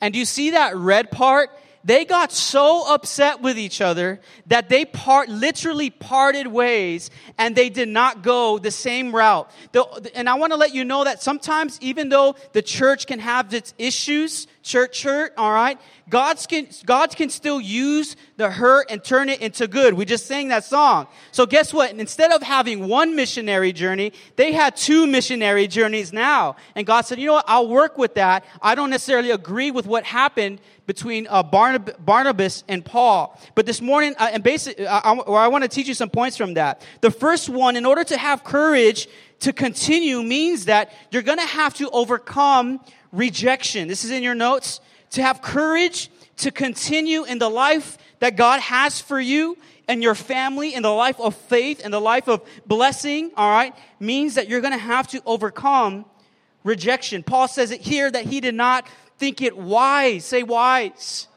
And 0.00 0.12
do 0.12 0.18
you 0.18 0.24
see 0.24 0.50
that 0.50 0.76
red 0.76 1.10
part? 1.10 1.50
They 1.84 2.04
got 2.04 2.30
so 2.32 2.92
upset 2.92 3.40
with 3.40 3.58
each 3.58 3.80
other 3.80 4.20
that 4.46 4.68
they 4.68 4.84
part, 4.84 5.28
literally 5.28 5.90
parted 5.90 6.46
ways 6.46 7.10
and 7.38 7.56
they 7.56 7.68
did 7.68 7.88
not 7.88 8.22
go 8.22 8.58
the 8.58 8.70
same 8.70 9.14
route. 9.14 9.50
The, 9.72 10.10
and 10.14 10.28
I 10.28 10.34
want 10.34 10.52
to 10.52 10.56
let 10.56 10.74
you 10.74 10.84
know 10.84 11.04
that 11.04 11.22
sometimes, 11.22 11.78
even 11.80 12.08
though 12.08 12.36
the 12.52 12.62
church 12.62 13.06
can 13.06 13.18
have 13.18 13.52
its 13.52 13.74
issues, 13.78 14.46
church, 14.62 15.02
hurt, 15.02 15.34
all 15.36 15.52
right, 15.52 15.78
God 16.08 16.38
can, 16.48 16.68
God 16.84 17.16
can 17.16 17.30
still 17.30 17.60
use 17.60 18.16
the 18.36 18.50
hurt 18.50 18.90
and 18.90 19.02
turn 19.02 19.28
it 19.28 19.40
into 19.40 19.66
good. 19.66 19.94
We 19.94 20.04
just 20.04 20.26
sang 20.26 20.48
that 20.48 20.64
song. 20.64 21.08
So 21.32 21.46
guess 21.46 21.72
what? 21.72 21.90
Instead 21.90 22.32
of 22.32 22.42
having 22.42 22.86
one 22.86 23.16
missionary 23.16 23.72
journey, 23.72 24.12
they 24.36 24.52
had 24.52 24.76
two 24.76 25.06
missionary 25.06 25.66
journeys 25.66 26.12
now. 26.12 26.56
And 26.76 26.86
God 26.86 27.02
said, 27.02 27.18
you 27.18 27.26
know 27.26 27.34
what? 27.34 27.44
I'll 27.48 27.68
work 27.68 27.98
with 27.98 28.14
that. 28.14 28.44
I 28.60 28.74
don't 28.74 28.90
necessarily 28.90 29.30
agree 29.30 29.70
with 29.70 29.86
what 29.86 30.04
happened 30.04 30.60
between 30.92 31.26
uh, 31.30 31.42
Barnab- 31.42 32.04
Barnabas 32.04 32.64
and 32.68 32.84
Paul. 32.84 33.40
But 33.54 33.64
this 33.64 33.80
morning, 33.80 34.14
uh, 34.18 34.28
and 34.30 34.42
basically, 34.42 34.86
uh, 34.86 35.00
I, 35.02 35.14
I 35.14 35.48
want 35.48 35.64
to 35.64 35.68
teach 35.68 35.88
you 35.88 35.94
some 35.94 36.10
points 36.10 36.36
from 36.36 36.52
that. 36.54 36.84
The 37.00 37.10
first 37.10 37.48
one, 37.48 37.76
in 37.76 37.86
order 37.86 38.04
to 38.04 38.18
have 38.18 38.44
courage 38.44 39.08
to 39.40 39.54
continue, 39.54 40.22
means 40.22 40.66
that 40.66 40.92
you're 41.10 41.22
going 41.22 41.38
to 41.38 41.46
have 41.46 41.72
to 41.74 41.88
overcome 41.90 42.78
rejection. 43.10 43.88
This 43.88 44.04
is 44.04 44.10
in 44.10 44.22
your 44.22 44.34
notes. 44.34 44.82
To 45.12 45.22
have 45.22 45.40
courage 45.40 46.10
to 46.38 46.50
continue 46.50 47.24
in 47.24 47.38
the 47.38 47.48
life 47.48 47.96
that 48.18 48.36
God 48.36 48.60
has 48.60 49.00
for 49.00 49.18
you 49.18 49.56
and 49.88 50.02
your 50.02 50.14
family, 50.14 50.74
in 50.74 50.82
the 50.82 50.92
life 50.92 51.18
of 51.20 51.34
faith 51.34 51.80
and 51.82 51.92
the 51.92 52.00
life 52.00 52.28
of 52.28 52.42
blessing, 52.66 53.30
all 53.34 53.50
right, 53.50 53.74
means 53.98 54.34
that 54.34 54.46
you're 54.46 54.60
going 54.60 54.74
to 54.74 54.78
have 54.78 55.08
to 55.08 55.22
overcome 55.24 56.04
rejection. 56.64 57.22
Paul 57.22 57.48
says 57.48 57.70
it 57.70 57.80
here 57.80 58.10
that 58.10 58.26
he 58.26 58.40
did 58.40 58.54
not 58.54 58.86
think 59.22 59.40
it 59.40 59.56
wise. 59.56 60.24
Say 60.24 60.42
wise. 60.42 61.28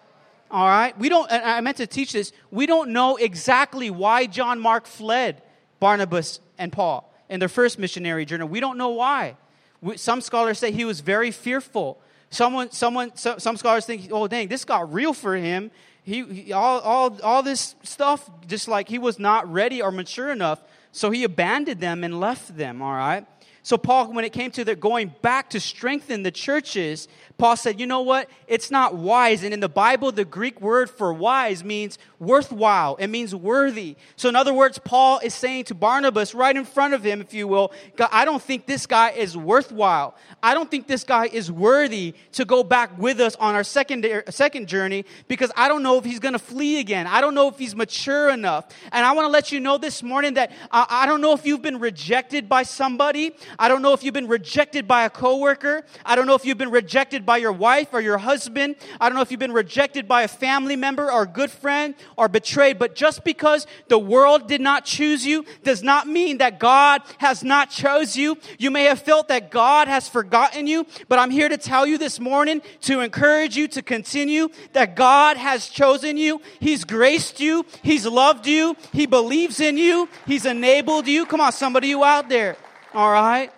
All 0.50 0.66
right? 0.66 0.98
We 0.98 1.08
don't, 1.08 1.32
I 1.32 1.62
meant 1.62 1.78
to 1.78 1.86
teach 1.86 2.14
this. 2.14 2.32
We 2.50 2.66
don't 2.66 2.90
know 2.90 3.16
exactly 3.16 3.92
why 3.92 4.26
John 4.26 4.60
Mark 4.60 4.88
fled 4.88 5.44
Barnabas 5.80 6.40
and 6.58 6.72
Paul 6.72 7.14
in 7.30 7.40
their 7.40 7.50
first 7.50 7.78
missionary 7.78 8.26
journey. 8.26 8.46
We 8.46 8.60
don't 8.60 8.80
know 8.80 8.90
why. 8.90 9.38
We, 9.82 9.98
some 9.98 10.22
scholars 10.22 10.58
say 10.58 10.72
he 10.72 10.84
was 10.84 11.02
very 11.02 11.30
fearful. 11.30 12.00
Someone, 12.32 12.72
someone, 12.72 13.16
so, 13.16 13.38
some 13.38 13.56
scholars 13.56 13.86
think, 13.86 14.10
oh, 14.12 14.28
dang, 14.28 14.48
this 14.48 14.66
got 14.66 14.92
real 14.92 15.14
for 15.14 15.36
him. 15.36 15.70
He, 16.02 16.24
he, 16.24 16.54
all, 16.54 16.80
all, 16.80 17.22
all 17.22 17.44
this 17.44 17.76
stuff, 17.84 18.28
just 18.48 18.68
like 18.68 18.90
he 18.90 18.98
was 18.98 19.20
not 19.20 19.52
ready 19.52 19.80
or 19.84 19.92
mature 19.92 20.32
enough. 20.32 20.60
So 20.92 21.12
he 21.12 21.24
abandoned 21.24 21.82
them 21.82 22.04
and 22.04 22.20
left 22.20 22.58
them, 22.58 22.82
all 22.82 22.94
right? 22.94 23.28
So, 23.66 23.80
Paul, 23.80 24.14
when 24.14 24.24
it 24.24 24.32
came 24.32 24.52
to 24.52 24.76
going 24.76 25.12
back 25.24 25.50
to 25.50 25.60
strengthen 25.60 26.22
the 26.22 26.30
churches, 26.30 27.08
Paul 27.40 27.58
said, 27.58 27.80
you 27.80 27.88
know 27.88 28.02
what? 28.02 28.30
It's 28.48 28.70
not 28.70 28.94
wise. 28.94 29.44
And 29.44 29.56
in 29.56 29.60
the 29.60 29.68
Bible, 29.68 30.12
the 30.12 30.24
Greek 30.24 30.62
word 30.62 30.88
for 30.88 31.12
wise 31.12 31.64
means 31.64 31.98
worthwhile. 32.20 32.96
It 32.98 33.08
means 33.08 33.34
worthy. 33.34 33.96
So, 34.18 34.30
in 34.30 34.36
other 34.36 34.54
words, 34.54 34.78
Paul 34.78 35.18
is 35.24 35.34
saying 35.34 35.64
to 35.66 35.74
Barnabas 35.74 36.36
right 36.36 36.56
in 36.56 36.64
front 36.64 36.94
of 36.94 37.04
him, 37.04 37.22
if 37.22 37.34
you 37.34 37.48
will, 37.48 37.74
I 38.12 38.24
don't 38.24 38.42
think 38.42 38.68
this 38.68 38.86
guy 38.86 39.10
is 39.10 39.36
worthwhile. 39.36 40.16
I 40.44 40.54
don't 40.54 40.70
think 40.70 40.86
this 40.86 41.04
guy 41.04 41.26
is 41.26 41.52
worthy 41.52 42.14
to 42.34 42.46
go 42.46 42.64
back 42.64 42.96
with 43.00 43.20
us 43.20 43.36
on 43.38 43.56
our 43.56 43.64
second, 43.64 44.06
second 44.30 44.68
journey 44.68 45.06
because 45.28 45.52
I 45.58 45.70
don't 45.70 45.82
know 45.82 45.98
if 45.98 46.06
he's 46.06 46.20
going 46.20 46.34
to 46.34 46.40
flee 46.40 46.80
again. 46.80 47.08
I 47.08 47.20
don't 47.20 47.34
know 47.34 47.48
if 47.48 47.58
he's 47.58 47.76
mature 47.76 48.30
enough. 48.30 48.68
And 48.92 49.04
I 49.04 49.14
want 49.14 49.26
to 49.26 49.32
let 49.32 49.52
you 49.52 49.60
know 49.60 49.80
this 49.80 50.04
morning 50.04 50.36
that 50.36 50.52
I, 50.72 50.86
I 50.88 51.06
don't 51.08 51.20
know 51.20 51.34
if 51.34 51.48
you've 51.48 51.64
been 51.64 51.80
rejected 51.80 52.48
by 52.48 52.62
somebody. 52.62 53.36
I 53.58 53.68
don't 53.68 53.82
know 53.82 53.94
if 53.94 54.04
you've 54.04 54.14
been 54.14 54.28
rejected 54.28 54.88
by 54.88 55.06
a 55.06 55.10
coworker. 55.10 55.84
I 56.06 56.16
don't 56.16 56.28
know 56.28 56.36
if 56.36 56.46
you've 56.46 56.58
been 56.58 56.72
rejected 56.72 57.26
by 57.26 57.38
your 57.38 57.52
wife 57.52 57.90
or 57.94 58.02
your 58.02 58.18
husband. 58.18 58.76
I 59.00 59.10
don't 59.10 59.16
know 59.16 59.22
if 59.22 59.32
you've 59.32 59.40
been 59.40 59.54
rejected 59.54 60.08
by 60.08 60.24
a 60.24 60.28
family 60.28 60.76
member 60.76 61.12
or 61.12 61.24
a 61.24 61.28
good 61.28 61.52
friend 61.52 61.96
or 62.18 62.28
betrayed. 62.28 62.80
But 62.80 62.96
just 62.96 63.24
because 63.24 63.68
the 63.88 64.00
world 64.00 64.48
did 64.48 64.62
not 64.62 64.86
choose 64.86 65.26
you 65.26 65.46
does 65.64 65.84
not 65.84 66.08
mean 66.08 66.40
that 66.40 66.60
God 66.60 67.02
has 67.20 67.44
not 67.44 67.70
chose 67.70 68.16
you. 68.16 68.38
You 68.58 68.72
may 68.72 68.86
have 68.86 69.02
felt 69.02 69.28
that 69.30 69.52
God 69.52 69.88
has 69.88 70.10
forgotten 70.10 70.68
you, 70.68 70.86
but 71.08 71.20
I'm 71.20 71.32
here 71.32 71.50
to 71.50 71.58
tell 71.58 71.86
you 71.86 71.98
this 71.98 72.20
morning 72.20 72.62
to 72.82 73.02
encourage 73.02 73.56
you 73.56 73.68
to 73.70 73.82
continue 73.82 74.50
that 74.74 74.96
God 74.96 75.38
has 75.38 75.68
chosen 75.70 76.18
you. 76.18 76.42
He's 76.60 76.84
graced 76.84 77.40
you. 77.40 77.66
He's 77.84 78.06
loved 78.06 78.48
you. 78.48 78.76
He 78.92 79.06
believes 79.06 79.60
in 79.60 79.78
you. 79.78 80.10
He's 80.26 80.46
enabled 80.46 81.08
you. 81.08 81.26
Come 81.26 81.42
on, 81.42 81.52
somebody 81.52 81.88
you 81.88 82.04
out 82.04 82.30
there. 82.30 82.58
All 82.96 83.12
right? 83.12 83.52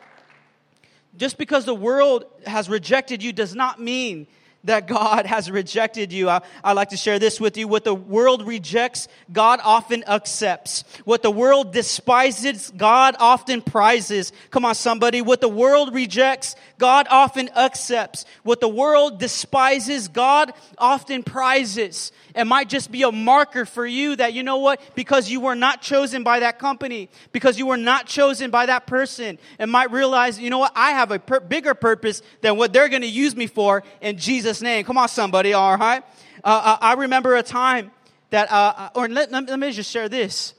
Just 1.16 1.38
because 1.38 1.64
the 1.66 1.76
world 1.76 2.26
has 2.48 2.70
rejected 2.70 3.22
you 3.22 3.32
does 3.32 3.54
not 3.54 3.80
mean 3.80 4.26
that 4.64 4.88
God 4.88 5.26
has 5.26 5.50
rejected 5.50 6.12
you. 6.12 6.30
I, 6.30 6.42
I, 6.64 6.74
like 6.74 6.90
to 6.90 6.98
share 6.98 7.20
this 7.20 7.40
with 7.40 7.58
you. 7.58 7.68
What 7.68 7.84
the 7.84 7.94
world 7.94 8.46
rejects, 8.48 9.08
God 9.32 9.60
often 9.64 10.04
accepts. 10.08 10.84
What 11.06 11.24
the 11.24 11.32
world 11.32 11.72
despises, 11.74 12.72
God 12.76 13.16
often 13.20 13.62
prizes. 13.62 14.32
Come 14.52 14.66
on, 14.66 14.76
somebody. 14.76 15.22
What 15.22 15.42
the 15.42 15.50
world 15.50 15.94
rejects, 15.94 16.56
God 16.78 17.08
often 17.10 17.50
accepts. 17.56 18.26
What 18.44 18.60
the 18.60 18.68
world 18.68 19.20
despises, 19.20 20.08
God 20.08 20.54
often 20.78 21.24
prizes. 21.24 22.12
It 22.36 22.46
might 22.46 22.70
just 22.70 22.92
be 22.92 23.02
a 23.02 23.12
marker 23.12 23.66
for 23.66 23.86
you 23.86 24.16
that, 24.18 24.34
you 24.34 24.44
know 24.44 24.58
what, 24.58 24.80
because 24.94 25.30
you 25.30 25.40
were 25.40 25.56
not 25.56 25.82
chosen 25.82 26.24
by 26.24 26.42
that 26.42 26.60
company, 26.60 27.10
because 27.32 27.58
you 27.58 27.66
were 27.66 27.78
not 27.78 28.06
chosen 28.06 28.52
by 28.52 28.68
that 28.68 28.86
person, 28.86 29.40
it 29.58 29.68
might 29.68 29.90
realize, 29.90 30.40
you 30.40 30.52
know 30.52 30.60
what, 30.60 30.72
I 30.76 30.92
have 30.92 31.10
a 31.10 31.18
per- 31.18 31.40
bigger 31.40 31.74
purpose 31.74 32.22
than 32.42 32.58
what 32.58 32.74
they're 32.74 32.90
going 32.90 33.02
to 33.02 33.08
use 33.08 33.36
me 33.36 33.48
for 33.48 33.84
in 34.02 34.18
Jesus' 34.18 34.47
name. 34.62 34.86
Come 34.86 34.98
on, 34.98 35.10
somebody, 35.10 35.54
all 35.54 35.78
right? 35.78 36.04
Uh, 36.44 36.78
I 36.80 36.94
remember 36.94 37.36
a 37.36 37.44
time 37.44 37.92
that, 38.30 38.52
uh, 38.52 38.90
or 38.96 39.08
let, 39.08 39.32
let 39.32 39.60
me 39.60 39.72
just 39.72 39.92
share 39.92 40.10
this. 40.10 40.54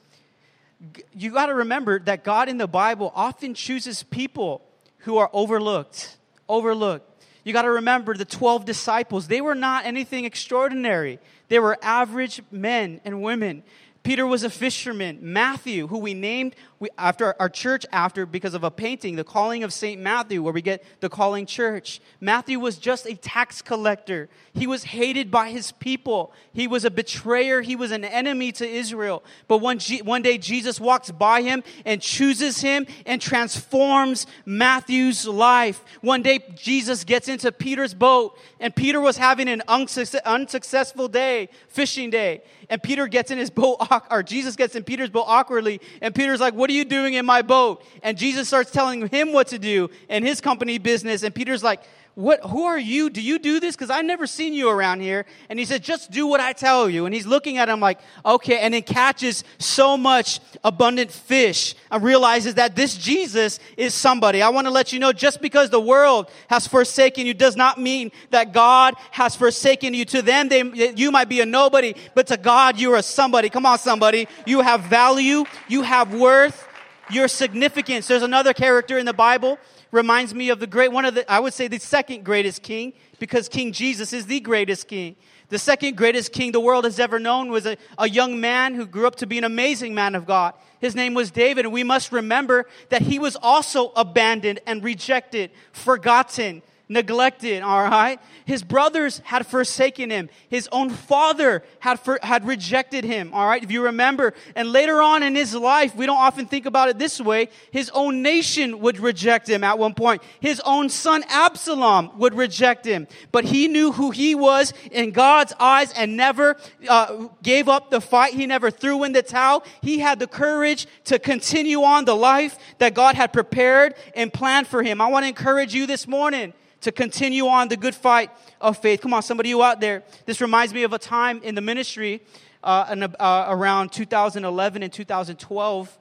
You 1.13 1.33
got 1.33 1.47
to 1.47 1.55
remember 1.55 1.99
that 2.01 2.23
God 2.25 2.49
in 2.49 2.59
the 2.59 2.69
Bible 2.69 3.13
often 3.15 3.55
chooses 3.55 4.03
people 4.03 4.63
who 4.99 5.17
are 5.17 5.31
overlooked. 5.33 6.17
Overlooked. 6.49 7.05
You 7.45 7.53
got 7.53 7.63
to 7.63 7.71
remember 7.71 8.15
the 8.15 8.25
12 8.25 8.65
disciples, 8.65 9.27
they 9.27 9.41
were 9.41 9.55
not 9.55 9.87
anything 9.87 10.25
extraordinary. 10.25 11.19
They 11.49 11.59
were 11.59 11.79
average 11.81 12.43
men 12.51 13.01
and 13.05 13.23
women. 13.23 13.63
Peter 14.03 14.27
was 14.27 14.45
a 14.45 14.51
fisherman. 14.51 15.19
Matthew, 15.23 15.87
who 15.87 15.99
we 15.99 16.15
named 16.15 16.55
we, 16.81 16.89
after 16.97 17.35
our 17.41 17.49
church 17.49 17.85
after 17.93 18.25
because 18.25 18.55
of 18.55 18.63
a 18.63 18.71
painting, 18.71 19.17
the 19.17 19.25
calling 19.25 19.65
of 19.65 19.73
St. 19.73 20.01
Matthew, 20.01 20.43
where 20.43 20.53
we 20.53 20.63
get 20.63 20.85
the 21.01 21.09
calling 21.09 21.45
church. 21.45 22.01
Matthew 22.21 22.61
was 22.61 22.79
just 22.79 23.05
a 23.07 23.15
tax 23.15 23.63
collector. 23.63 24.29
He 24.55 24.67
was 24.67 24.85
hated 24.85 25.29
by 25.31 25.51
his 25.51 25.73
people. 25.73 26.33
He 26.53 26.69
was 26.69 26.85
a 26.85 26.91
betrayer. 26.91 27.63
He 27.63 27.75
was 27.75 27.91
an 27.91 28.05
enemy 28.05 28.53
to 28.53 28.69
Israel. 28.69 29.25
But 29.49 29.59
one, 29.59 29.81
G- 29.81 30.03
one 30.03 30.23
day 30.23 30.39
Jesus 30.39 30.81
walks 30.81 31.11
by 31.11 31.43
him 31.43 31.65
and 31.85 32.01
chooses 32.01 32.61
him 32.61 32.87
and 33.07 33.21
transforms 33.21 34.27
Matthew's 34.47 35.27
life. 35.27 35.85
One 36.01 36.23
day 36.23 36.39
Jesus 36.55 37.03
gets 37.03 37.29
into 37.29 37.51
Peter's 37.51 37.95
boat 37.95 38.39
and 38.61 38.75
Peter 38.75 39.01
was 39.01 39.17
having 39.17 39.49
an 39.49 39.63
unsuccessful 39.67 41.09
day, 41.09 41.49
fishing 41.69 42.11
day. 42.11 42.43
And 42.71 42.83
Peter 42.83 43.07
gets 43.07 43.31
in 43.31 43.39
his 43.39 43.51
boat, 43.51 43.79
or 44.11 44.23
Jesus 44.23 44.57
gets 44.57 44.75
in 44.75 44.85
Peter's 44.85 45.11
boat 45.11 45.25
awkwardly. 45.27 45.81
And 46.03 46.15
Peter's 46.15 46.41
like, 46.41 46.55
What 46.55 46.68
are 46.69 46.73
you 46.73 46.85
doing 46.85 47.15
in 47.15 47.27
my 47.27 47.43
boat? 47.43 47.85
And 48.03 48.17
Jesus 48.17 48.49
starts 48.49 48.71
telling 48.71 49.09
him 49.09 49.33
what 49.33 49.49
to 49.49 49.59
do 49.59 49.91
in 50.09 50.25
his 50.25 50.41
company 50.41 50.79
business. 50.79 51.23
And 51.23 51.35
Peter's 51.35 51.63
like, 51.63 51.83
what, 52.19 52.41
who 52.41 52.65
are 52.65 52.77
you? 52.77 53.11
Do 53.11 53.23
you 53.23 53.39
do 53.39 53.61
this? 53.61 53.77
Because 53.77 53.91
I've 53.91 54.05
never 54.05 54.27
seen 54.27 54.53
you 54.53 54.69
around 54.69 54.99
here. 54.99 55.25
And 55.49 55.57
he 55.57 55.65
said, 55.65 55.85
just 55.85 56.11
do 56.11 56.27
what 56.27 56.41
I 56.41 56.53
tell 56.53 56.91
you. 56.91 57.07
And 57.07 57.15
he's 57.15 57.27
looking 57.27 57.59
at 57.59 57.69
him 57.69 57.79
like, 57.79 58.01
okay. 58.27 58.59
And 58.59 58.75
then 58.75 58.83
catches 58.83 59.45
so 59.61 59.97
much 59.97 60.41
abundant 60.65 61.13
fish 61.13 61.77
and 61.93 62.03
realizes 62.03 62.55
that 62.55 62.75
this 62.75 62.97
Jesus 62.97 63.61
is 63.77 63.95
somebody. 63.95 64.43
I 64.43 64.49
want 64.49 64.67
to 64.67 64.73
let 64.73 64.93
you 64.93 64.99
know 64.99 65.13
just 65.13 65.41
because 65.41 65.71
the 65.71 65.79
world 65.79 66.29
has 66.49 66.67
forsaken 66.67 67.25
you 67.25 67.35
does 67.35 67.55
not 67.55 67.79
mean 67.79 68.11
that 68.31 68.53
God 68.53 68.95
has 69.13 69.37
forsaken 69.37 69.95
you. 69.95 70.05
To 70.07 70.21
them, 70.21 70.49
they, 70.49 70.93
you 70.97 71.13
might 71.13 71.29
be 71.29 71.41
a 71.41 71.47
nobody, 71.47 71.95
but 72.17 72.27
to 72.27 72.37
God, 72.37 72.81
you 72.81 72.95
are 72.95 73.03
somebody. 73.03 73.49
Come 73.49 73.65
on, 73.65 73.79
somebody. 73.79 74.27
You 74.45 74.63
have 74.63 74.81
value. 74.81 75.45
You 75.69 75.83
have 75.83 76.13
worth. 76.13 76.67
Your 77.13 77.29
significance. 77.29 78.09
There's 78.09 78.25
another 78.25 78.53
character 78.53 78.99
in 78.99 79.07
the 79.07 79.15
Bible 79.15 79.57
reminds 79.91 80.35
me 80.35 80.51
of 80.51 80.61
the 80.61 80.67
great, 80.67 80.93
one 80.93 81.05
of 81.05 81.15
the, 81.15 81.31
I 81.31 81.41
would 81.41 81.55
say 81.55 81.69
the 81.69 81.79
second 81.79 82.25
greatest 82.25 82.63
king, 82.63 82.93
because 83.19 83.49
King 83.49 83.73
Jesus 83.73 84.13
is 84.13 84.27
the 84.27 84.41
greatest 84.41 84.89
king. 84.89 85.17
The 85.49 85.59
second 85.59 85.97
greatest 85.97 86.33
king 86.33 86.53
the 86.53 86.61
world 86.61 86.85
has 86.85 87.01
ever 87.01 87.19
known 87.19 87.51
was 87.51 87.65
a, 87.65 87.77
a 87.97 88.09
young 88.09 88.41
man 88.41 88.75
who 88.75 88.87
grew 88.87 89.07
up 89.07 89.17
to 89.17 89.27
be 89.27 89.39
an 89.39 89.45
amazing 89.45 89.95
man 89.95 90.15
of 90.15 90.27
God. 90.27 90.55
His 90.79 90.95
name 90.95 91.15
was 91.15 91.31
David, 91.31 91.65
and 91.65 91.73
we 91.73 91.85
must 91.85 92.13
remember 92.13 92.67
that 92.91 93.03
he 93.03 93.19
was 93.19 93.37
also 93.37 93.93
abandoned 93.97 94.61
and 94.67 94.85
rejected, 94.85 95.51
forgotten, 95.73 96.63
neglected, 96.89 97.63
all 97.63 97.83
right? 97.83 98.19
His 98.45 98.63
brothers 98.63 99.21
had 99.25 99.47
forsaken 99.47 100.11
him. 100.11 100.31
His 100.49 100.69
own 100.73 100.91
father 100.91 101.63
had, 101.81 102.01
for, 102.01 102.19
had 102.23 102.47
rejected 102.47 103.05
him, 103.05 103.33
all 103.35 103.47
right? 103.47 103.63
If 103.63 103.71
you 103.71 103.85
remember. 103.85 104.35
And 104.55 104.73
later 104.73 105.03
on 105.03 105.23
in 105.23 105.35
his 105.35 105.55
life, 105.55 105.95
we 105.95 106.07
don't 106.07 106.19
often 106.19 106.47
think 106.47 106.67
about 106.67 106.89
it 106.89 106.99
this 106.99 107.21
way, 107.21 107.49
his 107.71 107.91
own 107.91 108.23
nation 108.23 108.81
would 108.81 108.99
reject 108.99 109.49
him 109.49 109.63
at 109.63 109.79
one 109.79 109.95
point. 109.95 110.23
His 110.41 110.61
own 110.65 110.89
son 110.89 111.25
Absalom 111.29 112.19
would 112.19 112.35
reject 112.35 112.87
him. 112.87 113.07
But 113.33 113.45
he 113.45 113.69
knew 113.69 113.93
who 113.93 114.11
he 114.11 114.35
was 114.35 114.73
in 114.91 115.11
God's 115.11 115.53
eyes 115.61 115.93
and 115.93 116.17
never 116.17 116.57
uh, 116.89 117.29
gave 117.43 117.69
up 117.69 117.91
the 117.91 118.01
fight. 118.01 118.33
He 118.33 118.47
never 118.47 118.71
threw 118.71 119.05
in 119.05 119.13
the 119.13 119.23
towel. 119.23 119.65
He 119.83 119.99
had 119.99 120.19
the 120.19 120.27
courage 120.27 120.87
to 121.05 121.19
continue 121.19 121.83
on 121.83 122.05
the 122.07 122.17
life 122.17 122.59
that 122.79 122.95
God 122.95 123.15
had 123.15 123.33
prepared 123.33 123.95
and 124.15 124.33
planned 124.33 124.67
for 124.67 124.83
him. 124.83 125.01
I 125.01 125.09
want 125.09 125.25
to 125.25 125.29
encourage 125.29 125.75
you 125.75 125.87
this 125.87 126.07
morning 126.07 126.55
to 126.81 126.93
continue 126.93 127.47
on 127.47 127.69
the 127.69 127.77
good 127.77 127.95
fight 127.95 128.31
of 128.61 128.79
faith. 128.79 129.01
Come 129.01 129.15
on, 129.15 129.23
somebody 129.23 129.49
you 129.49 129.63
out 129.63 129.81
there. 129.81 130.03
This 130.27 130.41
reminds 130.41 130.73
me 130.73 130.83
of 130.85 130.93
a 130.93 130.99
time 130.99 131.41
in 131.43 131.55
the 131.55 131.61
ministry 131.61 132.23
uh, 132.63 132.87
in, 132.93 133.03
uh, 133.03 133.47
around 133.49 133.93
2011 133.93 134.83
and 134.83 134.93
2012. 134.93 135.99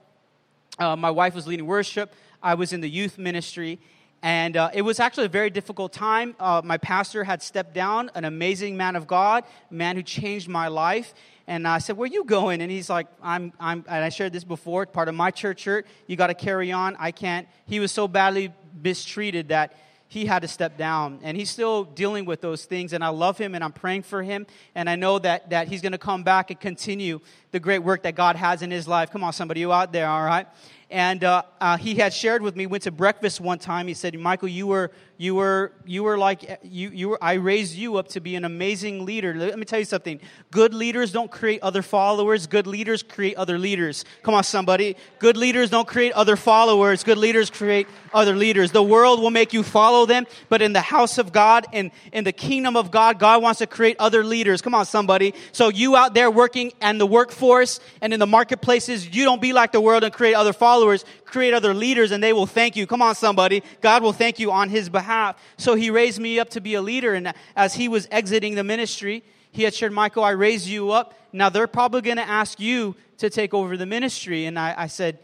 Uh, 0.78 0.96
my 0.96 1.10
wife 1.10 1.34
was 1.34 1.46
leading 1.46 1.66
worship. 1.66 2.14
I 2.42 2.54
was 2.54 2.72
in 2.72 2.80
the 2.80 2.88
youth 2.88 3.18
ministry. 3.18 3.80
And 4.22 4.56
uh, 4.56 4.70
it 4.74 4.82
was 4.82 4.98
actually 4.98 5.26
a 5.26 5.30
very 5.30 5.50
difficult 5.50 5.92
time. 5.92 6.34
Uh, 6.40 6.60
my 6.64 6.76
pastor 6.76 7.22
had 7.22 7.40
stepped 7.40 7.72
down, 7.72 8.10
an 8.14 8.24
amazing 8.24 8.76
man 8.76 8.96
of 8.96 9.06
God, 9.06 9.44
man 9.70 9.94
who 9.94 10.02
changed 10.02 10.48
my 10.48 10.66
life. 10.68 11.14
And 11.46 11.68
I 11.68 11.78
said, 11.78 11.96
Where 11.96 12.08
you 12.08 12.24
going? 12.24 12.60
And 12.60 12.70
he's 12.70 12.90
like, 12.90 13.06
I'm, 13.22 13.52
I'm, 13.60 13.84
and 13.88 14.04
I 14.04 14.08
shared 14.08 14.32
this 14.32 14.44
before, 14.44 14.84
part 14.86 15.08
of 15.08 15.14
my 15.14 15.30
church 15.30 15.64
hurt. 15.64 15.86
You 16.08 16.16
got 16.16 16.26
to 16.26 16.34
carry 16.34 16.72
on. 16.72 16.96
I 16.98 17.12
can't. 17.12 17.46
He 17.66 17.78
was 17.78 17.92
so 17.92 18.08
badly 18.08 18.52
mistreated 18.82 19.48
that 19.48 19.72
he 20.08 20.24
had 20.24 20.40
to 20.40 20.48
step 20.48 20.78
down. 20.78 21.20
And 21.22 21.36
he's 21.36 21.50
still 21.50 21.84
dealing 21.84 22.24
with 22.24 22.40
those 22.40 22.64
things 22.64 22.92
and 22.92 23.04
i 23.04 23.08
love 23.08 23.38
him 23.38 23.54
and 23.54 23.62
i'm 23.62 23.72
praying 23.72 24.02
for 24.02 24.22
him. 24.22 24.46
And 24.74 24.88
i 24.88 24.96
know 24.96 25.18
that, 25.18 25.50
that 25.50 25.68
he's 25.68 25.82
going 25.82 25.92
to 25.92 25.98
come 25.98 26.22
back 26.22 26.50
and 26.50 26.58
continue 26.58 27.20
the 27.52 27.60
great 27.60 27.80
work 27.80 28.02
that 28.02 28.14
god 28.14 28.36
has 28.36 28.62
in 28.62 28.70
his 28.70 28.88
life. 28.88 29.10
Come 29.10 29.22
on 29.22 29.32
somebody 29.32 29.60
you 29.60 29.72
out 29.72 29.92
there 29.92 30.08
all 30.08 30.24
right? 30.24 30.46
And 30.90 31.22
uh, 31.22 31.42
uh, 31.60 31.76
he 31.76 31.96
had 31.96 32.14
shared 32.14 32.40
with 32.40 32.56
me 32.56 32.66
went 32.66 32.84
to 32.84 32.90
breakfast 32.90 33.40
one 33.40 33.58
time. 33.58 33.86
He 33.86 33.94
said 33.94 34.18
michael 34.18 34.48
you 34.48 34.66
were 34.66 34.90
you 35.20 35.34
were 35.34 35.72
you 35.84 36.04
were 36.04 36.16
like 36.16 36.60
you 36.62 36.90
you 36.90 37.08
were 37.08 37.18
i 37.20 37.32
raised 37.34 37.74
you 37.74 37.96
up 37.96 38.06
to 38.06 38.20
be 38.20 38.36
an 38.36 38.44
amazing 38.44 39.04
leader. 39.04 39.34
Let 39.34 39.58
me 39.58 39.64
tell 39.64 39.80
you 39.80 39.84
something. 39.84 40.20
Good 40.52 40.72
leaders 40.72 41.10
don't 41.10 41.30
create 41.30 41.60
other 41.60 41.82
followers. 41.82 42.46
Good 42.46 42.68
leaders 42.68 43.02
create 43.02 43.36
other 43.36 43.58
leaders. 43.58 44.04
Come 44.22 44.34
on 44.34 44.44
somebody. 44.44 44.96
Good 45.18 45.36
leaders 45.36 45.70
don't 45.70 45.88
create 45.88 46.12
other 46.12 46.36
followers. 46.36 47.02
Good 47.02 47.18
leaders 47.18 47.50
create 47.50 47.88
other 48.14 48.36
leaders. 48.36 48.70
The 48.70 48.82
world 48.82 49.20
will 49.20 49.32
make 49.32 49.52
you 49.52 49.64
follow 49.64 50.06
them 50.06 50.24
but 50.48 50.62
in 50.62 50.72
the 50.72 50.80
house 50.80 51.18
of 51.18 51.32
god 51.32 51.66
and 51.72 51.90
in 52.12 52.22
the 52.22 52.32
kingdom 52.32 52.76
of 52.76 52.92
god 52.92 53.18
god 53.18 53.42
wants 53.42 53.58
to 53.58 53.66
create 53.66 53.96
other 53.98 54.22
leaders. 54.22 54.62
Come 54.62 54.74
on 54.74 54.86
somebody. 54.86 55.34
So 55.50 55.68
you 55.68 55.96
out 55.96 56.14
there 56.14 56.30
working 56.30 56.72
and 56.80 57.00
the 57.00 57.06
workforce 57.06 57.80
and 58.00 58.14
in 58.14 58.20
the 58.20 58.26
marketplaces 58.26 59.12
you 59.12 59.24
don't 59.24 59.42
be 59.42 59.52
like 59.52 59.72
the 59.72 59.80
world 59.80 60.04
and 60.04 60.14
create 60.14 60.34
other 60.34 60.52
followers 60.52 61.04
create 61.28 61.54
other 61.54 61.74
leaders 61.74 62.10
and 62.10 62.22
they 62.22 62.32
will 62.32 62.46
thank 62.46 62.76
you 62.76 62.86
come 62.86 63.02
on 63.02 63.14
somebody 63.14 63.62
god 63.80 64.02
will 64.02 64.12
thank 64.12 64.38
you 64.38 64.50
on 64.50 64.68
his 64.68 64.88
behalf. 64.88 65.36
So 65.56 65.74
he 65.74 65.90
raised 65.90 66.20
me 66.20 66.38
up 66.38 66.50
to 66.50 66.60
be 66.60 66.74
a 66.74 66.82
leader. 66.82 67.14
And 67.14 67.32
as 67.56 67.74
he 67.74 67.88
was 67.88 68.08
exiting 68.10 68.54
the 68.54 68.64
ministry, 68.64 69.22
he 69.50 69.62
had 69.62 69.74
shared, 69.74 69.92
Michael, 69.92 70.24
I 70.24 70.30
raised 70.30 70.66
you 70.66 70.90
up. 70.90 71.14
Now 71.32 71.48
they're 71.48 71.66
probably 71.66 72.02
going 72.02 72.16
to 72.16 72.28
ask 72.28 72.60
you 72.60 72.96
to 73.18 73.30
take 73.30 73.54
over 73.54 73.76
the 73.76 73.86
ministry. 73.86 74.46
And 74.46 74.58
I, 74.58 74.74
I 74.76 74.86
said, 74.86 75.18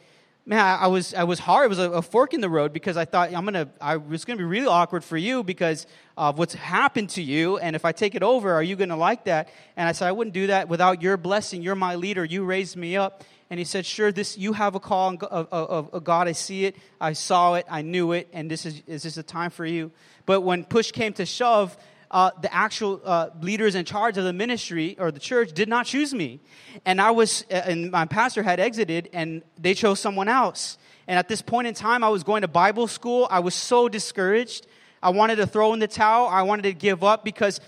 man, 0.47 0.59
I, 0.59 0.87
was, 0.89 1.15
I 1.15 1.25
was 1.25 1.39
hard. 1.39 1.67
It 1.67 1.69
was 1.69 1.79
a, 1.79 1.91
a, 1.91 2.03
fork 2.03 2.35
in 2.35 2.41
the 2.41 2.49
road 2.49 2.73
because 2.73 2.97
I 2.97 3.05
thought 3.05 3.33
I'm 3.33 3.47
to, 3.47 3.69
I 3.81 3.97
was 3.97 4.25
going 4.25 4.37
to 4.37 4.43
be 4.43 4.49
really 4.49 4.67
awkward 4.67 5.03
for 5.05 5.17
you 5.17 5.43
because 5.43 5.87
of 6.17 6.39
what's 6.39 6.55
happened 6.55 7.11
to 7.11 7.23
you. 7.23 7.59
And 7.59 7.75
if 7.75 7.85
I 7.85 7.93
take 7.93 8.15
it 8.15 8.23
over, 8.23 8.53
are 8.53 8.63
you 8.63 8.77
going 8.77 8.91
to 8.91 8.97
like 8.97 9.25
that? 9.25 9.49
And 9.77 9.89
I 9.89 9.93
said, 9.93 10.09
I 10.09 10.13
wouldn't 10.13 10.35
do 10.35 10.49
that 10.49 10.69
without 10.69 11.01
your 11.01 11.17
blessing. 11.17 11.63
You're 11.63 11.75
my 11.75 11.95
leader. 11.95 12.25
You 12.25 12.45
raised 12.45 12.77
me 12.77 12.97
up. 12.97 13.25
And 13.51 13.59
he 13.59 13.65
said, 13.65 13.87
Sure, 13.87 14.11
this, 14.11 14.39
you 14.39 14.53
have 14.53 14.75
a 14.75 14.81
call 14.81 15.15
of, 15.15 15.49
of, 15.53 15.95
of 15.95 16.05
God. 16.05 16.29
I 16.29 16.33
see 16.33 16.65
it. 16.65 16.77
I 17.01 17.13
saw 17.13 17.55
it. 17.55 17.67
I 17.69 17.83
knew 17.83 18.13
it. 18.13 18.29
And 18.33 18.51
this 18.51 18.67
is, 18.67 18.83
is 18.87 19.03
this 19.03 19.17
a 19.17 19.23
time 19.23 19.51
for 19.51 19.67
you? 19.67 19.91
But 20.27 20.41
when 20.41 20.65
push 20.65 20.91
came 20.91 21.13
to 21.15 21.27
shove, 21.27 21.77
uh, 22.11 22.31
the 22.41 22.55
actual 22.55 23.01
uh, 23.05 23.31
leaders 23.41 23.75
in 23.75 23.85
charge 23.85 24.17
of 24.17 24.25
the 24.25 24.33
ministry 24.33 24.97
or 24.99 25.11
the 25.11 25.19
church 25.19 25.53
did 25.53 25.69
not 25.69 25.85
choose 25.87 26.15
me. 26.15 26.41
And 26.85 27.01
I 27.01 27.11
was, 27.11 27.45
uh, 27.51 27.55
and 27.55 27.91
my 27.91 28.07
pastor 28.07 28.43
had 28.43 28.61
exited 28.61 29.11
and 29.13 29.43
they 29.59 29.75
chose 29.75 30.01
someone 30.01 30.29
else. 30.29 30.79
And 31.09 31.19
at 31.19 31.29
this 31.29 31.43
point 31.43 31.67
in 31.67 31.75
time, 31.75 32.05
I 32.05 32.09
was 32.09 32.23
going 32.23 32.43
to 32.43 32.49
Bible 32.49 32.87
school. 32.87 33.27
I 33.31 33.41
was 33.41 33.55
so 33.55 33.89
discouraged. 33.89 34.67
I 35.03 35.11
wanted 35.11 35.37
to 35.37 35.47
throw 35.47 35.75
in 35.75 35.81
the 35.81 35.89
towel. 35.89 36.29
I 36.29 36.43
wanted 36.43 36.63
to 36.63 36.73
give 36.73 37.05
up 37.05 37.25
because 37.25 37.61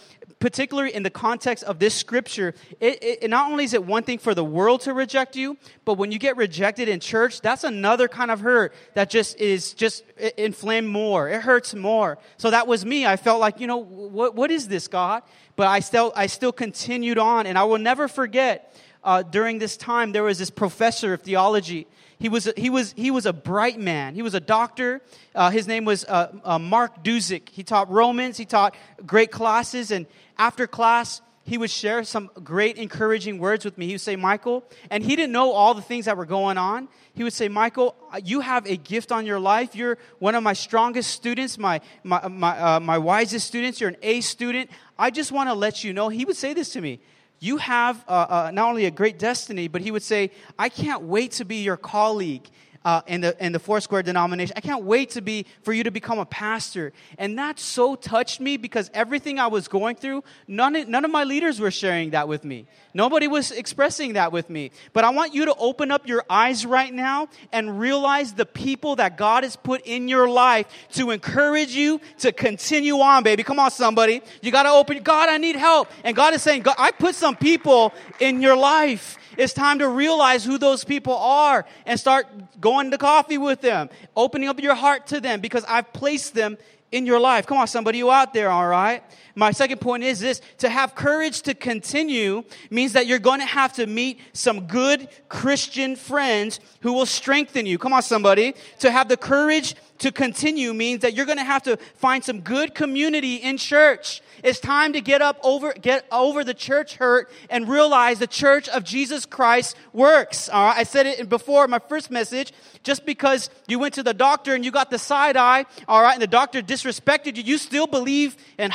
particularly 0.46 0.94
in 0.94 1.02
the 1.02 1.11
context 1.11 1.64
of 1.64 1.80
this 1.80 1.92
scripture, 1.92 2.54
it, 2.78 3.02
it, 3.02 3.28
not 3.28 3.50
only 3.50 3.64
is 3.64 3.74
it 3.74 3.85
one 3.85 4.04
thing 4.04 4.16
for 4.16 4.32
the 4.32 4.44
world 4.44 4.80
to 4.80 4.94
reject 4.94 5.35
you, 5.35 5.56
but 5.85 5.94
when 5.94 6.12
you 6.12 6.20
get 6.20 6.37
rejected 6.37 6.88
in 6.88 7.00
church, 7.00 7.40
that's 7.40 7.64
another 7.64 8.06
kind 8.06 8.30
of 8.30 8.38
hurt 8.38 8.72
that 8.94 9.11
just 9.11 9.37
is 9.40 9.74
just 9.74 10.04
inflamed 10.38 10.87
more. 10.87 11.28
It 11.28 11.42
hurts 11.42 11.74
more. 11.74 12.18
So 12.37 12.52
that 12.52 12.68
was 12.68 12.87
me. 12.87 13.04
I 13.04 13.16
felt 13.16 13.40
like, 13.40 13.59
you 13.59 13.66
know, 13.66 13.78
what, 13.78 14.37
what 14.37 14.52
is 14.52 14.68
this, 14.68 14.87
God? 14.87 15.24
But 15.56 15.66
I 15.66 15.80
still, 15.80 16.12
I 16.14 16.28
still 16.28 16.52
continued 16.52 17.18
on, 17.18 17.46
and 17.46 17.59
I 17.59 17.64
will 17.64 17.78
never 17.78 18.06
forget. 18.06 18.72
Uh, 19.07 19.23
during 19.23 19.59
this 19.59 19.79
time, 19.79 20.12
there 20.12 20.25
was 20.25 20.38
this 20.38 20.51
professor 20.51 21.14
of 21.14 21.23
theology 21.23 21.87
he 22.19 22.29
was, 22.29 22.51
he 22.57 22.71
was, 22.71 22.95
he 22.97 23.11
was 23.11 23.27
a 23.27 23.33
bright 23.33 23.79
man. 23.79 24.14
He 24.14 24.23
was 24.23 24.35
a 24.35 24.40
doctor. 24.40 25.03
Uh, 25.35 25.51
his 25.51 25.66
name 25.66 25.85
was 25.85 26.05
uh, 26.05 26.33
uh, 26.45 26.59
Mark 26.59 27.05
Duzick. 27.05 27.51
He 27.51 27.62
taught 27.62 27.90
Romans. 27.90 28.38
He 28.38 28.47
taught 28.47 28.75
great 29.05 29.31
classes. 29.31 29.90
And 29.90 30.07
after 30.38 30.66
class, 30.66 31.21
he 31.45 31.59
would 31.59 31.71
share 31.71 32.03
some 32.05 32.31
great 32.42 32.79
encouraging 32.79 33.38
words 33.38 33.64
with 33.64 33.77
me. 33.77 33.87
He 33.87 33.92
would 33.92 34.01
say, 34.01 34.16
Michael, 34.16 34.64
and 34.90 35.05
he 35.05 35.14
didn't 35.14 35.33
know 35.33 35.53
all 35.53 35.75
the 35.75 35.83
things 35.83 36.07
that 36.07 36.16
were 36.16 36.25
going 36.25 36.57
on. 36.57 36.88
He 37.14 37.23
would 37.23 37.35
say, 37.35 37.49
Michael, 37.49 37.95
you 38.25 38.40
have 38.40 38.66
a 38.66 38.77
gift 38.77 39.12
on 39.12 39.27
your 39.27 39.38
life. 39.38 39.77
You're 39.77 39.99
one 40.19 40.35
of 40.35 40.42
my 40.42 40.55
strongest 40.55 41.11
students, 41.11 41.59
my, 41.59 41.83
my, 42.03 42.27
my, 42.29 42.59
uh, 42.59 42.81
my 42.81 42.99
wisest 42.99 43.47
students. 43.47 43.81
You're 43.81 43.90
an 43.90 43.97
A 44.03 44.23
student. 44.23 44.71
I 44.99 45.11
just 45.11 45.33
want 45.33 45.51
to 45.51 45.55
let 45.55 45.85
you 45.85 45.92
know. 45.92 46.09
He 46.09 46.25
would 46.25 46.37
say 46.37 46.55
this 46.55 46.71
to 46.71 46.81
me. 46.81 47.01
You 47.38 47.59
have 47.59 48.05
uh, 48.09 48.27
uh, 48.29 48.51
not 48.53 48.68
only 48.68 48.87
a 48.87 48.90
great 48.90 49.18
destiny, 49.18 49.68
but 49.68 49.83
he 49.83 49.90
would 49.90 50.03
say, 50.03 50.31
I 50.59 50.68
can't 50.68 51.03
wait 51.03 51.33
to 51.33 51.44
be 51.44 51.57
your 51.57 51.77
colleague 51.77 52.49
uh, 52.87 53.03
in 53.09 53.20
the 53.20 53.44
in 53.44 53.51
the 53.51 53.59
Foursquare 53.59 54.05
denomination. 54.05 54.55
I 54.57 54.61
can't 54.61 54.85
wait 54.85 55.11
to 55.11 55.20
be 55.20 55.44
for 55.62 55.72
you 55.72 55.83
to 55.83 55.90
become 55.90 56.20
a 56.20 56.25
pastor. 56.25 56.92
And 57.18 57.37
that 57.37 57.59
so 57.59 57.96
touched 57.96 58.40
me 58.40 58.57
because 58.57 58.92
everything 58.94 59.40
I 59.40 59.49
was 59.49 59.66
going 59.66 59.96
through, 59.96 60.22
none 60.46 60.77
of, 60.77 60.87
none 60.87 61.05
of 61.05 61.11
my 61.11 61.25
leaders 61.25 61.59
were 61.59 61.72
sharing 61.72 62.11
that 62.11 62.29
with 62.29 62.44
me. 62.44 62.68
Nobody 62.94 63.27
was 63.27 63.51
expressing 63.51 64.12
that 64.12 64.31
with 64.31 64.49
me. 64.49 64.70
But 64.92 65.03
I 65.03 65.11
want 65.11 65.35
you 65.35 65.46
to 65.46 65.55
open 65.57 65.90
up 65.90 66.07
your 66.07 66.25
eyes 66.31 66.64
right 66.64 66.94
now 66.94 67.27
and 67.51 67.81
realize 67.81 68.35
the 68.35 68.46
people 68.46 68.94
that 68.96 69.16
God 69.16 69.42
has 69.42 69.57
put 69.57 69.83
in 69.85 70.07
your 70.07 70.29
life 70.29 70.68
to 70.92 71.11
encourage 71.11 71.75
you 71.75 72.01
to 72.18 72.31
continue 72.31 73.01
on, 73.01 73.25
baby. 73.25 73.42
Come 73.42 73.59
on, 73.59 73.72
somebody. 73.72 74.22
You 74.42 74.53
got 74.53 74.62
to 74.62 74.70
open. 74.70 75.03
God, 75.03 75.29
I 75.29 75.38
need 75.38 75.57
help. 75.57 75.90
And 76.05 76.14
God 76.14 76.35
is 76.35 76.42
saying, 76.42 76.62
God, 76.62 76.77
I 76.79 76.92
put 76.92 77.16
some 77.16 77.35
people 77.35 77.92
in 78.20 78.40
your 78.40 78.57
life. 78.57 79.18
It's 79.37 79.53
time 79.53 79.79
to 79.81 79.88
realize 79.88 80.44
who 80.44 80.59
those 80.59 80.85
people 80.85 81.16
are 81.16 81.66
and 81.85 81.99
start 81.99 82.27
going 82.61 82.90
to 82.90 82.99
coffee 82.99 83.38
with 83.38 83.61
them, 83.61 83.90
opening 84.16 84.49
up 84.49 84.61
your 84.61 84.75
heart 84.75 85.07
to 85.09 85.20
them 85.20 85.40
because 85.40 85.64
I've 85.68 85.92
placed 85.92 86.35
them 86.35 86.59
in 86.92 87.07
your 87.07 87.20
life. 87.20 87.46
Come 87.46 87.59
on, 87.59 87.66
somebody, 87.66 87.99
you 87.99 88.11
out 88.11 88.33
there, 88.33 88.51
all 88.51 88.66
right? 88.66 89.03
My 89.38 89.51
second 89.51 89.83
point 89.83 90.03
is 90.03 90.18
this 90.18 90.40
to 90.59 90.70
have 90.70 90.94
courage 90.94 91.42
to 91.42 91.53
continue 91.53 92.42
means 92.70 92.94
that 92.94 93.07
you're 93.07 93.18
going 93.18 93.40
to 93.40 93.46
have 93.46 93.75
to 93.75 93.87
meet 93.87 94.18
some 94.33 94.66
good 94.66 95.09
Christian 95.29 95.94
friends 95.94 96.59
who 96.81 96.94
will 96.94 97.05
strengthen 97.05 97.66
you. 97.66 97.77
Come 97.77 97.92
on, 97.92 98.01
somebody. 98.01 98.55
To 98.79 98.90
have 98.90 99.09
the 99.09 99.18
courage 99.18 99.75
to 99.99 100.11
continue 100.11 100.72
means 100.72 101.03
that 101.03 101.14
you're 101.14 101.27
going 101.27 101.38
to 101.38 101.44
have 101.44 101.62
to 101.64 101.77
find 101.96 102.25
some 102.25 102.40
good 102.40 102.75
community 102.75 103.37
in 103.37 103.59
church. 103.59 104.22
It's 104.42 104.61
time 104.61 104.92
to 104.92 105.01
get 105.01 105.22
up 105.22 105.38
over, 105.42 105.72
get 105.72 106.07
over 106.12 106.44
the 106.44 106.55
church 106.55 106.96
hurt 106.96 107.31
and 107.51 107.68
realize 107.68 108.18
the 108.18 108.27
church 108.27 108.68
of 108.68 108.85
Jesus 108.85 109.27
Christ 109.27 109.77
works. 109.92 110.49
All 110.49 110.66
right. 110.66 110.79
I 110.79 110.83
said 110.85 111.07
it 111.07 111.29
before 111.29 111.66
my 111.68 111.79
first 111.79 112.11
message. 112.11 112.53
Just 112.83 113.05
because 113.05 113.51
you 113.66 113.79
went 113.79 113.94
to 113.94 114.03
the 114.03 114.14
doctor 114.14 114.55
and 114.55 114.64
you 114.64 114.70
got 114.70 114.90
the 114.90 114.99
side 114.99 115.37
eye, 115.37 115.66
all 115.88 116.03
right, 116.03 116.12
and 116.12 116.22
the 116.22 116.29
doctor 116.29 116.62
disrespected 116.62 117.37
you, 117.37 117.42
you 117.42 117.59
still 117.59 117.88
believe 117.88 118.37
in 118.59 118.70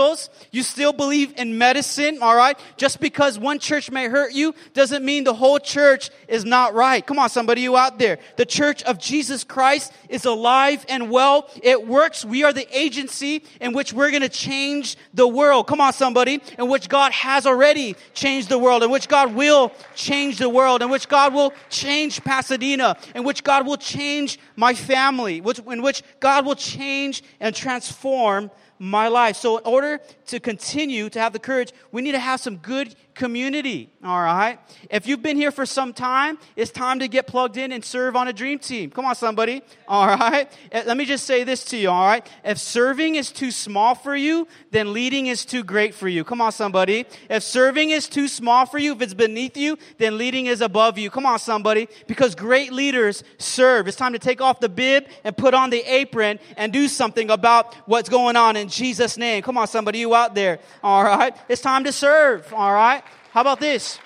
hospitals. 0.00 0.30
You 0.50 0.62
still 0.62 0.92
believe 0.92 1.34
in 1.36 1.58
medicine, 1.58 2.18
all 2.22 2.36
right? 2.36 2.58
Just 2.76 3.00
because 3.00 3.38
one 3.38 3.58
church 3.58 3.90
may 3.90 4.08
hurt 4.08 4.32
you 4.32 4.54
doesn't 4.74 5.04
mean 5.04 5.24
the 5.24 5.34
whole 5.34 5.58
church 5.58 6.10
is 6.28 6.44
not 6.44 6.74
right. 6.74 7.06
Come 7.06 7.18
on, 7.18 7.28
somebody, 7.28 7.62
you 7.62 7.76
out 7.76 7.98
there. 7.98 8.18
The 8.36 8.46
church 8.46 8.82
of 8.82 8.98
Jesus 8.98 9.44
Christ 9.44 9.92
is 10.08 10.24
alive 10.24 10.84
and 10.88 11.10
well. 11.10 11.48
It 11.62 11.86
works. 11.86 12.24
We 12.24 12.44
are 12.44 12.52
the 12.52 12.66
agency 12.76 13.44
in 13.60 13.72
which 13.72 13.92
we're 13.92 14.10
going 14.10 14.22
to 14.22 14.28
change 14.28 14.96
the 15.14 15.28
world. 15.28 15.66
Come 15.66 15.80
on, 15.80 15.92
somebody, 15.92 16.42
in 16.58 16.68
which 16.68 16.88
God 16.88 17.12
has 17.12 17.46
already 17.46 17.96
changed 18.14 18.48
the 18.48 18.58
world, 18.58 18.82
in 18.82 18.90
which 18.90 19.08
God 19.08 19.34
will 19.34 19.72
change 19.94 20.38
the 20.38 20.48
world, 20.48 20.82
in 20.82 20.90
which 20.90 21.08
God 21.08 21.34
will 21.34 21.52
change 21.68 22.22
Pasadena, 22.24 22.96
in 23.14 23.24
which 23.24 23.44
God 23.44 23.66
will 23.66 23.76
change 23.76 24.38
my 24.56 24.74
family, 24.74 25.38
in 25.38 25.82
which 25.82 26.02
God 26.20 26.46
will 26.46 26.54
change 26.54 27.22
and 27.40 27.54
transform 27.54 28.50
my 28.80 29.06
life. 29.08 29.36
So, 29.36 29.58
in 29.58 29.64
order 29.64 30.00
to 30.30 30.40
continue 30.40 31.08
to 31.10 31.20
have 31.20 31.32
the 31.32 31.38
courage, 31.38 31.72
we 31.92 32.02
need 32.02 32.12
to 32.12 32.20
have 32.20 32.40
some 32.40 32.56
good 32.56 32.94
community, 33.14 33.90
all 34.04 34.22
right? 34.22 34.58
If 34.88 35.06
you've 35.06 35.22
been 35.22 35.36
here 35.36 35.50
for 35.50 35.66
some 35.66 35.92
time, 35.92 36.38
it's 36.56 36.70
time 36.70 37.00
to 37.00 37.08
get 37.08 37.26
plugged 37.26 37.56
in 37.56 37.72
and 37.72 37.84
serve 37.84 38.16
on 38.16 38.28
a 38.28 38.32
dream 38.32 38.58
team. 38.58 38.90
Come 38.90 39.04
on, 39.04 39.14
somebody, 39.14 39.62
all 39.88 40.06
right? 40.06 40.50
Eh, 40.72 40.84
let 40.86 40.96
me 40.96 41.04
just 41.04 41.24
say 41.24 41.44
this 41.44 41.64
to 41.66 41.76
you, 41.76 41.90
all 41.90 42.06
right? 42.06 42.26
If 42.44 42.58
serving 42.58 43.16
is 43.16 43.30
too 43.30 43.50
small 43.50 43.94
for 43.94 44.16
you, 44.16 44.46
then 44.70 44.92
leading 44.92 45.26
is 45.26 45.44
too 45.44 45.64
great 45.64 45.94
for 45.94 46.08
you. 46.08 46.24
Come 46.24 46.40
on, 46.40 46.52
somebody. 46.52 47.06
If 47.28 47.42
serving 47.42 47.90
is 47.90 48.08
too 48.08 48.28
small 48.28 48.64
for 48.64 48.78
you, 48.78 48.92
if 48.92 49.02
it's 49.02 49.14
beneath 49.14 49.56
you, 49.56 49.76
then 49.98 50.16
leading 50.16 50.46
is 50.46 50.60
above 50.60 50.96
you. 50.96 51.10
Come 51.10 51.26
on, 51.26 51.38
somebody, 51.38 51.88
because 52.06 52.34
great 52.34 52.72
leaders 52.72 53.24
serve. 53.38 53.88
It's 53.88 53.96
time 53.96 54.12
to 54.12 54.18
take 54.18 54.40
off 54.40 54.60
the 54.60 54.68
bib 54.68 55.06
and 55.24 55.36
put 55.36 55.52
on 55.52 55.70
the 55.70 55.82
apron 55.82 56.38
and 56.56 56.72
do 56.72 56.88
something 56.88 57.30
about 57.30 57.74
what's 57.86 58.08
going 58.08 58.36
on 58.36 58.56
in 58.56 58.68
Jesus' 58.68 59.16
name. 59.16 59.42
Come 59.42 59.58
on, 59.58 59.66
somebody, 59.66 59.98
you 59.98 60.14
out 60.14 60.19
there, 60.28 60.60
all 60.82 61.02
right? 61.02 61.36
It's 61.48 61.62
time 61.62 61.84
to 61.84 61.92
serve, 61.92 62.52
all 62.54 62.72
right? 62.72 63.02
How 63.32 63.40
about 63.40 63.60
this? 63.60 63.98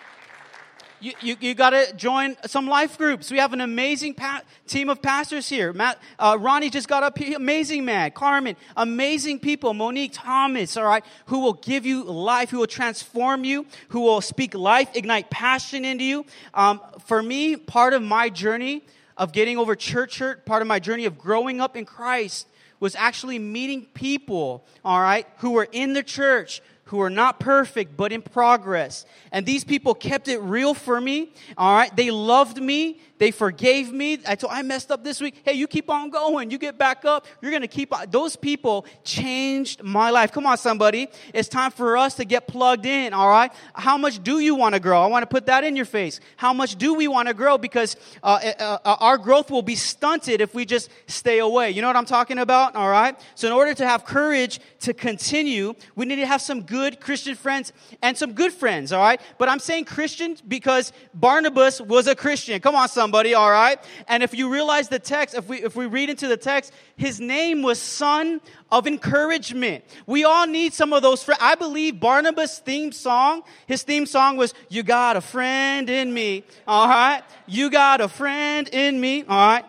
You, 1.04 1.12
you, 1.20 1.36
you 1.38 1.54
got 1.54 1.70
to 1.70 1.92
join 1.94 2.34
some 2.46 2.66
life 2.66 2.96
groups. 2.96 3.30
We 3.30 3.36
have 3.36 3.52
an 3.52 3.60
amazing 3.60 4.14
pa- 4.14 4.40
team 4.66 4.88
of 4.88 5.02
pastors 5.02 5.46
here. 5.46 5.74
Matt, 5.74 5.98
uh, 6.18 6.38
Ronnie 6.40 6.70
just 6.70 6.88
got 6.88 7.02
up 7.02 7.18
here. 7.18 7.36
Amazing 7.36 7.84
man. 7.84 8.10
Carmen, 8.12 8.56
amazing 8.74 9.40
people. 9.40 9.74
Monique 9.74 10.12
Thomas, 10.14 10.78
all 10.78 10.84
right, 10.84 11.04
who 11.26 11.40
will 11.40 11.52
give 11.52 11.84
you 11.84 12.04
life, 12.04 12.48
who 12.48 12.58
will 12.58 12.66
transform 12.66 13.44
you, 13.44 13.66
who 13.88 14.00
will 14.00 14.22
speak 14.22 14.54
life, 14.54 14.88
ignite 14.94 15.28
passion 15.28 15.84
into 15.84 16.04
you. 16.04 16.24
Um, 16.54 16.80
for 17.04 17.22
me, 17.22 17.56
part 17.56 17.92
of 17.92 18.00
my 18.00 18.30
journey 18.30 18.82
of 19.18 19.32
getting 19.32 19.58
over 19.58 19.76
church 19.76 20.20
hurt, 20.20 20.46
part 20.46 20.62
of 20.62 20.68
my 20.68 20.78
journey 20.78 21.04
of 21.04 21.18
growing 21.18 21.60
up 21.60 21.76
in 21.76 21.84
Christ 21.84 22.46
was 22.84 22.94
actually 22.96 23.38
meeting 23.38 23.86
people, 23.94 24.62
all 24.84 25.00
right, 25.00 25.26
who 25.38 25.52
were 25.52 25.66
in 25.72 25.94
the 25.94 26.02
church, 26.02 26.60
who 26.84 27.00
are 27.00 27.08
not 27.08 27.40
perfect 27.40 27.96
but 27.96 28.12
in 28.12 28.20
progress. 28.20 29.06
And 29.32 29.46
these 29.46 29.64
people 29.64 29.94
kept 29.94 30.28
it 30.28 30.38
real 30.42 30.74
for 30.74 31.00
me. 31.00 31.32
All 31.56 31.74
right. 31.74 31.96
They 31.96 32.10
loved 32.10 32.60
me. 32.60 33.00
They 33.18 33.30
forgave 33.30 33.92
me. 33.92 34.18
I 34.26 34.34
told 34.34 34.52
I 34.52 34.62
messed 34.62 34.90
up 34.90 35.04
this 35.04 35.20
week. 35.20 35.42
Hey, 35.44 35.52
you 35.52 35.68
keep 35.68 35.88
on 35.88 36.10
going. 36.10 36.50
You 36.50 36.58
get 36.58 36.76
back 36.76 37.04
up. 37.04 37.26
You're 37.40 37.52
going 37.52 37.62
to 37.62 37.68
keep 37.68 37.94
on. 37.94 38.10
Those 38.10 38.34
people 38.34 38.86
changed 39.04 39.82
my 39.82 40.10
life. 40.10 40.32
Come 40.32 40.46
on, 40.46 40.58
somebody. 40.58 41.08
It's 41.32 41.48
time 41.48 41.70
for 41.70 41.96
us 41.96 42.14
to 42.14 42.24
get 42.24 42.48
plugged 42.48 42.86
in. 42.86 43.12
All 43.12 43.28
right. 43.28 43.52
How 43.74 43.96
much 43.96 44.22
do 44.22 44.40
you 44.40 44.56
want 44.56 44.74
to 44.74 44.80
grow? 44.80 45.00
I 45.00 45.06
want 45.06 45.22
to 45.22 45.28
put 45.28 45.46
that 45.46 45.62
in 45.62 45.76
your 45.76 45.84
face. 45.84 46.18
How 46.36 46.52
much 46.52 46.76
do 46.76 46.94
we 46.94 47.06
want 47.06 47.28
to 47.28 47.34
grow? 47.34 47.56
Because 47.56 47.96
uh, 48.22 48.40
uh, 48.58 48.78
uh, 48.84 48.96
our 48.98 49.16
growth 49.16 49.50
will 49.50 49.62
be 49.62 49.76
stunted 49.76 50.40
if 50.40 50.52
we 50.54 50.64
just 50.64 50.90
stay 51.06 51.38
away. 51.38 51.70
You 51.70 51.82
know 51.82 51.88
what 51.88 51.96
I'm 51.96 52.06
talking 52.06 52.38
about? 52.38 52.74
All 52.74 52.90
right. 52.90 53.18
So 53.36 53.46
in 53.46 53.52
order 53.52 53.74
to 53.74 53.86
have 53.86 54.04
courage 54.04 54.60
to 54.80 54.92
continue, 54.92 55.74
we 55.94 56.04
need 56.04 56.16
to 56.16 56.26
have 56.26 56.42
some 56.42 56.62
good 56.62 57.00
Christian 57.00 57.36
friends 57.36 57.72
and 58.02 58.16
some 58.16 58.32
good 58.32 58.52
friends. 58.52 58.92
All 58.92 59.00
right. 59.00 59.20
But 59.38 59.48
I'm 59.48 59.60
saying 59.60 59.84
Christians 59.84 60.40
because 60.40 60.92
Barnabas 61.14 61.80
was 61.80 62.08
a 62.08 62.14
Christian. 62.14 62.60
Come 62.60 62.74
on, 62.74 62.88
somebody, 62.88 63.04
all 63.14 63.50
right? 63.50 63.78
And 64.08 64.22
if 64.22 64.34
you 64.34 64.52
realize 64.52 64.88
the 64.88 64.98
text, 64.98 65.36
if 65.36 65.48
we, 65.48 65.62
if 65.62 65.76
we 65.76 65.86
read 65.86 66.10
into 66.10 66.26
the 66.26 66.36
text, 66.36 66.72
his 66.96 67.20
name 67.20 67.62
was 67.62 67.80
Son 67.80 68.40
of 68.72 68.86
Encouragement. 68.86 69.84
We 70.06 70.24
all 70.24 70.46
need 70.46 70.74
some 70.74 70.92
of 70.92 71.02
those 71.02 71.22
friends. 71.22 71.38
I 71.40 71.54
believe 71.54 72.00
Barnabas' 72.00 72.58
theme 72.58 72.90
song, 72.90 73.42
his 73.66 73.84
theme 73.84 74.06
song 74.06 74.36
was, 74.36 74.52
You 74.68 74.82
got 74.82 75.16
a 75.16 75.20
friend 75.20 75.88
in 75.88 76.12
me, 76.12 76.44
all 76.66 76.88
right? 76.88 77.22
You 77.46 77.70
got 77.70 78.00
a 78.00 78.08
friend 78.08 78.68
in 78.72 79.00
me, 79.00 79.22
all 79.22 79.28
right? 79.28 79.64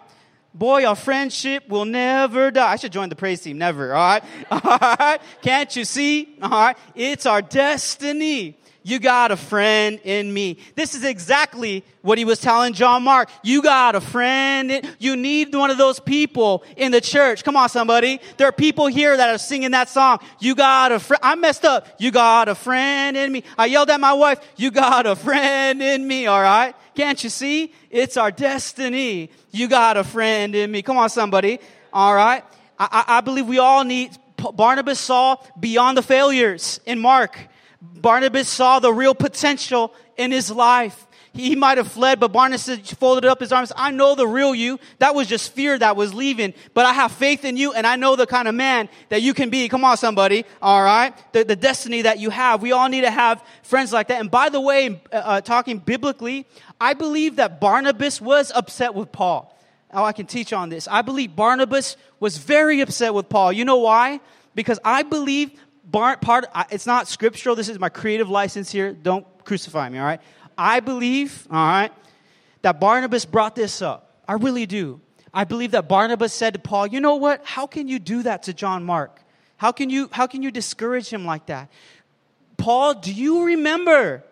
Boy, 0.55 0.85
our 0.85 0.95
friendship 0.95 1.67
will 1.67 1.83
never 1.83 2.49
die. 2.49 2.71
I 2.71 2.75
should 2.77 2.93
join 2.93 3.09
the 3.09 3.15
praise 3.15 3.41
team, 3.41 3.57
never, 3.57 3.93
all 3.93 4.01
right? 4.01 4.23
All 4.49 4.95
right? 4.97 5.19
Can't 5.41 5.75
you 5.75 5.83
see? 5.83 6.37
All 6.41 6.49
right? 6.49 6.77
It's 6.95 7.25
our 7.25 7.41
destiny. 7.41 8.57
You 8.87 8.99
got 8.99 9.31
a 9.31 9.35
friend 9.35 9.99
in 10.03 10.31
me. 10.31 10.59
This 10.75 10.93
is 10.93 11.03
exactly 11.03 11.83
what 12.03 12.19
he 12.19 12.23
was 12.23 12.39
telling 12.39 12.73
John 12.73 13.01
Mark. 13.01 13.31
You 13.43 13.63
got 13.63 13.95
a 13.95 13.99
friend. 13.99 14.87
You 14.99 15.15
need 15.15 15.55
one 15.55 15.71
of 15.71 15.79
those 15.79 15.99
people 15.99 16.63
in 16.77 16.91
the 16.91 17.01
church. 17.01 17.43
Come 17.43 17.55
on, 17.57 17.67
somebody. 17.67 18.19
There 18.37 18.47
are 18.47 18.51
people 18.51 18.85
here 18.85 19.17
that 19.17 19.27
are 19.33 19.39
singing 19.39 19.71
that 19.71 19.89
song. 19.89 20.19
You 20.39 20.53
got 20.53 20.91
a 20.91 20.99
friend. 20.99 21.19
I 21.23 21.33
messed 21.33 21.65
up. 21.65 21.87
You 21.97 22.11
got 22.11 22.47
a 22.47 22.53
friend 22.53 23.17
in 23.17 23.31
me. 23.31 23.43
I 23.57 23.65
yelled 23.65 23.89
at 23.89 23.99
my 23.99 24.13
wife. 24.13 24.39
You 24.55 24.69
got 24.69 25.07
a 25.07 25.15
friend 25.15 25.81
in 25.81 26.07
me. 26.07 26.27
All 26.27 26.43
right. 26.43 26.75
Can't 26.93 27.23
you 27.23 27.31
see? 27.31 27.73
It's 27.89 28.17
our 28.17 28.29
destiny. 28.29 29.31
You 29.49 29.67
got 29.67 29.97
a 29.97 30.03
friend 30.03 30.53
in 30.53 30.69
me. 30.69 30.83
Come 30.83 30.99
on, 30.99 31.09
somebody. 31.09 31.57
All 31.91 32.13
right. 32.13 32.43
I, 32.77 33.03
I, 33.07 33.17
I 33.17 33.21
believe 33.21 33.47
we 33.47 33.57
all 33.57 33.83
need, 33.83 34.11
Barnabas 34.53 34.99
saw 34.99 35.37
beyond 35.59 35.97
the 35.97 36.03
failures 36.03 36.79
in 36.85 36.99
Mark. 36.99 37.47
Barnabas 37.93 38.49
saw 38.49 38.79
the 38.79 38.93
real 38.93 39.15
potential 39.15 39.93
in 40.17 40.31
his 40.31 40.51
life. 40.51 41.05
He 41.35 41.53
might 41.55 41.77
have 41.77 41.91
fled, 41.91 42.21
but 42.21 42.31
Barnabas 42.31 42.93
folded 42.93 43.25
up 43.25 43.41
his 43.41 43.51
arms. 43.51 43.73
I 43.75 43.91
know 43.91 44.15
the 44.15 44.25
real 44.25 44.55
you. 44.55 44.79
That 44.99 45.13
was 45.15 45.27
just 45.27 45.51
fear 45.51 45.77
that 45.77 45.97
was 45.97 46.13
leaving, 46.13 46.53
but 46.73 46.85
I 46.85 46.93
have 46.93 47.11
faith 47.11 47.43
in 47.43 47.57
you 47.57 47.73
and 47.73 47.85
I 47.85 47.97
know 47.97 48.15
the 48.15 48.25
kind 48.25 48.47
of 48.47 48.55
man 48.55 48.87
that 49.09 49.21
you 49.21 49.33
can 49.33 49.49
be. 49.49 49.67
Come 49.67 49.83
on, 49.83 49.97
somebody. 49.97 50.45
All 50.61 50.81
right. 50.81 51.13
The, 51.33 51.43
the 51.43 51.57
destiny 51.57 52.03
that 52.03 52.19
you 52.19 52.29
have. 52.29 52.61
We 52.61 52.71
all 52.71 52.87
need 52.87 53.01
to 53.01 53.11
have 53.11 53.43
friends 53.63 53.91
like 53.91 54.07
that. 54.07 54.21
And 54.21 54.31
by 54.31 54.47
the 54.47 54.61
way, 54.61 55.01
uh, 55.11 55.15
uh 55.15 55.41
talking 55.41 55.79
biblically, 55.79 56.47
I 56.79 56.93
believe 56.93 57.35
that 57.35 57.59
Barnabas 57.59 58.21
was 58.21 58.51
upset 58.55 58.95
with 58.95 59.11
Paul. 59.11 59.51
Oh, 59.93 60.03
I 60.03 60.13
can 60.13 60.25
teach 60.25 60.53
on 60.53 60.69
this. 60.69 60.87
I 60.87 61.01
believe 61.01 61.35
Barnabas 61.35 61.97
was 62.19 62.37
very 62.37 62.79
upset 62.79 63.13
with 63.13 63.27
Paul. 63.27 63.51
You 63.51 63.65
know 63.65 63.77
why? 63.77 64.21
Because 64.53 64.79
I 64.85 65.03
believe 65.03 65.51
bar, 65.85 66.17
part, 66.17 66.45
it's 66.71 66.85
not 66.85 67.07
scriptural. 67.07 67.55
This 67.55 67.69
is 67.69 67.79
my 67.79 67.89
creative 67.89 68.29
license 68.29 68.71
here. 68.71 68.91
Don't 68.91 69.25
crucify 69.45 69.89
me, 69.89 69.99
all 69.99 70.05
right? 70.05 70.21
I 70.57 70.79
believe, 70.79 71.47
all 71.49 71.57
right, 71.57 71.91
that 72.61 72.79
Barnabas 72.79 73.25
brought 73.25 73.55
this 73.55 73.81
up. 73.81 74.21
I 74.27 74.33
really 74.33 74.65
do. 74.65 75.01
I 75.33 75.43
believe 75.43 75.71
that 75.71 75.87
Barnabas 75.89 76.33
said 76.33 76.53
to 76.53 76.59
Paul, 76.59 76.87
you 76.87 76.99
know 76.99 77.15
what? 77.15 77.45
How 77.45 77.67
can 77.67 77.87
you 77.87 77.99
do 77.99 78.23
that 78.23 78.43
to 78.43 78.53
John 78.53 78.83
Mark? 78.83 79.21
How 79.57 79.71
can 79.71 79.89
you, 79.89 80.09
how 80.11 80.27
can 80.27 80.41
you 80.41 80.51
discourage 80.51 81.09
him 81.09 81.25
like 81.25 81.47
that? 81.47 81.69
Paul, 82.57 82.95
do 82.95 83.13
you 83.13 83.43
remember 83.43 84.23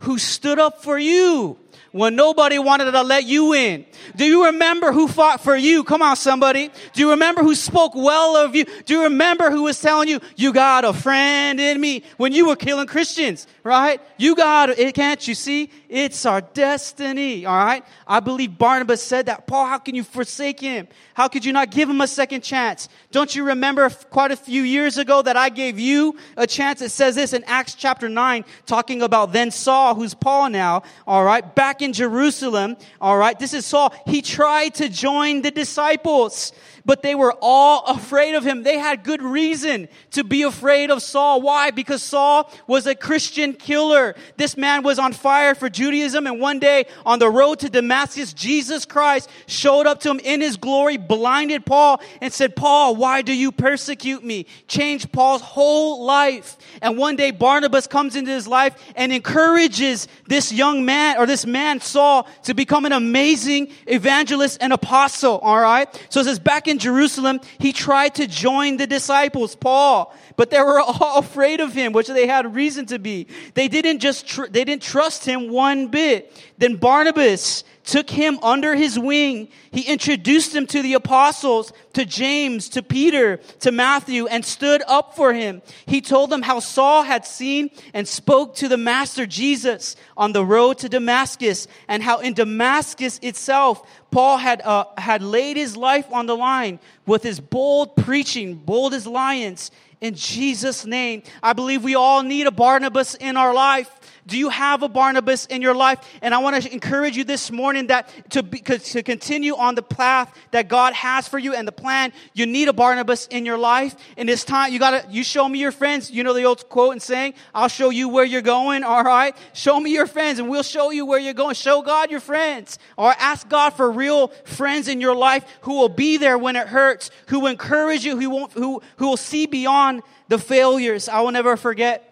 who 0.00 0.18
stood 0.18 0.58
up 0.58 0.82
for 0.82 0.98
you 0.98 1.58
when 1.92 2.16
nobody 2.16 2.58
wanted 2.58 2.90
to 2.90 3.02
let 3.02 3.24
you 3.24 3.54
in? 3.54 3.84
Do 4.16 4.24
you 4.24 4.46
remember 4.46 4.92
who 4.92 5.08
fought 5.08 5.40
for 5.40 5.56
you? 5.56 5.84
Come 5.84 6.02
on, 6.02 6.16
somebody. 6.16 6.70
Do 6.92 7.00
you 7.00 7.10
remember 7.10 7.42
who 7.42 7.54
spoke 7.54 7.94
well 7.94 8.36
of 8.36 8.54
you? 8.54 8.64
Do 8.84 8.94
you 8.94 9.02
remember 9.04 9.50
who 9.50 9.64
was 9.64 9.80
telling 9.80 10.08
you, 10.08 10.20
you 10.36 10.52
got 10.52 10.84
a 10.84 10.92
friend 10.92 11.58
in 11.60 11.80
me 11.80 12.02
when 12.16 12.32
you 12.32 12.48
were 12.48 12.56
killing 12.56 12.86
Christians, 12.86 13.46
right? 13.64 14.00
You 14.16 14.34
got 14.34 14.70
it. 14.70 14.94
Can't 14.94 15.26
you 15.26 15.34
see? 15.34 15.70
It's 15.88 16.26
our 16.26 16.40
destiny, 16.40 17.46
all 17.46 17.56
right? 17.56 17.84
I 18.06 18.20
believe 18.20 18.58
Barnabas 18.58 19.02
said 19.02 19.26
that. 19.26 19.46
Paul, 19.46 19.66
how 19.66 19.78
can 19.78 19.94
you 19.94 20.02
forsake 20.02 20.60
him? 20.60 20.88
How 21.14 21.28
could 21.28 21.44
you 21.44 21.52
not 21.52 21.70
give 21.70 21.88
him 21.88 22.00
a 22.00 22.06
second 22.06 22.42
chance? 22.42 22.88
Don't 23.10 23.34
you 23.34 23.44
remember 23.44 23.88
quite 23.88 24.32
a 24.32 24.36
few 24.36 24.62
years 24.62 24.98
ago 24.98 25.22
that 25.22 25.36
I 25.36 25.48
gave 25.48 25.78
you 25.78 26.16
a 26.36 26.46
chance? 26.46 26.82
It 26.82 26.90
says 26.90 27.14
this 27.14 27.32
in 27.32 27.44
Acts 27.44 27.74
chapter 27.74 28.08
9, 28.08 28.44
talking 28.66 29.02
about 29.02 29.32
then 29.32 29.50
Saul, 29.50 29.94
who's 29.94 30.14
Paul 30.14 30.50
now, 30.50 30.82
all 31.06 31.24
right, 31.24 31.54
back 31.54 31.65
in 31.82 31.92
Jerusalem, 31.92 32.76
all 33.00 33.16
right? 33.18 33.38
This 33.38 33.54
is 33.54 33.66
Saul. 33.66 33.94
He 34.06 34.22
tried 34.22 34.74
to 34.76 34.88
join 34.88 35.42
the 35.42 35.50
disciples 35.50 36.52
but 36.86 37.02
they 37.02 37.16
were 37.16 37.34
all 37.42 37.84
afraid 37.86 38.36
of 38.36 38.44
him. 38.44 38.62
They 38.62 38.78
had 38.78 39.02
good 39.04 39.20
reason 39.20 39.88
to 40.12 40.24
be 40.24 40.42
afraid 40.42 40.90
of 40.90 41.02
Saul. 41.02 41.42
Why? 41.42 41.72
Because 41.72 42.02
Saul 42.02 42.50
was 42.68 42.86
a 42.86 42.94
Christian 42.94 43.52
killer. 43.52 44.14
This 44.36 44.56
man 44.56 44.84
was 44.84 44.98
on 44.98 45.12
fire 45.12 45.56
for 45.56 45.68
Judaism, 45.68 46.26
and 46.26 46.40
one 46.40 46.60
day 46.60 46.86
on 47.04 47.18
the 47.18 47.28
road 47.28 47.58
to 47.58 47.68
Damascus, 47.68 48.32
Jesus 48.32 48.84
Christ 48.84 49.28
showed 49.46 49.86
up 49.86 50.00
to 50.00 50.10
him 50.10 50.20
in 50.20 50.40
his 50.40 50.56
glory, 50.56 50.96
blinded 50.96 51.66
Paul, 51.66 52.00
and 52.20 52.32
said, 52.32 52.54
Paul, 52.54 52.94
why 52.94 53.20
do 53.20 53.34
you 53.34 53.50
persecute 53.50 54.24
me? 54.24 54.46
Changed 54.68 55.10
Paul's 55.10 55.42
whole 55.42 56.04
life. 56.04 56.56
And 56.80 56.96
one 56.96 57.16
day 57.16 57.32
Barnabas 57.32 57.88
comes 57.88 58.14
into 58.14 58.30
his 58.30 58.46
life 58.46 58.80
and 58.94 59.12
encourages 59.12 60.06
this 60.28 60.52
young 60.52 60.84
man, 60.84 61.18
or 61.18 61.26
this 61.26 61.44
man, 61.44 61.80
Saul, 61.80 62.28
to 62.44 62.54
become 62.54 62.86
an 62.86 62.92
amazing 62.92 63.72
evangelist 63.88 64.58
and 64.60 64.72
apostle. 64.72 65.38
All 65.38 65.60
right? 65.60 65.88
So 66.10 66.20
it 66.20 66.24
says, 66.24 66.38
back 66.38 66.68
in 66.68 66.75
in 66.76 66.80
Jerusalem, 66.80 67.40
he 67.58 67.72
tried 67.72 68.14
to 68.16 68.26
join 68.26 68.76
the 68.76 68.86
disciples, 68.86 69.56
Paul, 69.56 70.14
but 70.36 70.50
they 70.50 70.60
were 70.60 70.80
all 70.86 71.18
afraid 71.18 71.60
of 71.60 71.72
him, 71.72 71.92
which 71.92 72.08
they 72.08 72.26
had 72.26 72.54
reason 72.54 72.84
to 72.86 72.98
be. 72.98 73.26
They 73.54 73.66
didn't 73.66 74.00
just, 74.00 74.26
tr- 74.26 74.46
they 74.46 74.64
didn't 74.64 74.82
trust 74.82 75.24
him 75.24 75.50
one 75.50 75.88
bit. 75.88 76.32
Then 76.58 76.76
Barnabas 76.76 77.64
took 77.86 78.10
him 78.10 78.38
under 78.42 78.74
his 78.74 78.98
wing. 78.98 79.48
He 79.70 79.82
introduced 79.82 80.54
him 80.54 80.66
to 80.66 80.82
the 80.82 80.94
apostles, 80.94 81.72
to 81.94 82.04
James, 82.04 82.68
to 82.70 82.82
Peter, 82.82 83.38
to 83.60 83.72
Matthew, 83.72 84.26
and 84.26 84.44
stood 84.44 84.82
up 84.88 85.14
for 85.14 85.32
him. 85.32 85.62
He 85.86 86.00
told 86.00 86.28
them 86.30 86.42
how 86.42 86.58
Saul 86.58 87.04
had 87.04 87.24
seen 87.24 87.70
and 87.94 88.06
spoke 88.06 88.56
to 88.56 88.68
the 88.68 88.76
Master 88.76 89.24
Jesus 89.24 89.96
on 90.16 90.32
the 90.32 90.44
road 90.44 90.78
to 90.78 90.88
Damascus, 90.88 91.68
and 91.86 92.02
how 92.02 92.18
in 92.18 92.34
Damascus 92.34 93.18
itself, 93.22 93.88
Paul 94.10 94.38
had, 94.38 94.62
uh, 94.62 94.86
had 94.98 95.22
laid 95.22 95.56
his 95.56 95.76
life 95.76 96.12
on 96.12 96.26
the 96.26 96.36
line 96.36 96.80
with 97.06 97.22
his 97.22 97.38
bold 97.38 97.96
preaching, 97.96 98.56
bold 98.56 98.94
as 98.94 99.06
lions, 99.06 99.70
in 100.00 100.14
Jesus' 100.14 100.84
name. 100.84 101.22
I 101.42 101.52
believe 101.52 101.84
we 101.84 101.94
all 101.94 102.22
need 102.22 102.46
a 102.46 102.50
Barnabas 102.50 103.14
in 103.14 103.36
our 103.36 103.54
life. 103.54 103.90
Do 104.26 104.36
you 104.36 104.48
have 104.48 104.82
a 104.82 104.88
Barnabas 104.88 105.46
in 105.46 105.62
your 105.62 105.74
life? 105.74 106.00
And 106.20 106.34
I 106.34 106.38
want 106.38 106.60
to 106.60 106.72
encourage 106.72 107.16
you 107.16 107.22
this 107.22 107.52
morning 107.52 107.86
that 107.88 108.10
to, 108.30 108.42
be, 108.42 108.58
to 108.60 109.02
continue 109.02 109.56
on 109.56 109.76
the 109.76 109.82
path 109.82 110.36
that 110.50 110.68
God 110.68 110.94
has 110.94 111.28
for 111.28 111.38
you 111.38 111.54
and 111.54 111.66
the 111.66 111.72
plan, 111.72 112.12
you 112.34 112.44
need 112.44 112.68
a 112.68 112.72
Barnabas 112.72 113.26
in 113.28 113.46
your 113.46 113.56
life. 113.56 113.94
And 114.16 114.28
it's 114.28 114.42
time, 114.42 114.72
you 114.72 114.80
gotta, 114.80 115.06
you 115.08 115.22
show 115.22 115.48
me 115.48 115.60
your 115.60 115.70
friends. 115.70 116.10
You 116.10 116.24
know 116.24 116.32
the 116.32 116.44
old 116.44 116.68
quote 116.68 116.92
and 116.92 117.02
saying, 117.02 117.34
I'll 117.54 117.68
show 117.68 117.90
you 117.90 118.08
where 118.08 118.24
you're 118.24 118.42
going. 118.42 118.82
All 118.82 119.04
right. 119.04 119.36
Show 119.52 119.78
me 119.78 119.92
your 119.92 120.06
friends 120.06 120.40
and 120.40 120.48
we'll 120.48 120.64
show 120.64 120.90
you 120.90 121.06
where 121.06 121.20
you're 121.20 121.32
going. 121.32 121.54
Show 121.54 121.82
God 121.82 122.10
your 122.10 122.20
friends 122.20 122.78
or 122.96 123.14
ask 123.18 123.48
God 123.48 123.70
for 123.70 123.90
real 123.90 124.28
friends 124.44 124.88
in 124.88 125.00
your 125.00 125.14
life 125.14 125.44
who 125.60 125.74
will 125.74 125.88
be 125.88 126.16
there 126.16 126.36
when 126.36 126.56
it 126.56 126.66
hurts, 126.66 127.10
who 127.28 127.46
encourage 127.46 128.04
you, 128.04 128.18
who 128.18 128.30
won't, 128.30 128.52
who, 128.52 128.82
who 128.96 129.06
will 129.08 129.16
see 129.16 129.46
beyond 129.46 130.02
the 130.28 130.38
failures. 130.38 131.08
I 131.08 131.20
will 131.20 131.30
never 131.30 131.56
forget 131.56 132.05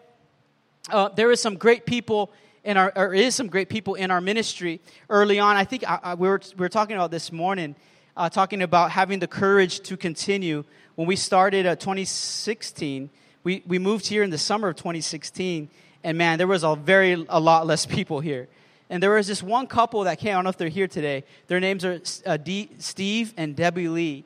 uh, 0.90 1.08
there 1.10 1.30
is 1.30 1.40
some 1.40 1.56
great 1.56 1.86
people 1.86 2.30
in 2.62 2.76
our, 2.76 2.92
or 2.96 3.14
is 3.14 3.34
some 3.34 3.48
great 3.48 3.68
people 3.68 3.94
in 3.94 4.10
our 4.10 4.20
ministry 4.20 4.80
early 5.08 5.38
on. 5.38 5.56
I 5.56 5.64
think 5.64 5.88
I, 5.88 5.98
I, 6.02 6.14
we, 6.14 6.28
were, 6.28 6.40
we 6.56 6.60
were 6.60 6.68
talking 6.68 6.96
about 6.96 7.10
this 7.10 7.32
morning, 7.32 7.74
uh, 8.16 8.28
talking 8.28 8.62
about 8.62 8.90
having 8.90 9.18
the 9.18 9.26
courage 9.26 9.80
to 9.80 9.96
continue. 9.96 10.64
When 10.94 11.06
we 11.06 11.16
started 11.16 11.66
uh, 11.66 11.76
2016, 11.76 13.10
we, 13.44 13.62
we 13.66 13.78
moved 13.78 14.06
here 14.06 14.22
in 14.22 14.30
the 14.30 14.38
summer 14.38 14.68
of 14.68 14.76
2016, 14.76 15.68
and 16.02 16.18
man, 16.18 16.38
there 16.38 16.46
was 16.46 16.64
a 16.64 16.76
very, 16.76 17.24
a 17.28 17.40
lot 17.40 17.66
less 17.66 17.86
people 17.86 18.20
here. 18.20 18.48
And 18.90 19.02
there 19.02 19.10
was 19.10 19.26
this 19.26 19.42
one 19.42 19.66
couple 19.66 20.04
that 20.04 20.18
came, 20.18 20.30
I 20.30 20.34
don't 20.34 20.44
know 20.44 20.50
if 20.50 20.58
they're 20.58 20.68
here 20.68 20.86
today. 20.86 21.24
Their 21.46 21.60
names 21.60 21.84
are 21.84 22.00
uh, 22.26 22.36
D, 22.36 22.70
Steve 22.78 23.32
and 23.36 23.56
Debbie 23.56 23.88
Lee. 23.88 24.24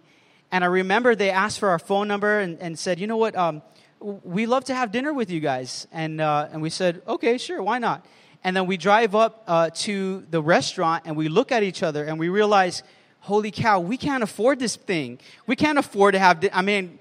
And 0.50 0.64
I 0.64 0.66
remember 0.66 1.14
they 1.14 1.30
asked 1.30 1.58
for 1.58 1.68
our 1.68 1.78
phone 1.78 2.08
number 2.08 2.40
and, 2.40 2.58
and 2.58 2.78
said, 2.78 2.98
you 2.98 3.06
know 3.06 3.16
what, 3.16 3.36
um, 3.36 3.62
we 4.00 4.46
love 4.46 4.64
to 4.64 4.74
have 4.74 4.92
dinner 4.92 5.12
with 5.12 5.30
you 5.30 5.40
guys. 5.40 5.86
And, 5.92 6.20
uh, 6.20 6.48
and 6.52 6.62
we 6.62 6.70
said, 6.70 7.02
okay, 7.06 7.38
sure, 7.38 7.62
why 7.62 7.78
not? 7.78 8.04
And 8.44 8.56
then 8.56 8.66
we 8.66 8.76
drive 8.76 9.14
up 9.14 9.42
uh, 9.46 9.70
to 9.70 10.24
the 10.30 10.40
restaurant 10.40 11.04
and 11.06 11.16
we 11.16 11.28
look 11.28 11.50
at 11.50 11.62
each 11.62 11.82
other 11.82 12.04
and 12.04 12.18
we 12.18 12.28
realize, 12.28 12.82
holy 13.20 13.50
cow, 13.50 13.80
we 13.80 13.96
can't 13.96 14.22
afford 14.22 14.58
this 14.58 14.76
thing. 14.76 15.18
We 15.46 15.56
can't 15.56 15.78
afford 15.78 16.14
to 16.14 16.18
have, 16.18 16.40
di- 16.40 16.50
I 16.52 16.62
mean, 16.62 16.98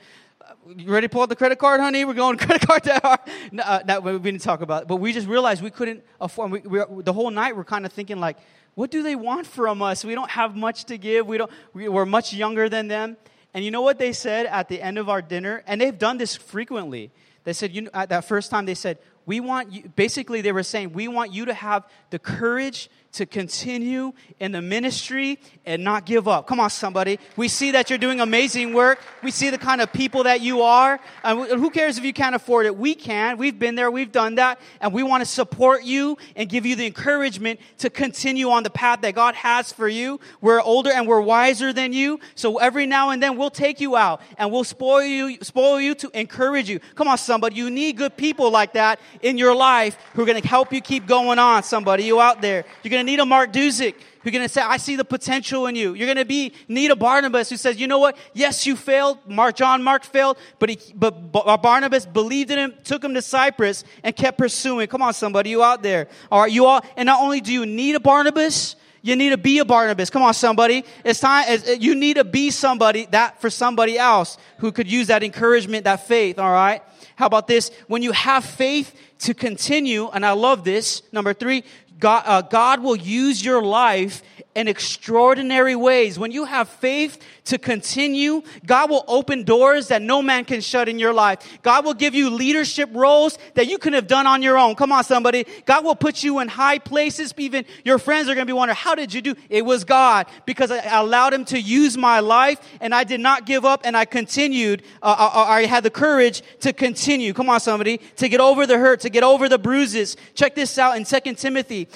you 0.76 0.92
ready 0.92 1.08
to 1.08 1.12
pull 1.12 1.22
out 1.22 1.30
the 1.30 1.36
credit 1.36 1.60
card, 1.60 1.80
honey? 1.80 2.04
We're 2.06 2.14
going 2.14 2.38
credit 2.38 2.68
card 2.68 2.84
to 2.86 3.08
our, 3.08 3.20
uh, 3.64 3.84
that 3.84 4.04
we 4.04 4.18
didn't 4.18 4.42
talk 4.42 4.62
about 4.62 4.84
it. 4.84 4.88
But 4.88 4.98
we 4.98 5.14
just 5.14 5.28
realized 5.28 5.62
we 5.62 5.72
couldn't 5.72 6.04
afford, 6.20 6.52
we, 6.52 6.60
we, 6.62 7.04
the 7.04 7.14
whole 7.14 7.30
night 7.30 7.56
we're 7.56 7.64
kind 7.64 7.86
of 7.86 7.94
thinking 7.94 8.20
like, 8.20 8.38
what 8.76 8.92
do 8.92 9.02
they 9.02 9.16
want 9.16 9.48
from 9.48 9.82
us? 9.82 10.06
We 10.06 10.14
don't 10.14 10.30
have 10.30 10.56
much 10.56 10.86
to 10.86 10.98
give. 10.98 11.26
We 11.26 11.38
don't, 11.38 11.50
we, 11.74 11.88
we're 11.88 12.06
much 12.06 12.34
younger 12.34 12.70
than 12.70 12.88
them. 12.88 13.18
And 13.58 13.66
you 13.66 13.72
know 13.72 13.82
what 13.82 13.98
they 13.98 14.14
said 14.14 14.46
at 14.46 14.70
the 14.70 14.80
end 14.80 15.00
of 15.00 15.10
our 15.10 15.20
dinner? 15.20 15.64
And 15.66 15.82
they've 15.82 15.98
done 15.98 16.20
this 16.20 16.36
frequently. 16.36 17.10
They 17.44 17.54
said, 17.54 17.74
you 17.74 17.82
know, 17.82 17.90
at 17.92 18.10
that 18.10 18.24
first 18.26 18.52
time, 18.52 18.68
they 18.68 18.76
said, 18.76 19.00
we 19.26 19.40
want 19.40 19.74
you, 19.74 19.92
basically, 19.96 20.42
they 20.42 20.52
were 20.52 20.62
saying, 20.62 20.94
we 20.94 21.08
want 21.08 21.34
you 21.34 21.46
to 21.46 21.56
have 21.56 21.84
the 22.12 22.20
courage 22.20 22.88
to 23.18 23.26
continue 23.26 24.14
in 24.40 24.52
the 24.52 24.62
ministry 24.62 25.40
and 25.66 25.84
not 25.84 26.06
give 26.06 26.28
up. 26.28 26.46
Come 26.46 26.60
on, 26.60 26.70
somebody. 26.70 27.20
We 27.36 27.48
see 27.48 27.72
that 27.72 27.90
you're 27.90 27.98
doing 27.98 28.22
amazing 28.22 28.74
work. 28.74 29.00
We 29.24 29.32
see 29.32 29.50
the 29.50 29.58
kind 29.58 29.82
of 29.82 29.92
people 29.92 30.24
that 30.24 30.42
you 30.42 30.62
are. 30.62 31.00
And 31.24 31.40
who 31.48 31.72
cares 31.72 31.98
if 31.98 32.06
you 32.06 32.14
can't 32.14 32.36
afford 32.36 32.68
it? 32.68 32.78
We 32.78 32.94
can. 32.94 33.38
We've 33.38 33.58
been 33.58 33.74
there. 33.74 33.90
We've 33.90 34.12
done 34.12 34.36
that. 34.36 34.60
And 34.80 34.94
we 34.94 35.02
want 35.02 35.22
to 35.22 35.26
support 35.26 35.84
you 35.84 36.18
and 36.36 36.48
give 36.48 36.68
you 36.68 36.76
the 36.76 36.86
encouragement 36.86 37.60
to 37.80 37.90
continue 37.90 38.52
on 38.52 38.62
the 38.62 38.70
path 38.70 39.02
that 39.02 39.16
God 39.16 39.34
has 39.34 39.74
for 39.74 39.88
you. 39.88 40.20
We're 40.40 40.62
older 40.62 40.92
and 40.92 41.08
we're 41.08 41.22
wiser 41.22 41.74
than 41.74 41.92
you. 41.92 42.20
So 42.36 42.60
every 42.60 42.86
now 42.86 43.10
and 43.10 43.22
then 43.22 43.36
we'll 43.36 43.50
take 43.50 43.82
you 43.82 43.96
out 43.96 44.22
and 44.38 44.52
we'll 44.52 44.64
spoil 44.64 45.02
you, 45.02 45.38
spoil 45.42 45.82
you 45.82 45.96
to 45.96 46.12
encourage 46.18 46.70
you. 46.70 46.80
Come 46.94 47.08
on, 47.08 47.18
somebody. 47.18 47.56
You 47.56 47.72
need 47.72 47.98
good 47.98 48.16
people 48.16 48.52
like 48.52 48.74
that 48.74 49.00
in 49.24 49.40
your 49.40 49.56
life 49.56 49.98
who 50.14 50.22
are 50.22 50.26
going 50.26 50.40
to 50.40 50.48
help 50.48 50.72
you 50.72 50.82
keep 50.82 51.08
going 51.08 51.40
on. 51.40 51.64
Somebody, 51.64 52.04
you 52.04 52.22
out 52.22 52.42
there. 52.42 52.64
You're 52.84 52.92
going 52.92 53.06
to 53.06 53.07
need 53.08 53.20
a 53.20 53.26
Mark 53.26 53.52
Dusick 53.52 53.96
who's 54.22 54.32
going 54.32 54.46
to 54.46 54.50
say, 54.50 54.62
I 54.62 54.78
see 54.78 54.96
the 54.96 55.06
potential 55.06 55.66
in 55.66 55.76
you. 55.76 55.96
You're 55.96 56.06
going 56.06 56.18
to 56.18 56.26
be 56.26 56.54
need 56.68 56.92
a 56.92 56.96
Barnabas 56.96 57.50
who 57.50 57.58
says, 57.58 57.80
you 57.80 57.88
know 57.88 57.98
what? 57.98 58.16
Yes, 58.34 58.68
you 58.68 58.76
failed. 58.76 59.18
Mark, 59.26 59.56
John 59.56 59.82
Mark 59.82 60.04
failed, 60.04 60.38
but 60.60 60.70
he, 60.70 60.78
but 60.94 61.16
uh, 61.34 61.58
Barnabas 61.58 62.06
believed 62.06 62.52
in 62.52 62.60
him, 62.60 62.74
took 62.84 63.04
him 63.04 63.16
to 63.16 63.22
Cyprus, 63.22 63.84
and 64.04 64.16
kept 64.16 64.38
pursuing. 64.38 64.88
Come 64.88 65.02
on, 65.02 65.14
somebody, 65.16 65.50
you 65.50 65.64
out 65.64 65.82
there? 65.82 66.08
All 66.32 66.42
right, 66.42 66.52
you 66.52 66.66
all. 66.66 66.82
And 66.96 67.08
not 67.08 67.22
only 67.22 67.42
do 67.42 67.52
you 67.52 67.66
need 67.66 67.96
a 67.96 68.00
Barnabas, 68.00 68.76
you 69.02 69.16
need 69.16 69.30
to 69.30 69.38
be 69.38 69.60
a 69.60 69.66
Barnabas. 69.66 70.10
Come 70.10 70.22
on, 70.22 70.34
somebody. 70.34 70.84
It's 71.06 71.22
time. 71.22 71.46
You 71.80 71.96
need 71.96 72.18
to 72.18 72.26
be 72.26 72.52
somebody 72.52 73.08
that 73.12 73.40
for 73.40 73.50
somebody 73.50 73.98
else 73.98 74.38
who 74.58 74.72
could 74.72 74.92
use 74.92 75.08
that 75.08 75.24
encouragement, 75.24 75.86
that 75.86 76.06
faith. 76.08 76.38
All 76.38 76.52
right. 76.52 76.82
How 77.16 77.26
about 77.26 77.48
this? 77.48 77.72
When 77.88 78.02
you 78.02 78.12
have 78.12 78.44
faith 78.44 78.94
to 79.20 79.34
continue, 79.34 80.10
and 80.10 80.26
I 80.26 80.34
love 80.34 80.64
this. 80.64 81.02
Number 81.12 81.34
three, 81.34 81.64
God, 82.00 82.24
uh, 82.26 82.42
God 82.42 82.82
will 82.82 82.96
use 82.96 83.44
your 83.44 83.62
life 83.62 84.22
in 84.58 84.68
extraordinary 84.68 85.76
ways. 85.76 86.18
When 86.18 86.32
you 86.32 86.46
have 86.46 86.68
faith 86.68 87.20
to 87.46 87.60
continue, 87.60 88.42
God 88.66 88.90
will 88.90 89.06
open 89.08 89.44
doors 89.44 89.90
that 89.90 90.02
no 90.02 90.24
man 90.24 90.46
can 90.46 90.62
shut 90.62 90.90
in 90.90 90.98
your 90.98 91.14
life. 91.14 91.60
God 91.62 91.86
will 91.86 91.94
give 91.94 92.16
you 92.16 92.32
leadership 92.32 92.90
roles 92.92 93.38
that 93.54 93.68
you 93.68 93.78
couldn't 93.78 93.94
have 93.94 94.08
done 94.08 94.26
on 94.26 94.42
your 94.42 94.58
own. 94.58 94.74
Come 94.74 94.92
on, 94.92 95.04
somebody. 95.04 95.46
God 95.68 95.86
will 95.86 95.96
put 95.96 96.24
you 96.24 96.40
in 96.40 96.48
high 96.48 96.80
places. 96.80 97.36
Even 97.38 97.66
your 97.86 98.00
friends 98.00 98.30
are 98.30 98.34
going 98.34 98.48
to 98.48 98.52
be 98.52 98.58
wondering, 98.58 98.76
how 98.76 98.96
did 98.96 99.14
you 99.14 99.22
do? 99.22 99.36
It 99.48 99.64
was 99.64 99.84
God 99.84 100.26
because 100.48 100.72
I 100.72 101.02
allowed 101.02 101.36
him 101.36 101.46
to 101.46 101.62
use 101.62 101.96
my 101.96 102.20
life 102.20 102.60
and 102.82 102.96
I 102.96 103.04
did 103.04 103.20
not 103.20 103.46
give 103.46 103.64
up 103.64 103.82
and 103.84 103.96
I 103.96 104.06
continued. 104.06 104.82
Uh, 105.04 105.16
I, 105.20 105.24
uh, 105.24 105.28
uh, 105.28 105.46
I 105.52 105.66
had 105.68 105.84
the 105.84 105.92
courage 105.92 106.42
to 106.62 106.74
continue. 106.74 107.32
Come 107.32 107.48
on, 107.48 107.60
somebody. 107.60 108.00
To 108.16 108.28
get 108.28 108.40
over 108.40 108.66
the 108.66 108.80
hurt, 108.80 109.02
to 109.02 109.12
get 109.12 109.24
over 109.24 109.48
the 109.48 109.60
bruises. 109.60 110.18
Check 110.34 110.56
this 110.56 110.80
out 110.80 110.98
in 110.98 111.06
Second 111.06 111.38
Timothy 111.38 111.88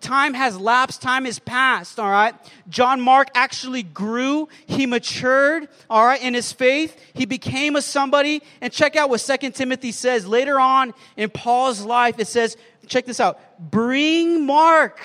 time 0.00 0.34
has 0.34 0.58
lapsed, 0.58 1.00
time 1.00 1.24
has 1.24 1.38
passed, 1.38 1.98
all 1.98 2.10
right? 2.10 2.34
John 2.68 3.00
Mark 3.00 3.28
actually 3.34 3.82
grew, 3.82 4.48
he 4.66 4.86
matured, 4.86 5.68
all 5.88 6.04
right, 6.04 6.22
in 6.22 6.34
his 6.34 6.52
faith. 6.52 7.00
He 7.14 7.24
became 7.24 7.76
a 7.76 7.82
somebody. 7.82 8.42
And 8.60 8.72
check 8.72 8.96
out 8.96 9.10
what 9.10 9.20
Second 9.20 9.54
Timothy 9.54 9.92
says 9.92 10.26
later 10.26 10.60
on 10.60 10.94
in 11.16 11.30
Paul's 11.30 11.82
life. 11.82 12.18
It 12.18 12.28
says, 12.28 12.56
check 12.86 13.06
this 13.06 13.20
out. 13.20 13.40
Bring 13.58 14.44
Mark. 14.44 15.00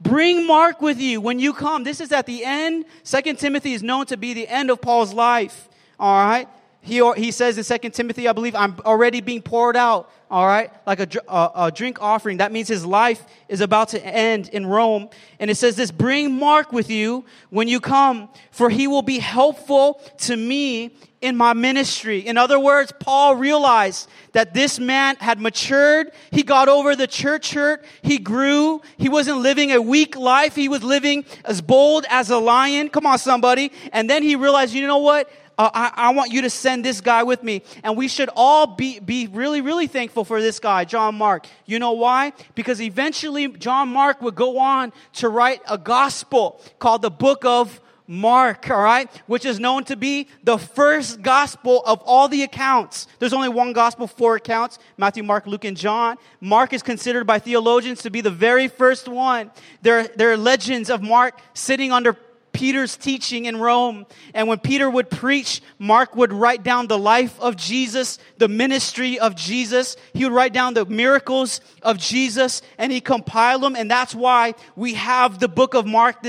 Bring 0.00 0.46
Mark 0.46 0.82
with 0.82 1.00
you 1.00 1.20
when 1.20 1.38
you 1.38 1.52
come. 1.52 1.84
This 1.84 2.00
is 2.00 2.12
at 2.12 2.26
the 2.26 2.44
end. 2.44 2.84
Second 3.02 3.38
Timothy 3.38 3.72
is 3.72 3.82
known 3.82 4.06
to 4.06 4.16
be 4.16 4.34
the 4.34 4.46
end 4.48 4.70
of 4.70 4.80
Paul's 4.80 5.12
life. 5.12 5.68
All 5.98 6.24
right. 6.26 6.48
He, 6.82 7.02
he 7.16 7.32
says 7.32 7.58
in 7.58 7.64
Second 7.64 7.92
Timothy, 7.92 8.28
I 8.28 8.32
believe, 8.32 8.54
I'm 8.54 8.76
already 8.84 9.20
being 9.20 9.42
poured 9.42 9.76
out 9.76 10.10
all 10.28 10.46
right, 10.46 10.72
like 10.86 10.98
a, 10.98 11.08
a, 11.28 11.50
a, 11.66 11.70
drink 11.70 12.02
offering. 12.02 12.38
That 12.38 12.50
means 12.50 12.66
his 12.66 12.84
life 12.84 13.24
is 13.48 13.60
about 13.60 13.90
to 13.90 14.04
end 14.04 14.48
in 14.48 14.66
Rome. 14.66 15.08
And 15.38 15.50
it 15.50 15.54
says 15.54 15.76
this, 15.76 15.92
bring 15.92 16.32
Mark 16.32 16.72
with 16.72 16.90
you 16.90 17.24
when 17.50 17.68
you 17.68 17.78
come, 17.78 18.28
for 18.50 18.68
he 18.68 18.88
will 18.88 19.02
be 19.02 19.20
helpful 19.20 20.00
to 20.22 20.36
me 20.36 20.96
in 21.20 21.36
my 21.36 21.52
ministry. 21.52 22.18
In 22.18 22.36
other 22.36 22.58
words, 22.58 22.92
Paul 22.98 23.36
realized 23.36 24.08
that 24.32 24.52
this 24.52 24.78
man 24.78 25.16
had 25.16 25.40
matured. 25.40 26.10
He 26.30 26.42
got 26.42 26.68
over 26.68 26.94
the 26.94 27.06
church 27.06 27.54
hurt. 27.54 27.84
He 28.02 28.18
grew. 28.18 28.82
He 28.98 29.08
wasn't 29.08 29.38
living 29.38 29.72
a 29.72 29.80
weak 29.80 30.16
life. 30.16 30.54
He 30.54 30.68
was 30.68 30.82
living 30.82 31.24
as 31.44 31.60
bold 31.60 32.04
as 32.10 32.30
a 32.30 32.38
lion. 32.38 32.90
Come 32.90 33.06
on, 33.06 33.18
somebody. 33.18 33.72
And 33.92 34.10
then 34.10 34.22
he 34.22 34.36
realized, 34.36 34.74
you 34.74 34.86
know 34.86 34.98
what? 34.98 35.30
Uh, 35.58 35.70
I, 35.72 35.92
I, 35.94 36.10
want 36.10 36.32
you 36.32 36.42
to 36.42 36.50
send 36.50 36.84
this 36.84 37.00
guy 37.00 37.22
with 37.22 37.42
me. 37.42 37.62
And 37.82 37.96
we 37.96 38.08
should 38.08 38.28
all 38.36 38.66
be, 38.66 39.00
be 39.00 39.26
really, 39.26 39.62
really 39.62 39.86
thankful 39.86 40.24
for 40.24 40.42
this 40.42 40.58
guy, 40.60 40.84
John 40.84 41.14
Mark. 41.14 41.46
You 41.64 41.78
know 41.78 41.92
why? 41.92 42.32
Because 42.54 42.80
eventually 42.80 43.48
John 43.48 43.88
Mark 43.88 44.20
would 44.20 44.34
go 44.34 44.58
on 44.58 44.92
to 45.14 45.28
write 45.28 45.60
a 45.68 45.78
gospel 45.78 46.60
called 46.78 47.02
the 47.02 47.10
book 47.10 47.44
of 47.44 47.80
Mark, 48.08 48.70
all 48.70 48.82
right, 48.82 49.10
which 49.26 49.44
is 49.44 49.58
known 49.58 49.82
to 49.84 49.96
be 49.96 50.28
the 50.44 50.58
first 50.58 51.22
gospel 51.22 51.82
of 51.84 52.00
all 52.02 52.28
the 52.28 52.42
accounts. 52.42 53.08
There's 53.18 53.32
only 53.32 53.48
one 53.48 53.72
gospel, 53.72 54.06
four 54.06 54.36
accounts 54.36 54.78
Matthew, 54.96 55.22
Mark, 55.22 55.46
Luke, 55.46 55.64
and 55.64 55.76
John. 55.76 56.16
Mark 56.40 56.72
is 56.72 56.82
considered 56.82 57.26
by 57.26 57.38
theologians 57.38 58.02
to 58.02 58.10
be 58.10 58.20
the 58.20 58.30
very 58.30 58.68
first 58.68 59.08
one. 59.08 59.50
There, 59.82 60.04
there 60.04 60.30
are 60.30 60.36
legends 60.36 60.88
of 60.88 61.02
Mark 61.02 61.40
sitting 61.54 61.90
under 61.90 62.16
Peter's 62.56 62.96
teaching 62.96 63.44
in 63.44 63.58
Rome. 63.58 64.06
And 64.32 64.48
when 64.48 64.58
Peter 64.58 64.88
would 64.88 65.10
preach, 65.10 65.60
Mark 65.78 66.16
would 66.16 66.32
write 66.32 66.62
down 66.62 66.86
the 66.86 66.98
life 66.98 67.38
of 67.38 67.54
Jesus, 67.54 68.18
the 68.38 68.48
ministry 68.48 69.18
of 69.18 69.36
Jesus. 69.36 69.94
He 70.14 70.24
would 70.24 70.32
write 70.32 70.54
down 70.54 70.72
the 70.72 70.86
miracles 70.86 71.60
of 71.82 71.98
Jesus 71.98 72.62
and 72.78 72.90
he 72.90 73.02
compiled 73.02 73.62
them. 73.62 73.76
And 73.76 73.90
that's 73.90 74.14
why 74.14 74.54
we 74.74 74.94
have 74.94 75.38
the 75.38 75.48
book 75.48 75.74
of 75.74 75.84
Mark 75.84 76.24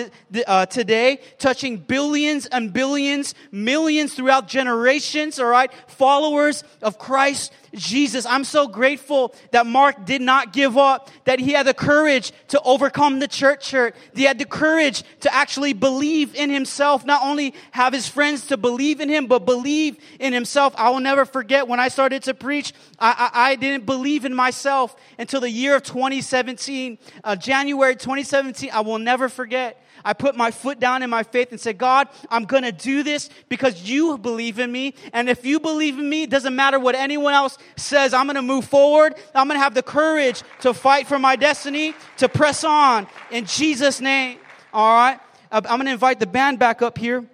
uh, 0.45 0.65
today, 0.65 1.21
touching 1.39 1.77
billions 1.77 2.45
and 2.45 2.73
billions, 2.73 3.33
millions 3.49 4.13
throughout 4.13 4.49
generations, 4.49 5.39
all 5.39 5.45
right? 5.45 5.71
Followers 5.87 6.65
of 6.81 6.99
Christ 6.99 7.53
Jesus. 7.73 8.25
I'm 8.25 8.43
so 8.43 8.67
grateful 8.67 9.33
that 9.51 9.65
Mark 9.65 10.05
did 10.05 10.21
not 10.21 10.53
give 10.53 10.77
up, 10.77 11.09
that 11.25 11.39
he 11.39 11.51
had 11.51 11.67
the 11.67 11.73
courage 11.73 12.31
to 12.49 12.61
overcome 12.61 13.19
the 13.19 13.27
church 13.27 13.71
hurt. 13.71 13.95
He 14.13 14.23
had 14.23 14.39
the 14.39 14.45
courage 14.45 15.03
to 15.21 15.33
actually 15.33 15.73
believe 15.73 16.35
in 16.35 16.49
himself, 16.49 17.05
not 17.05 17.23
only 17.23 17.53
have 17.71 17.93
his 17.93 18.07
friends 18.07 18.47
to 18.47 18.57
believe 18.57 18.99
in 18.99 19.09
him, 19.09 19.27
but 19.27 19.45
believe 19.45 19.97
in 20.19 20.33
himself. 20.33 20.73
I 20.77 20.89
will 20.89 20.99
never 20.99 21.25
forget 21.25 21.67
when 21.67 21.79
I 21.79 21.87
started 21.87 22.23
to 22.23 22.33
preach, 22.33 22.73
I, 22.99 23.29
I, 23.33 23.51
I 23.51 23.55
didn't 23.55 23.85
believe 23.85 24.25
in 24.25 24.33
myself 24.33 24.95
until 25.17 25.41
the 25.41 25.49
year 25.49 25.75
of 25.75 25.83
2017, 25.83 26.97
uh, 27.23 27.35
January 27.35 27.95
2017. 27.95 28.69
I 28.71 28.81
will 28.81 28.99
never 28.99 29.29
forget. 29.29 29.81
I 30.03 30.13
put 30.13 30.35
my 30.35 30.51
foot 30.51 30.79
down 30.79 31.03
in 31.03 31.09
my 31.09 31.23
faith 31.23 31.51
and 31.51 31.59
said, 31.59 31.77
God, 31.77 32.07
I'm 32.29 32.45
going 32.45 32.63
to 32.63 32.71
do 32.71 33.03
this 33.03 33.29
because 33.49 33.89
you 33.89 34.17
believe 34.17 34.59
in 34.59 34.71
me. 34.71 34.93
And 35.13 35.29
if 35.29 35.45
you 35.45 35.59
believe 35.59 35.97
in 35.97 36.09
me, 36.09 36.23
it 36.23 36.29
doesn't 36.29 36.55
matter 36.55 36.79
what 36.79 36.95
anyone 36.95 37.33
else 37.33 37.57
says. 37.75 38.13
I'm 38.13 38.25
going 38.25 38.35
to 38.35 38.41
move 38.41 38.65
forward. 38.65 39.15
I'm 39.35 39.47
going 39.47 39.59
to 39.59 39.63
have 39.63 39.73
the 39.73 39.83
courage 39.83 40.43
to 40.61 40.73
fight 40.73 41.07
for 41.07 41.19
my 41.19 41.35
destiny, 41.35 41.93
to 42.17 42.29
press 42.29 42.63
on 42.63 43.07
in 43.31 43.45
Jesus' 43.45 44.01
name. 44.01 44.39
All 44.73 44.95
right. 44.95 45.19
I'm 45.51 45.63
going 45.63 45.85
to 45.85 45.91
invite 45.91 46.19
the 46.19 46.27
band 46.27 46.59
back 46.59 46.81
up 46.81 46.97
here. 46.97 47.25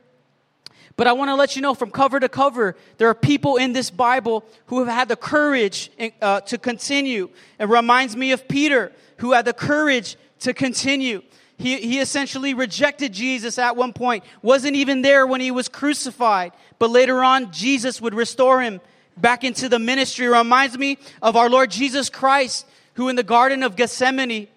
But 0.95 1.07
I 1.07 1.13
want 1.13 1.29
to 1.29 1.35
let 1.35 1.55
you 1.55 1.61
know 1.61 1.73
from 1.73 1.89
cover 1.89 2.19
to 2.19 2.29
cover, 2.29 2.75
there 2.97 3.09
are 3.09 3.15
people 3.15 3.57
in 3.57 3.73
this 3.73 3.89
Bible 3.89 4.45
who 4.67 4.79
have 4.79 4.87
had 4.87 5.07
the 5.07 5.15
courage 5.15 5.89
uh, 6.21 6.41
to 6.41 6.57
continue. 6.57 7.29
It 7.59 7.67
reminds 7.67 8.15
me 8.15 8.31
of 8.31 8.47
Peter, 8.47 8.91
who 9.17 9.31
had 9.31 9.45
the 9.45 9.53
courage 9.53 10.17
to 10.41 10.53
continue. 10.53 11.23
He, 11.57 11.77
he 11.77 11.99
essentially 11.99 12.53
rejected 12.53 13.13
Jesus 13.13 13.57
at 13.57 13.75
one 13.75 13.93
point, 13.93 14.23
wasn't 14.41 14.75
even 14.75 15.01
there 15.01 15.25
when 15.25 15.39
he 15.39 15.51
was 15.51 15.69
crucified. 15.69 16.51
But 16.79 16.89
later 16.89 17.23
on, 17.23 17.51
Jesus 17.51 18.01
would 18.01 18.13
restore 18.13 18.61
him 18.61 18.81
back 19.17 19.43
into 19.43 19.69
the 19.69 19.79
ministry. 19.79 20.27
Reminds 20.27 20.77
me 20.77 20.97
of 21.21 21.35
our 21.35 21.49
Lord 21.49 21.71
Jesus 21.71 22.09
Christ, 22.09 22.65
who 22.95 23.09
in 23.09 23.15
the 23.15 23.23
Garden 23.23 23.63
of 23.63 23.75
Gethsemane 23.75 24.47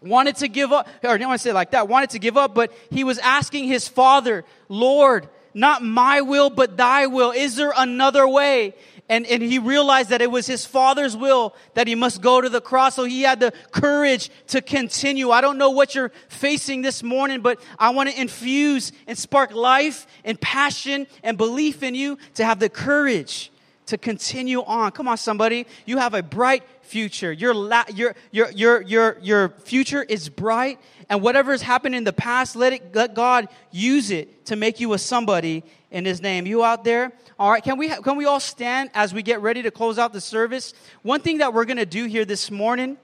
wanted 0.00 0.36
to 0.36 0.48
give 0.48 0.72
up, 0.72 0.88
or 1.02 1.10
I 1.10 1.18
don't 1.18 1.28
want 1.28 1.40
to 1.40 1.48
say 1.48 1.52
like 1.52 1.72
that, 1.72 1.88
wanted 1.88 2.10
to 2.10 2.18
give 2.18 2.36
up, 2.36 2.54
but 2.54 2.72
he 2.90 3.04
was 3.04 3.18
asking 3.18 3.64
his 3.64 3.86
Father, 3.86 4.44
Lord, 4.68 5.28
not 5.52 5.82
my 5.82 6.20
will, 6.20 6.48
but 6.48 6.76
thy 6.76 7.06
will. 7.06 7.32
Is 7.32 7.56
there 7.56 7.72
another 7.76 8.26
way? 8.26 8.74
And, 9.10 9.26
and 9.26 9.42
he 9.42 9.58
realized 9.58 10.10
that 10.10 10.22
it 10.22 10.30
was 10.30 10.46
his 10.46 10.64
father's 10.64 11.16
will 11.16 11.56
that 11.74 11.88
he 11.88 11.96
must 11.96 12.22
go 12.22 12.40
to 12.40 12.48
the 12.48 12.60
cross. 12.60 12.94
So 12.94 13.04
he 13.04 13.22
had 13.22 13.40
the 13.40 13.52
courage 13.72 14.30
to 14.46 14.62
continue. 14.62 15.32
I 15.32 15.40
don't 15.40 15.58
know 15.58 15.70
what 15.70 15.96
you're 15.96 16.12
facing 16.28 16.82
this 16.82 17.02
morning, 17.02 17.40
but 17.40 17.60
I 17.76 17.90
want 17.90 18.08
to 18.08 18.18
infuse 18.18 18.92
and 19.08 19.18
spark 19.18 19.52
life 19.52 20.06
and 20.24 20.40
passion 20.40 21.08
and 21.24 21.36
belief 21.36 21.82
in 21.82 21.96
you 21.96 22.18
to 22.34 22.44
have 22.44 22.60
the 22.60 22.68
courage 22.68 23.50
to 23.86 23.98
continue 23.98 24.62
on. 24.62 24.92
Come 24.92 25.08
on, 25.08 25.16
somebody. 25.16 25.66
You 25.86 25.98
have 25.98 26.14
a 26.14 26.22
bright 26.22 26.62
future. 26.82 27.32
Your, 27.32 27.52
la- 27.52 27.86
your, 27.92 28.14
your, 28.30 28.52
your, 28.52 28.80
your, 28.82 29.18
your 29.20 29.48
future 29.48 30.04
is 30.04 30.28
bright. 30.28 30.78
And 31.08 31.20
whatever 31.20 31.50
has 31.50 31.62
happened 31.62 31.96
in 31.96 32.04
the 32.04 32.12
past, 32.12 32.54
let, 32.54 32.74
it, 32.74 32.94
let 32.94 33.14
God 33.14 33.48
use 33.72 34.12
it 34.12 34.46
to 34.46 34.54
make 34.54 34.78
you 34.78 34.92
a 34.92 34.98
somebody 34.98 35.64
in 35.90 36.04
His 36.04 36.22
name. 36.22 36.46
You 36.46 36.64
out 36.64 36.84
there? 36.84 37.12
All 37.38 37.50
right, 37.50 37.62
can 37.62 37.78
we, 37.78 37.88
can 37.88 38.16
we 38.16 38.24
all 38.24 38.40
stand 38.40 38.90
as 38.94 39.12
we 39.12 39.22
get 39.22 39.40
ready 39.40 39.62
to 39.62 39.70
close 39.70 39.98
out 39.98 40.12
the 40.12 40.20
service? 40.20 40.72
One 41.02 41.20
thing 41.20 41.38
that 41.38 41.52
we're 41.52 41.64
going 41.64 41.78
to 41.78 41.86
do 41.86 42.04
here 42.04 42.24
this 42.24 42.50
morning. 42.50 42.96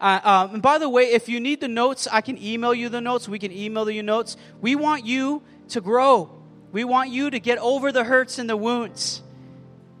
Uh, 0.00 0.20
um, 0.22 0.54
and 0.54 0.62
by 0.62 0.78
the 0.78 0.88
way, 0.88 1.04
if 1.12 1.28
you 1.28 1.40
need 1.40 1.60
the 1.60 1.68
notes, 1.68 2.06
I 2.10 2.20
can 2.20 2.36
email 2.42 2.74
you 2.74 2.88
the 2.88 3.00
notes. 3.00 3.28
We 3.28 3.38
can 3.38 3.52
email 3.52 3.88
you 3.88 4.02
notes. 4.02 4.36
We 4.60 4.76
want 4.76 5.06
you 5.06 5.42
to 5.68 5.80
grow. 5.80 6.30
We 6.72 6.84
want 6.84 7.10
you 7.10 7.30
to 7.30 7.38
get 7.38 7.58
over 7.58 7.92
the 7.92 8.04
hurts 8.04 8.38
and 8.38 8.50
the 8.50 8.56
wounds. 8.56 9.22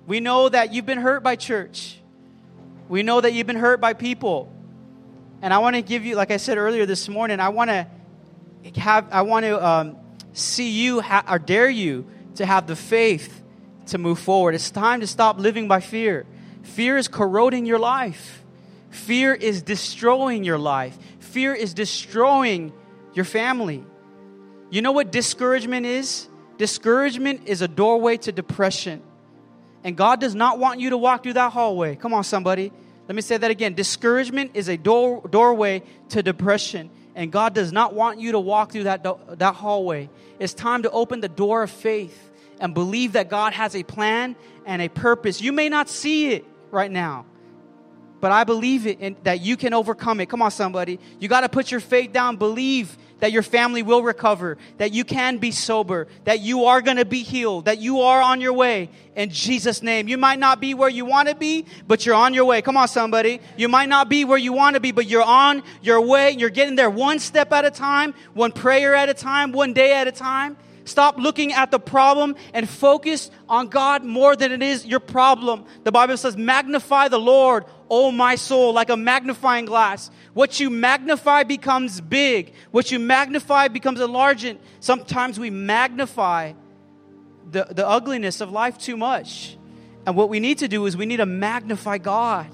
We 0.06 0.20
know 0.20 0.48
that 0.48 0.72
you've 0.72 0.84
been 0.84 0.98
hurt 0.98 1.22
by 1.22 1.36
church. 1.36 2.00
We 2.88 3.02
know 3.02 3.20
that 3.20 3.32
you've 3.32 3.46
been 3.46 3.56
hurt 3.56 3.80
by 3.80 3.94
people. 3.94 4.52
And 5.40 5.54
I 5.54 5.58
want 5.58 5.76
to 5.76 5.82
give 5.82 6.04
you, 6.04 6.16
like 6.16 6.30
I 6.30 6.36
said 6.36 6.58
earlier 6.58 6.84
this 6.84 7.08
morning, 7.08 7.40
I 7.40 7.48
want 7.50 7.70
to 7.70 7.86
have, 8.76 9.06
I 9.10 9.22
want 9.22 9.44
to 9.44 9.66
um, 9.66 9.96
see 10.34 10.70
you 10.70 11.00
ha- 11.00 11.24
or 11.28 11.38
dare 11.38 11.70
you 11.70 12.06
to 12.34 12.44
have 12.44 12.66
the 12.66 12.76
faith 12.76 13.42
to 13.86 13.98
move 13.98 14.18
forward. 14.18 14.54
It's 14.54 14.70
time 14.70 15.00
to 15.00 15.06
stop 15.06 15.38
living 15.38 15.68
by 15.68 15.80
fear. 15.80 16.26
Fear 16.62 16.98
is 16.98 17.08
corroding 17.08 17.64
your 17.64 17.78
life. 17.78 18.44
Fear 18.90 19.34
is 19.34 19.62
destroying 19.62 20.44
your 20.44 20.58
life. 20.58 20.96
Fear 21.20 21.54
is 21.54 21.74
destroying 21.74 22.72
your 23.14 23.24
family. 23.24 23.84
You 24.70 24.82
know 24.82 24.92
what 24.92 25.12
discouragement 25.12 25.86
is? 25.86 26.28
Discouragement 26.58 27.42
is 27.46 27.62
a 27.62 27.68
doorway 27.68 28.16
to 28.18 28.32
depression. 28.32 29.02
And 29.82 29.96
God 29.96 30.20
does 30.20 30.34
not 30.34 30.58
want 30.58 30.80
you 30.80 30.90
to 30.90 30.96
walk 30.96 31.22
through 31.22 31.34
that 31.34 31.52
hallway. 31.52 31.96
Come 31.96 32.14
on, 32.14 32.24
somebody. 32.24 32.72
Let 33.06 33.14
me 33.14 33.22
say 33.22 33.36
that 33.36 33.50
again. 33.50 33.74
Discouragement 33.74 34.52
is 34.54 34.68
a 34.68 34.76
door, 34.76 35.26
doorway 35.28 35.82
to 36.10 36.22
depression. 36.22 36.90
And 37.14 37.30
God 37.30 37.54
does 37.54 37.72
not 37.72 37.94
want 37.94 38.18
you 38.18 38.32
to 38.32 38.40
walk 38.40 38.72
through 38.72 38.84
that, 38.84 39.04
do- 39.04 39.18
that 39.28 39.54
hallway. 39.54 40.10
It's 40.38 40.54
time 40.54 40.82
to 40.82 40.90
open 40.90 41.20
the 41.20 41.28
door 41.28 41.62
of 41.62 41.70
faith 41.70 42.30
and 42.60 42.74
believe 42.74 43.12
that 43.12 43.28
God 43.28 43.52
has 43.52 43.76
a 43.76 43.82
plan 43.82 44.36
and 44.66 44.82
a 44.82 44.88
purpose. 44.88 45.40
You 45.40 45.52
may 45.52 45.68
not 45.68 45.88
see 45.88 46.32
it 46.32 46.44
right 46.70 46.90
now, 46.90 47.26
but 48.20 48.32
I 48.32 48.44
believe 48.44 48.86
it 48.86 48.98
and 49.00 49.16
that 49.22 49.40
you 49.40 49.56
can 49.56 49.74
overcome 49.74 50.20
it. 50.20 50.26
Come 50.26 50.42
on, 50.42 50.50
somebody. 50.50 50.98
You 51.20 51.28
got 51.28 51.42
to 51.42 51.48
put 51.48 51.70
your 51.70 51.80
faith 51.80 52.12
down. 52.12 52.36
Believe 52.36 52.96
that 53.24 53.32
your 53.32 53.42
family 53.42 53.82
will 53.82 54.02
recover, 54.02 54.58
that 54.76 54.92
you 54.92 55.02
can 55.02 55.38
be 55.38 55.50
sober, 55.50 56.06
that 56.24 56.40
you 56.40 56.66
are 56.66 56.82
going 56.82 56.98
to 56.98 57.06
be 57.06 57.22
healed, 57.22 57.64
that 57.64 57.78
you 57.78 58.02
are 58.02 58.20
on 58.20 58.38
your 58.38 58.52
way 58.52 58.90
in 59.16 59.30
Jesus' 59.30 59.82
name. 59.82 60.08
You 60.08 60.18
might 60.18 60.38
not 60.38 60.60
be 60.60 60.74
where 60.74 60.90
you 60.90 61.06
want 61.06 61.30
to 61.30 61.34
be, 61.34 61.64
but 61.88 62.04
you're 62.04 62.14
on 62.14 62.34
your 62.34 62.44
way. 62.44 62.60
Come 62.60 62.76
on, 62.76 62.86
somebody. 62.86 63.40
You 63.56 63.70
might 63.70 63.88
not 63.88 64.10
be 64.10 64.26
where 64.26 64.36
you 64.36 64.52
want 64.52 64.74
to 64.74 64.80
be, 64.80 64.92
but 64.92 65.06
you're 65.06 65.22
on 65.22 65.62
your 65.80 66.02
way. 66.02 66.32
You're 66.32 66.50
getting 66.50 66.76
there 66.76 66.90
one 66.90 67.18
step 67.18 67.50
at 67.54 67.64
a 67.64 67.70
time, 67.70 68.12
one 68.34 68.52
prayer 68.52 68.94
at 68.94 69.08
a 69.08 69.14
time, 69.14 69.52
one 69.52 69.72
day 69.72 69.94
at 69.94 70.06
a 70.06 70.12
time. 70.12 70.58
Stop 70.84 71.16
looking 71.18 71.52
at 71.52 71.70
the 71.70 71.78
problem 71.78 72.36
and 72.52 72.68
focus 72.68 73.30
on 73.48 73.68
God 73.68 74.04
more 74.04 74.36
than 74.36 74.52
it 74.52 74.62
is 74.62 74.84
your 74.84 75.00
problem. 75.00 75.64
The 75.82 75.92
Bible 75.92 76.16
says, 76.16 76.36
magnify 76.36 77.08
the 77.08 77.18
Lord, 77.18 77.64
O 77.88 78.10
my 78.10 78.34
soul, 78.34 78.72
like 78.72 78.90
a 78.90 78.96
magnifying 78.96 79.64
glass. 79.64 80.10
What 80.34 80.60
you 80.60 80.68
magnify 80.68 81.44
becomes 81.44 82.00
big. 82.00 82.52
What 82.70 82.92
you 82.92 82.98
magnify 82.98 83.68
becomes 83.68 84.00
enlarged. 84.00 84.58
Sometimes 84.80 85.38
we 85.38 85.50
magnify 85.50 86.52
the, 87.50 87.64
the 87.70 87.88
ugliness 87.88 88.40
of 88.40 88.50
life 88.50 88.76
too 88.78 88.96
much. 88.96 89.56
And 90.06 90.16
what 90.16 90.28
we 90.28 90.38
need 90.38 90.58
to 90.58 90.68
do 90.68 90.84
is 90.86 90.96
we 90.96 91.06
need 91.06 91.16
to 91.18 91.26
magnify 91.26 91.98
God. 91.98 92.46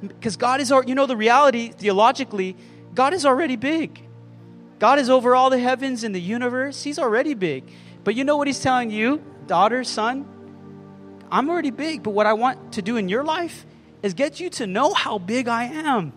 Because 0.00 0.36
God 0.36 0.60
is, 0.60 0.72
our, 0.72 0.82
you 0.84 0.94
know, 0.94 1.06
the 1.06 1.16
reality, 1.16 1.68
theologically, 1.68 2.56
God 2.94 3.14
is 3.14 3.24
already 3.24 3.56
big. 3.56 4.05
God 4.78 4.98
is 4.98 5.08
over 5.08 5.34
all 5.34 5.50
the 5.50 5.58
heavens 5.58 6.04
and 6.04 6.14
the 6.14 6.20
universe. 6.20 6.82
He's 6.82 6.98
already 6.98 7.34
big. 7.34 7.64
But 8.04 8.14
you 8.14 8.24
know 8.24 8.36
what 8.36 8.46
He's 8.46 8.60
telling 8.60 8.90
you, 8.90 9.22
daughter, 9.46 9.84
son? 9.84 10.26
I'm 11.30 11.48
already 11.50 11.70
big, 11.70 12.02
but 12.02 12.10
what 12.10 12.26
I 12.26 12.34
want 12.34 12.74
to 12.74 12.82
do 12.82 12.96
in 12.96 13.08
your 13.08 13.24
life 13.24 13.66
is 14.02 14.14
get 14.14 14.38
you 14.38 14.50
to 14.50 14.66
know 14.66 14.94
how 14.94 15.18
big 15.18 15.48
I 15.48 15.64
am. 15.64 16.12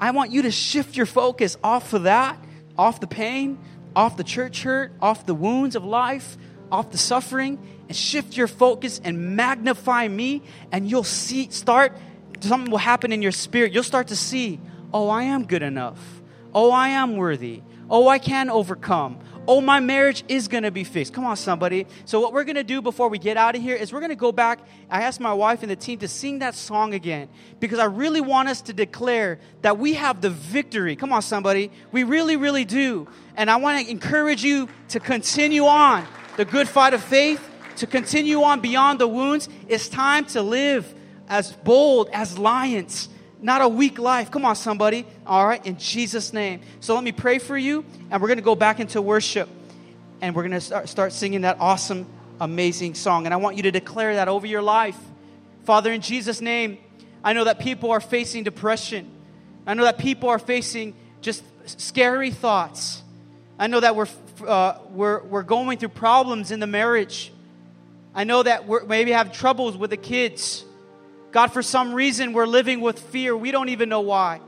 I 0.00 0.10
want 0.12 0.30
you 0.30 0.42
to 0.42 0.50
shift 0.50 0.96
your 0.96 1.06
focus 1.06 1.56
off 1.62 1.92
of 1.92 2.04
that, 2.04 2.38
off 2.78 3.00
the 3.00 3.06
pain, 3.06 3.58
off 3.94 4.16
the 4.16 4.24
church 4.24 4.62
hurt, 4.62 4.92
off 5.00 5.26
the 5.26 5.34
wounds 5.34 5.74
of 5.74 5.84
life, 5.84 6.36
off 6.70 6.90
the 6.90 6.98
suffering, 6.98 7.58
and 7.88 7.96
shift 7.96 8.36
your 8.36 8.46
focus 8.46 9.00
and 9.02 9.36
magnify 9.36 10.08
me, 10.08 10.42
and 10.72 10.88
you'll 10.90 11.04
see, 11.04 11.50
start, 11.50 11.96
something 12.40 12.70
will 12.70 12.78
happen 12.78 13.12
in 13.12 13.22
your 13.22 13.32
spirit. 13.32 13.72
You'll 13.72 13.82
start 13.82 14.08
to 14.08 14.16
see, 14.16 14.60
oh, 14.92 15.08
I 15.08 15.24
am 15.24 15.46
good 15.46 15.62
enough. 15.62 15.98
Oh, 16.54 16.70
I 16.70 16.88
am 16.88 17.16
worthy. 17.16 17.62
Oh, 17.88 18.08
I 18.08 18.18
can 18.18 18.50
overcome. 18.50 19.18
Oh, 19.48 19.60
my 19.60 19.78
marriage 19.78 20.24
is 20.26 20.48
going 20.48 20.64
to 20.64 20.72
be 20.72 20.82
fixed. 20.82 21.12
Come 21.12 21.24
on, 21.24 21.36
somebody. 21.36 21.86
So, 22.04 22.18
what 22.20 22.32
we're 22.32 22.44
going 22.44 22.56
to 22.56 22.64
do 22.64 22.82
before 22.82 23.08
we 23.08 23.18
get 23.18 23.36
out 23.36 23.54
of 23.54 23.62
here 23.62 23.76
is 23.76 23.92
we're 23.92 24.00
going 24.00 24.10
to 24.10 24.16
go 24.16 24.32
back. 24.32 24.58
I 24.90 25.02
asked 25.02 25.20
my 25.20 25.32
wife 25.32 25.62
and 25.62 25.70
the 25.70 25.76
team 25.76 26.00
to 26.00 26.08
sing 26.08 26.40
that 26.40 26.56
song 26.56 26.94
again 26.94 27.28
because 27.60 27.78
I 27.78 27.84
really 27.84 28.20
want 28.20 28.48
us 28.48 28.60
to 28.62 28.72
declare 28.72 29.38
that 29.62 29.78
we 29.78 29.94
have 29.94 30.20
the 30.20 30.30
victory. 30.30 30.96
Come 30.96 31.12
on, 31.12 31.22
somebody. 31.22 31.70
We 31.92 32.02
really, 32.02 32.36
really 32.36 32.64
do. 32.64 33.06
And 33.36 33.48
I 33.48 33.56
want 33.56 33.84
to 33.84 33.90
encourage 33.90 34.42
you 34.42 34.68
to 34.88 34.98
continue 34.98 35.66
on 35.66 36.04
the 36.36 36.44
good 36.44 36.68
fight 36.68 36.92
of 36.92 37.02
faith, 37.02 37.48
to 37.76 37.86
continue 37.86 38.42
on 38.42 38.60
beyond 38.60 38.98
the 38.98 39.08
wounds. 39.08 39.48
It's 39.68 39.88
time 39.88 40.24
to 40.26 40.42
live 40.42 40.92
as 41.28 41.52
bold 41.52 42.08
as 42.12 42.36
lions 42.36 43.08
not 43.40 43.62
a 43.62 43.68
weak 43.68 43.98
life. 43.98 44.30
Come 44.30 44.44
on, 44.44 44.56
somebody. 44.56 45.06
All 45.26 45.46
right, 45.46 45.64
in 45.66 45.78
Jesus' 45.78 46.32
name. 46.32 46.60
So 46.80 46.94
let 46.94 47.04
me 47.04 47.12
pray 47.12 47.38
for 47.38 47.56
you, 47.56 47.84
and 48.10 48.20
we're 48.20 48.28
going 48.28 48.38
to 48.38 48.44
go 48.44 48.54
back 48.54 48.80
into 48.80 49.02
worship, 49.02 49.48
and 50.20 50.34
we're 50.34 50.42
going 50.42 50.52
to 50.52 50.60
start, 50.60 50.88
start 50.88 51.12
singing 51.12 51.42
that 51.42 51.58
awesome, 51.60 52.06
amazing 52.40 52.94
song. 52.94 53.26
And 53.26 53.34
I 53.34 53.36
want 53.36 53.56
you 53.56 53.64
to 53.64 53.70
declare 53.70 54.14
that 54.16 54.28
over 54.28 54.46
your 54.46 54.62
life. 54.62 54.98
Father, 55.64 55.92
in 55.92 56.00
Jesus' 56.00 56.40
name, 56.40 56.78
I 57.22 57.32
know 57.32 57.44
that 57.44 57.58
people 57.58 57.90
are 57.90 58.00
facing 58.00 58.44
depression. 58.44 59.10
I 59.66 59.74
know 59.74 59.84
that 59.84 59.98
people 59.98 60.28
are 60.28 60.38
facing 60.38 60.94
just 61.20 61.42
scary 61.66 62.30
thoughts. 62.30 63.02
I 63.58 63.66
know 63.66 63.80
that 63.80 63.96
we're, 63.96 64.08
uh, 64.46 64.78
we're, 64.90 65.22
we're 65.24 65.42
going 65.42 65.78
through 65.78 65.88
problems 65.90 66.50
in 66.50 66.60
the 66.60 66.66
marriage. 66.66 67.32
I 68.14 68.24
know 68.24 68.42
that 68.42 68.66
we 68.66 68.78
maybe 68.86 69.10
have 69.10 69.32
troubles 69.32 69.76
with 69.76 69.90
the 69.90 69.96
kids. 69.96 70.64
God, 71.36 71.52
for 71.52 71.62
some 71.62 71.92
reason, 71.92 72.32
we're 72.32 72.46
living 72.46 72.80
with 72.80 72.98
fear. 72.98 73.36
We 73.36 73.50
don't 73.50 73.68
even 73.68 73.90
know 73.90 74.00
why. 74.00 74.40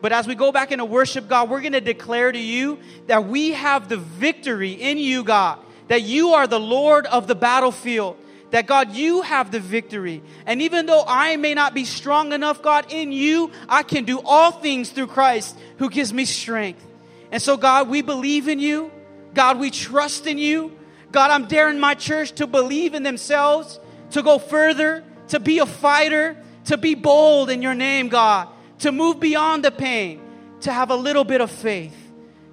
But 0.00 0.12
as 0.12 0.24
we 0.28 0.36
go 0.36 0.52
back 0.52 0.70
into 0.70 0.84
worship, 0.84 1.28
God, 1.28 1.50
we're 1.50 1.62
going 1.62 1.72
to 1.72 1.80
declare 1.80 2.30
to 2.30 2.38
you 2.38 2.78
that 3.08 3.26
we 3.26 3.50
have 3.50 3.88
the 3.88 3.96
victory 3.96 4.70
in 4.70 4.98
you, 4.98 5.24
God, 5.24 5.58
that 5.88 6.02
you 6.02 6.34
are 6.34 6.46
the 6.46 6.60
Lord 6.60 7.06
of 7.06 7.26
the 7.26 7.34
battlefield, 7.34 8.18
that 8.52 8.68
God, 8.68 8.92
you 8.92 9.22
have 9.22 9.50
the 9.50 9.58
victory. 9.58 10.22
And 10.46 10.62
even 10.62 10.86
though 10.86 11.02
I 11.04 11.34
may 11.38 11.54
not 11.54 11.74
be 11.74 11.84
strong 11.84 12.32
enough, 12.32 12.62
God, 12.62 12.92
in 12.92 13.10
you, 13.10 13.50
I 13.68 13.82
can 13.82 14.04
do 14.04 14.20
all 14.24 14.52
things 14.52 14.90
through 14.90 15.08
Christ 15.08 15.58
who 15.78 15.90
gives 15.90 16.12
me 16.12 16.24
strength. 16.24 16.86
And 17.32 17.42
so, 17.42 17.56
God, 17.56 17.88
we 17.88 18.00
believe 18.00 18.46
in 18.46 18.60
you. 18.60 18.92
God, 19.34 19.58
we 19.58 19.72
trust 19.72 20.28
in 20.28 20.38
you. 20.38 20.70
God, 21.10 21.32
I'm 21.32 21.48
daring 21.48 21.80
my 21.80 21.94
church 21.94 22.30
to 22.36 22.46
believe 22.46 22.94
in 22.94 23.02
themselves, 23.02 23.80
to 24.12 24.22
go 24.22 24.38
further, 24.38 25.02
to 25.32 25.40
be 25.40 25.60
a 25.60 25.66
fighter, 25.66 26.36
to 26.66 26.76
be 26.76 26.94
bold 26.94 27.48
in 27.48 27.62
your 27.62 27.74
name, 27.74 28.08
God, 28.08 28.48
to 28.80 28.92
move 28.92 29.18
beyond 29.18 29.64
the 29.64 29.70
pain, 29.70 30.20
to 30.60 30.70
have 30.70 30.90
a 30.90 30.94
little 30.94 31.24
bit 31.24 31.40
of 31.40 31.50
faith. 31.50 31.96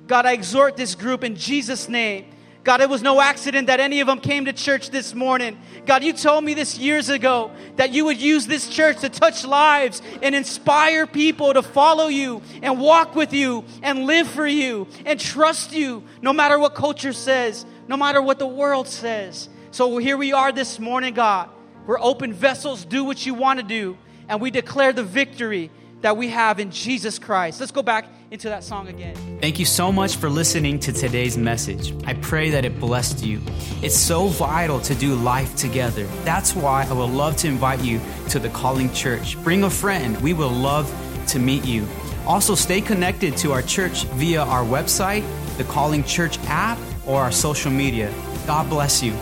God, 0.07 0.25
I 0.25 0.31
exhort 0.31 0.77
this 0.77 0.95
group 0.95 1.25
in 1.25 1.35
Jesus' 1.35 1.89
name. 1.89 2.27
God, 2.63 2.79
it 2.79 2.89
was 2.89 3.01
no 3.01 3.19
accident 3.19 3.67
that 3.67 3.81
any 3.81 3.99
of 3.99 4.07
them 4.07 4.21
came 4.21 4.45
to 4.45 4.53
church 4.53 4.91
this 4.91 5.13
morning. 5.13 5.59
God, 5.85 6.05
you 6.05 6.13
told 6.13 6.45
me 6.45 6.53
this 6.53 6.77
years 6.77 7.09
ago 7.09 7.51
that 7.75 7.91
you 7.91 8.05
would 8.05 8.21
use 8.21 8.47
this 8.47 8.69
church 8.69 9.01
to 9.01 9.09
touch 9.09 9.43
lives 9.43 10.01
and 10.21 10.33
inspire 10.33 11.05
people 11.05 11.53
to 11.53 11.61
follow 11.61 12.07
you 12.07 12.41
and 12.61 12.79
walk 12.79 13.13
with 13.13 13.33
you 13.33 13.65
and 13.83 14.05
live 14.05 14.29
for 14.29 14.47
you 14.47 14.87
and 15.05 15.19
trust 15.19 15.73
you 15.73 16.01
no 16.21 16.31
matter 16.31 16.57
what 16.57 16.75
culture 16.75 17.11
says, 17.11 17.65
no 17.89 17.97
matter 17.97 18.21
what 18.21 18.39
the 18.39 18.47
world 18.47 18.87
says. 18.87 19.49
So 19.71 19.97
here 19.97 20.15
we 20.15 20.31
are 20.31 20.53
this 20.53 20.79
morning, 20.79 21.13
God. 21.13 21.49
We're 21.89 21.99
open 21.99 22.33
vessels, 22.33 22.85
do 22.85 23.03
what 23.03 23.25
you 23.25 23.33
want 23.33 23.59
to 23.59 23.65
do, 23.65 23.97
and 24.27 24.39
we 24.39 24.51
declare 24.51 24.93
the 24.93 25.03
victory 25.03 25.71
that 26.01 26.17
we 26.17 26.27
have 26.27 26.59
in 26.59 26.69
Jesus 26.69 27.17
Christ. 27.17 27.59
Let's 27.59 27.71
go 27.71 27.81
back 27.81 28.05
into 28.29 28.47
that 28.49 28.63
song 28.63 28.89
again. 28.89 29.15
Thank 29.41 29.57
you 29.57 29.65
so 29.65 29.91
much 29.91 30.17
for 30.17 30.29
listening 30.29 30.79
to 30.81 30.93
today's 30.93 31.35
message. 31.35 31.95
I 32.05 32.13
pray 32.13 32.51
that 32.51 32.63
it 32.63 32.79
blessed 32.79 33.25
you. 33.25 33.41
It's 33.81 33.97
so 33.97 34.27
vital 34.27 34.79
to 34.81 34.93
do 34.93 35.15
life 35.15 35.55
together. 35.55 36.03
That's 36.25 36.55
why 36.55 36.85
I 36.87 36.93
would 36.93 37.09
love 37.09 37.37
to 37.37 37.47
invite 37.47 37.83
you 37.83 37.99
to 38.29 38.37
the 38.37 38.49
Calling 38.49 38.93
Church. 38.93 39.35
Bring 39.43 39.63
a 39.63 39.69
friend. 39.71 40.15
We 40.21 40.33
will 40.33 40.51
love 40.51 40.93
to 41.29 41.39
meet 41.39 41.65
you. 41.65 41.87
Also, 42.27 42.53
stay 42.53 42.81
connected 42.81 43.35
to 43.37 43.51
our 43.51 43.63
church 43.63 44.03
via 44.13 44.43
our 44.43 44.63
website, 44.63 45.23
the 45.57 45.63
Calling 45.63 46.03
Church 46.03 46.37
app, 46.45 46.77
or 47.07 47.19
our 47.19 47.31
social 47.31 47.71
media. 47.71 48.13
God 48.45 48.69
bless 48.69 49.01
you. 49.01 49.15